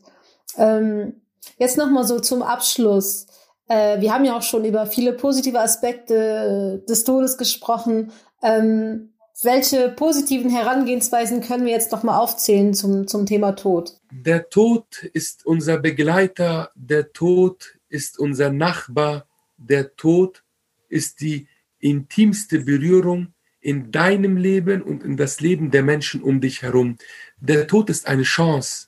Ähm, 0.59 1.21
jetzt 1.57 1.79
nochmal 1.79 2.05
so 2.05 2.21
zum 2.21 2.43
Abschluss. 2.43 3.27
Äh, 3.69 4.01
wir 4.01 4.13
haben 4.13 4.25
ja 4.25 4.37
auch 4.37 4.43
schon 4.43 4.65
über 4.65 4.87
viele 4.87 5.13
positive 5.13 5.61
Aspekte 5.61 6.83
des 6.89 7.05
Todes 7.05 7.39
gesprochen. 7.39 8.13
Ähm, 8.43 9.15
welche 9.43 9.89
positiven 9.89 10.51
Herangehensweisen 10.51 11.41
können 11.41 11.65
wir 11.65 11.73
jetzt 11.73 11.91
noch 11.91 12.05
mal 12.05 12.19
aufzählen 12.19 12.73
zum, 12.73 13.09
zum 13.09 13.27
Thema 13.27 13.53
Tod? 13.53 13.99
Der 14.11 14.49
Tod 14.49 15.03
ist 15.13 15.45
unser 15.45 15.79
Begleiter, 15.79 16.71
der 16.77 17.13
Tod 17.13 17.79
ist 17.89 18.19
unser 18.19 18.51
Nachbar, 18.51 19.27
der 19.57 19.97
Tod 19.97 20.45
ist 20.89 21.21
die 21.21 21.49
intimste 21.81 22.61
Berührung 22.61 23.35
in 23.61 23.91
deinem 23.91 24.37
Leben 24.37 24.83
und 24.83 25.03
in 25.03 25.17
das 25.17 25.41
Leben 25.41 25.71
der 25.71 25.83
Menschen 25.83 26.23
um 26.23 26.41
dich 26.41 26.63
herum. 26.63 26.97
Der 27.41 27.67
Tod 27.67 27.91
ist 27.91 28.07
eine 28.07 28.23
Chance. 28.23 28.87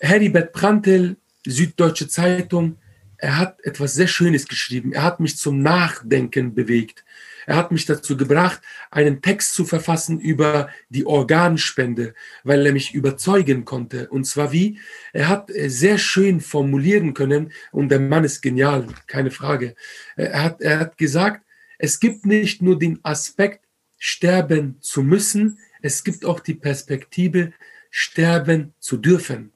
Heribert 0.00 0.52
Prantl, 0.52 1.16
Süddeutsche 1.46 2.08
Zeitung, 2.08 2.76
er 3.18 3.38
hat 3.38 3.64
etwas 3.64 3.94
sehr 3.94 4.06
Schönes 4.08 4.46
geschrieben. 4.46 4.92
Er 4.92 5.02
hat 5.02 5.20
mich 5.20 5.36
zum 5.36 5.62
Nachdenken 5.62 6.54
bewegt. 6.54 7.04
Er 7.46 7.56
hat 7.56 7.70
mich 7.70 7.86
dazu 7.86 8.16
gebracht, 8.16 8.60
einen 8.90 9.22
Text 9.22 9.54
zu 9.54 9.64
verfassen 9.64 10.18
über 10.18 10.68
die 10.88 11.06
Organspende, 11.06 12.12
weil 12.42 12.66
er 12.66 12.72
mich 12.72 12.92
überzeugen 12.92 13.64
konnte. 13.64 14.08
Und 14.08 14.24
zwar 14.24 14.52
wie? 14.52 14.80
Er 15.12 15.28
hat 15.28 15.50
äh, 15.50 15.68
sehr 15.68 15.96
schön 15.96 16.40
formulieren 16.40 17.14
können, 17.14 17.52
und 17.70 17.88
der 17.90 18.00
Mann 18.00 18.24
ist 18.24 18.42
genial, 18.42 18.88
keine 19.06 19.30
Frage. 19.30 19.76
Äh, 20.16 20.24
er 20.24 20.42
hat, 20.42 20.60
er 20.60 20.80
hat 20.80 20.98
gesagt, 20.98 21.46
es 21.78 22.00
gibt 22.00 22.26
nicht 22.26 22.62
nur 22.62 22.78
den 22.78 22.98
Aspekt, 23.04 23.64
sterben 23.98 24.76
zu 24.80 25.02
müssen, 25.02 25.58
es 25.82 26.04
gibt 26.04 26.24
auch 26.24 26.40
die 26.40 26.54
Perspektive, 26.54 27.52
sterben 27.90 28.74
zu 28.78 28.96
dürfen. 28.96 29.52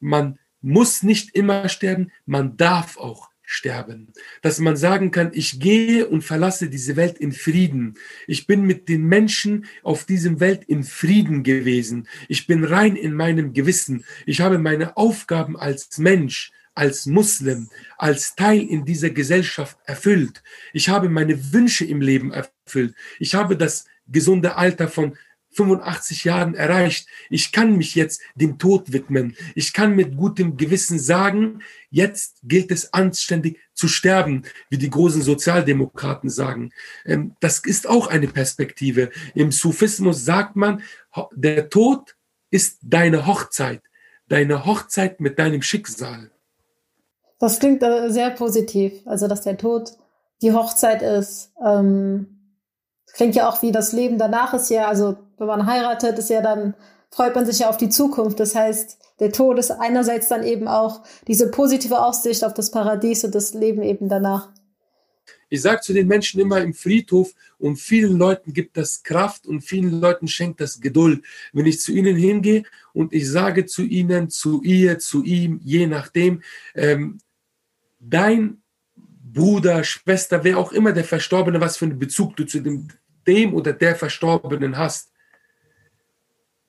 Man 0.00 0.38
muss 0.66 1.04
nicht 1.04 1.34
immer 1.36 1.68
sterben, 1.68 2.10
man 2.26 2.56
darf 2.56 2.96
auch 2.98 3.30
sterben. 3.44 4.12
Dass 4.42 4.58
man 4.58 4.76
sagen 4.76 5.12
kann, 5.12 5.30
ich 5.32 5.60
gehe 5.60 6.08
und 6.08 6.22
verlasse 6.22 6.68
diese 6.68 6.96
Welt 6.96 7.18
in 7.18 7.30
Frieden. 7.30 7.94
Ich 8.26 8.48
bin 8.48 8.62
mit 8.62 8.88
den 8.88 9.04
Menschen 9.04 9.66
auf 9.84 10.04
diesem 10.04 10.40
Welt 10.40 10.64
in 10.64 10.82
Frieden 10.82 11.44
gewesen. 11.44 12.08
Ich 12.28 12.48
bin 12.48 12.64
rein 12.64 12.96
in 12.96 13.14
meinem 13.14 13.52
Gewissen. 13.52 14.04
Ich 14.26 14.40
habe 14.40 14.58
meine 14.58 14.96
Aufgaben 14.96 15.56
als 15.56 15.98
Mensch, 15.98 16.50
als 16.74 17.06
Muslim, 17.06 17.68
als 17.96 18.34
Teil 18.34 18.60
in 18.60 18.84
dieser 18.84 19.10
Gesellschaft 19.10 19.78
erfüllt. 19.84 20.42
Ich 20.72 20.88
habe 20.88 21.08
meine 21.08 21.52
Wünsche 21.52 21.84
im 21.84 22.00
Leben 22.00 22.32
erfüllt. 22.32 22.96
Ich 23.20 23.36
habe 23.36 23.56
das 23.56 23.86
gesunde 24.08 24.56
Alter 24.56 24.88
von 24.88 25.16
85 25.56 26.24
Jahren 26.24 26.54
erreicht. 26.54 27.08
Ich 27.30 27.52
kann 27.52 27.76
mich 27.76 27.94
jetzt 27.94 28.20
dem 28.34 28.58
Tod 28.58 28.92
widmen. 28.92 29.36
Ich 29.54 29.72
kann 29.72 29.96
mit 29.96 30.16
gutem 30.16 30.56
Gewissen 30.56 30.98
sagen, 30.98 31.62
jetzt 31.90 32.40
gilt 32.44 32.70
es 32.70 32.92
anständig 32.92 33.58
zu 33.74 33.88
sterben, 33.88 34.42
wie 34.70 34.78
die 34.78 34.90
großen 34.90 35.22
Sozialdemokraten 35.22 36.30
sagen. 36.30 36.72
Ähm, 37.04 37.34
das 37.40 37.58
ist 37.60 37.88
auch 37.88 38.06
eine 38.08 38.28
Perspektive. 38.28 39.10
Im 39.34 39.50
Sufismus 39.50 40.24
sagt 40.24 40.56
man, 40.56 40.82
der 41.32 41.70
Tod 41.70 42.16
ist 42.50 42.78
deine 42.82 43.26
Hochzeit, 43.26 43.82
deine 44.28 44.66
Hochzeit 44.66 45.20
mit 45.20 45.38
deinem 45.38 45.62
Schicksal. 45.62 46.30
Das 47.38 47.58
klingt 47.58 47.82
äh, 47.82 48.10
sehr 48.10 48.30
positiv, 48.30 48.92
also 49.06 49.28
dass 49.28 49.42
der 49.42 49.56
Tod 49.56 49.92
die 50.42 50.52
Hochzeit 50.52 51.02
ist. 51.02 51.52
Ähm 51.64 52.36
klingt 53.16 53.34
ja 53.34 53.48
auch 53.48 53.62
wie 53.62 53.72
das 53.72 53.92
Leben 53.92 54.18
danach 54.18 54.52
ist 54.54 54.68
ja, 54.68 54.86
also 54.86 55.16
wenn 55.38 55.46
man 55.46 55.66
heiratet, 55.66 56.18
ist 56.18 56.30
ja 56.30 56.40
dann, 56.40 56.74
freut 57.10 57.34
man 57.34 57.46
sich 57.46 57.60
ja 57.60 57.68
auf 57.68 57.76
die 57.76 57.88
Zukunft. 57.88 58.40
Das 58.40 58.54
heißt, 58.54 58.98
der 59.20 59.32
Tod 59.32 59.58
ist 59.58 59.70
einerseits 59.70 60.28
dann 60.28 60.42
eben 60.42 60.68
auch 60.68 61.02
diese 61.26 61.50
positive 61.50 62.00
Aussicht 62.00 62.44
auf 62.44 62.54
das 62.54 62.70
Paradies 62.70 63.24
und 63.24 63.34
das 63.34 63.54
Leben 63.54 63.82
eben 63.82 64.08
danach. 64.08 64.50
Ich 65.48 65.62
sage 65.62 65.80
zu 65.80 65.92
den 65.92 66.08
Menschen 66.08 66.40
immer 66.40 66.60
im 66.60 66.74
Friedhof 66.74 67.32
und 67.58 67.76
vielen 67.76 68.18
Leuten 68.18 68.52
gibt 68.52 68.76
das 68.76 69.04
Kraft 69.04 69.46
und 69.46 69.60
vielen 69.60 70.00
Leuten 70.00 70.26
schenkt 70.26 70.60
das 70.60 70.80
Geduld. 70.80 71.22
Wenn 71.52 71.66
ich 71.66 71.80
zu 71.80 71.92
ihnen 71.92 72.16
hingehe 72.16 72.64
und 72.92 73.12
ich 73.12 73.30
sage 73.30 73.64
zu 73.64 73.82
ihnen, 73.82 74.28
zu 74.28 74.60
ihr, 74.62 74.98
zu 74.98 75.22
ihm, 75.22 75.60
je 75.62 75.86
nachdem, 75.86 76.42
ähm, 76.74 77.18
dein 78.00 78.60
Bruder, 78.96 79.84
Schwester, 79.84 80.42
wer 80.42 80.58
auch 80.58 80.72
immer 80.72 80.92
der 80.92 81.04
Verstorbene, 81.04 81.60
was 81.60 81.76
für 81.76 81.84
einen 81.84 81.98
Bezug 81.98 82.36
du 82.36 82.44
zu 82.44 82.60
dem 82.60 82.88
dem 83.26 83.54
oder 83.54 83.72
der 83.72 83.96
Verstorbenen 83.96 84.76
hast. 84.76 85.10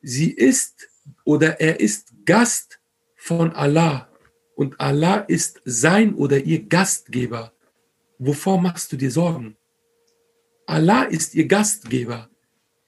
Sie 0.02 0.32
ist 0.32 0.88
oder 1.24 1.60
er 1.60 1.80
ist 1.80 2.14
Gast 2.26 2.80
von 3.16 3.52
Allah 3.52 4.10
und 4.56 4.80
Allah 4.80 5.18
ist 5.18 5.62
sein 5.66 6.14
oder 6.16 6.40
ihr 6.40 6.64
Gastgeber. 6.64 7.54
Wovor 8.20 8.60
machst 8.60 8.92
du 8.92 8.98
dir 8.98 9.12
Sorgen? 9.12 9.56
Allah 10.66 11.04
ist 11.04 11.36
ihr 11.36 11.48
Gastgeber. 11.48 12.30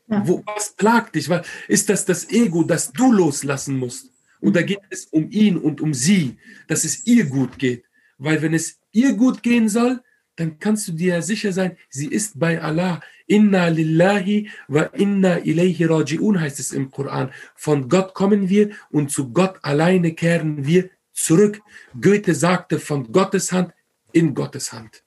Ja. 0.07 0.27
Wo, 0.27 0.43
was 0.45 0.75
plagt 0.75 1.15
dich? 1.15 1.29
Ist 1.67 1.89
das 1.89 2.05
das 2.05 2.29
Ego, 2.29 2.63
das 2.63 2.91
du 2.91 3.11
loslassen 3.11 3.77
musst? 3.77 4.11
Oder 4.41 4.63
geht 4.63 4.81
es 4.89 5.05
um 5.05 5.29
ihn 5.29 5.57
und 5.57 5.81
um 5.81 5.93
sie, 5.93 6.37
dass 6.67 6.83
es 6.83 7.05
ihr 7.05 7.25
gut 7.25 7.59
geht? 7.59 7.83
Weil 8.17 8.41
wenn 8.41 8.53
es 8.53 8.79
ihr 8.91 9.13
gut 9.13 9.43
gehen 9.43 9.69
soll, 9.69 10.01
dann 10.35 10.57
kannst 10.59 10.87
du 10.87 10.93
dir 10.93 11.21
sicher 11.21 11.51
sein, 11.51 11.77
sie 11.89 12.07
ist 12.07 12.39
bei 12.39 12.61
Allah. 12.61 13.01
Inna 13.29 13.67
lillahi 13.67 14.49
wa 14.67 14.89
inna 14.93 15.37
ilayhi 15.37 15.85
raji'un 15.85 16.39
heißt 16.39 16.59
es 16.59 16.71
im 16.71 16.89
Koran. 16.89 17.31
Von 17.55 17.87
Gott 17.87 18.15
kommen 18.15 18.49
wir 18.49 18.71
und 18.91 19.11
zu 19.11 19.31
Gott 19.31 19.59
alleine 19.61 20.13
kehren 20.13 20.65
wir 20.65 20.89
zurück. 21.13 21.61
Goethe 22.01 22.33
sagte 22.33 22.79
von 22.79 23.11
Gottes 23.11 23.51
Hand 23.51 23.71
in 24.13 24.33
Gottes 24.33 24.73
Hand. 24.73 25.03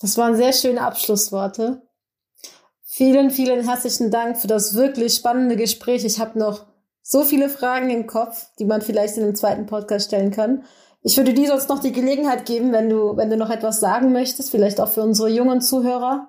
Das 0.00 0.18
waren 0.18 0.36
sehr 0.36 0.52
schöne 0.52 0.82
Abschlussworte. 0.82 1.80
Vielen, 2.82 3.30
vielen 3.30 3.66
herzlichen 3.66 4.10
Dank 4.10 4.36
für 4.36 4.48
das 4.48 4.74
wirklich 4.74 5.14
spannende 5.14 5.56
Gespräch. 5.56 6.04
Ich 6.04 6.18
habe 6.20 6.38
noch 6.38 6.66
so 7.00 7.24
viele 7.24 7.48
Fragen 7.48 7.88
im 7.88 8.06
Kopf, 8.06 8.48
die 8.58 8.66
man 8.66 8.82
vielleicht 8.82 9.16
in 9.16 9.22
einem 9.22 9.34
zweiten 9.34 9.64
Podcast 9.64 10.08
stellen 10.08 10.30
kann. 10.30 10.64
Ich 11.02 11.16
würde 11.16 11.32
dir 11.32 11.48
sonst 11.48 11.70
noch 11.70 11.78
die 11.78 11.92
Gelegenheit 11.92 12.44
geben, 12.44 12.70
wenn 12.70 12.90
du, 12.90 13.16
wenn 13.16 13.30
du 13.30 13.38
noch 13.38 13.48
etwas 13.48 13.80
sagen 13.80 14.12
möchtest, 14.12 14.50
vielleicht 14.50 14.78
auch 14.78 14.90
für 14.90 15.02
unsere 15.02 15.30
jungen 15.30 15.62
Zuhörer. 15.62 16.28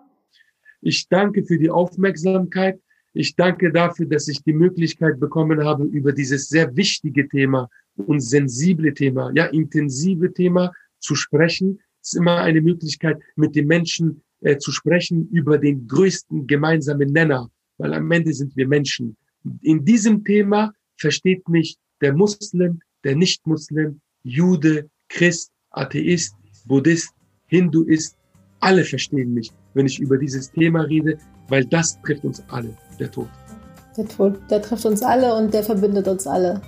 Ich 0.86 1.08
danke 1.08 1.46
für 1.46 1.58
die 1.58 1.70
Aufmerksamkeit. 1.70 2.80
Ich 3.14 3.36
danke 3.36 3.72
dafür, 3.72 4.06
dass 4.06 4.28
ich 4.28 4.44
die 4.44 4.54
Möglichkeit 4.54 5.20
bekommen 5.20 5.64
habe, 5.64 5.86
über 5.86 6.12
dieses 6.12 6.50
sehr 6.50 6.76
wichtige 6.76 7.28
Thema 7.30 7.70
und 7.96 8.20
sensible 8.20 8.94
Thema, 8.94 9.32
ja, 9.34 9.46
intensive 9.46 10.34
Thema 10.34 10.74
zu 11.00 11.16
sprechen. 11.16 11.80
Es 12.02 12.14
ist 12.14 12.20
immer 12.20 12.38
eine 12.38 12.60
Möglichkeit, 12.60 13.22
mit 13.36 13.56
den 13.56 13.68
Menschen 13.68 14.22
äh, 14.42 14.58
zu 14.58 14.72
sprechen 14.72 15.30
über 15.30 15.58
den 15.58 15.88
größten 15.88 16.48
gemeinsamen 16.48 17.14
Nenner, 17.14 17.50
weil 17.78 17.94
am 17.94 18.12
Ende 18.12 18.34
sind 18.34 18.56
wir 18.58 18.68
Menschen. 18.68 19.16
In 19.62 19.86
diesem 19.86 20.24
Thema 20.26 20.74
versteht 20.98 21.48
mich 21.48 21.78
der 22.02 22.14
Muslim, 22.14 22.82
der 23.06 23.16
Nicht-Muslim, 23.16 24.02
Jude, 24.24 24.90
Christ, 25.08 25.52
Atheist, 25.70 26.36
Buddhist, 26.66 27.14
Hinduist, 27.48 28.18
alle 28.60 28.84
verstehen 28.84 29.34
mich, 29.34 29.52
wenn 29.74 29.86
ich 29.86 30.00
über 30.00 30.18
dieses 30.18 30.52
Thema 30.52 30.82
rede, 30.82 31.18
weil 31.50 31.66
das 31.66 32.00
trifft 32.02 32.24
uns 32.24 32.44
alle, 32.50 32.70
der 33.00 33.12
Tod. 33.12 33.28
Der 33.98 34.08
Tod, 34.08 34.40
der 34.50 34.62
trifft 34.62 34.86
uns 34.86 35.04
alle 35.04 35.34
und 35.36 35.54
der 35.54 35.64
verbindet 35.64 36.08
uns 36.08 36.26
alle. 36.26 36.62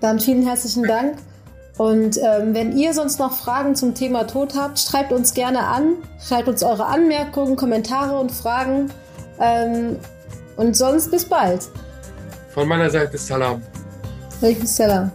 Dann 0.00 0.18
vielen 0.18 0.42
herzlichen 0.46 0.84
Dank. 0.84 1.16
Und 1.76 2.18
ähm, 2.18 2.54
wenn 2.54 2.76
ihr 2.76 2.92
sonst 2.92 3.20
noch 3.20 3.32
Fragen 3.32 3.76
zum 3.76 3.94
Thema 3.94 4.24
Tod 4.24 4.56
habt, 4.56 4.78
schreibt 4.78 5.12
uns 5.12 5.32
gerne 5.34 5.60
an, 5.60 5.94
schreibt 6.20 6.48
uns 6.48 6.62
eure 6.62 6.86
Anmerkungen, 6.86 7.54
Kommentare 7.54 8.18
und 8.18 8.32
Fragen. 8.32 8.90
Ähm, 9.38 9.96
und 10.56 10.76
sonst 10.76 11.10
bis 11.10 11.24
bald. 11.24 11.68
Von 12.50 12.66
meiner 12.66 12.90
Seite 12.90 13.16
Salam. 13.16 13.62
Salam. 14.64 15.12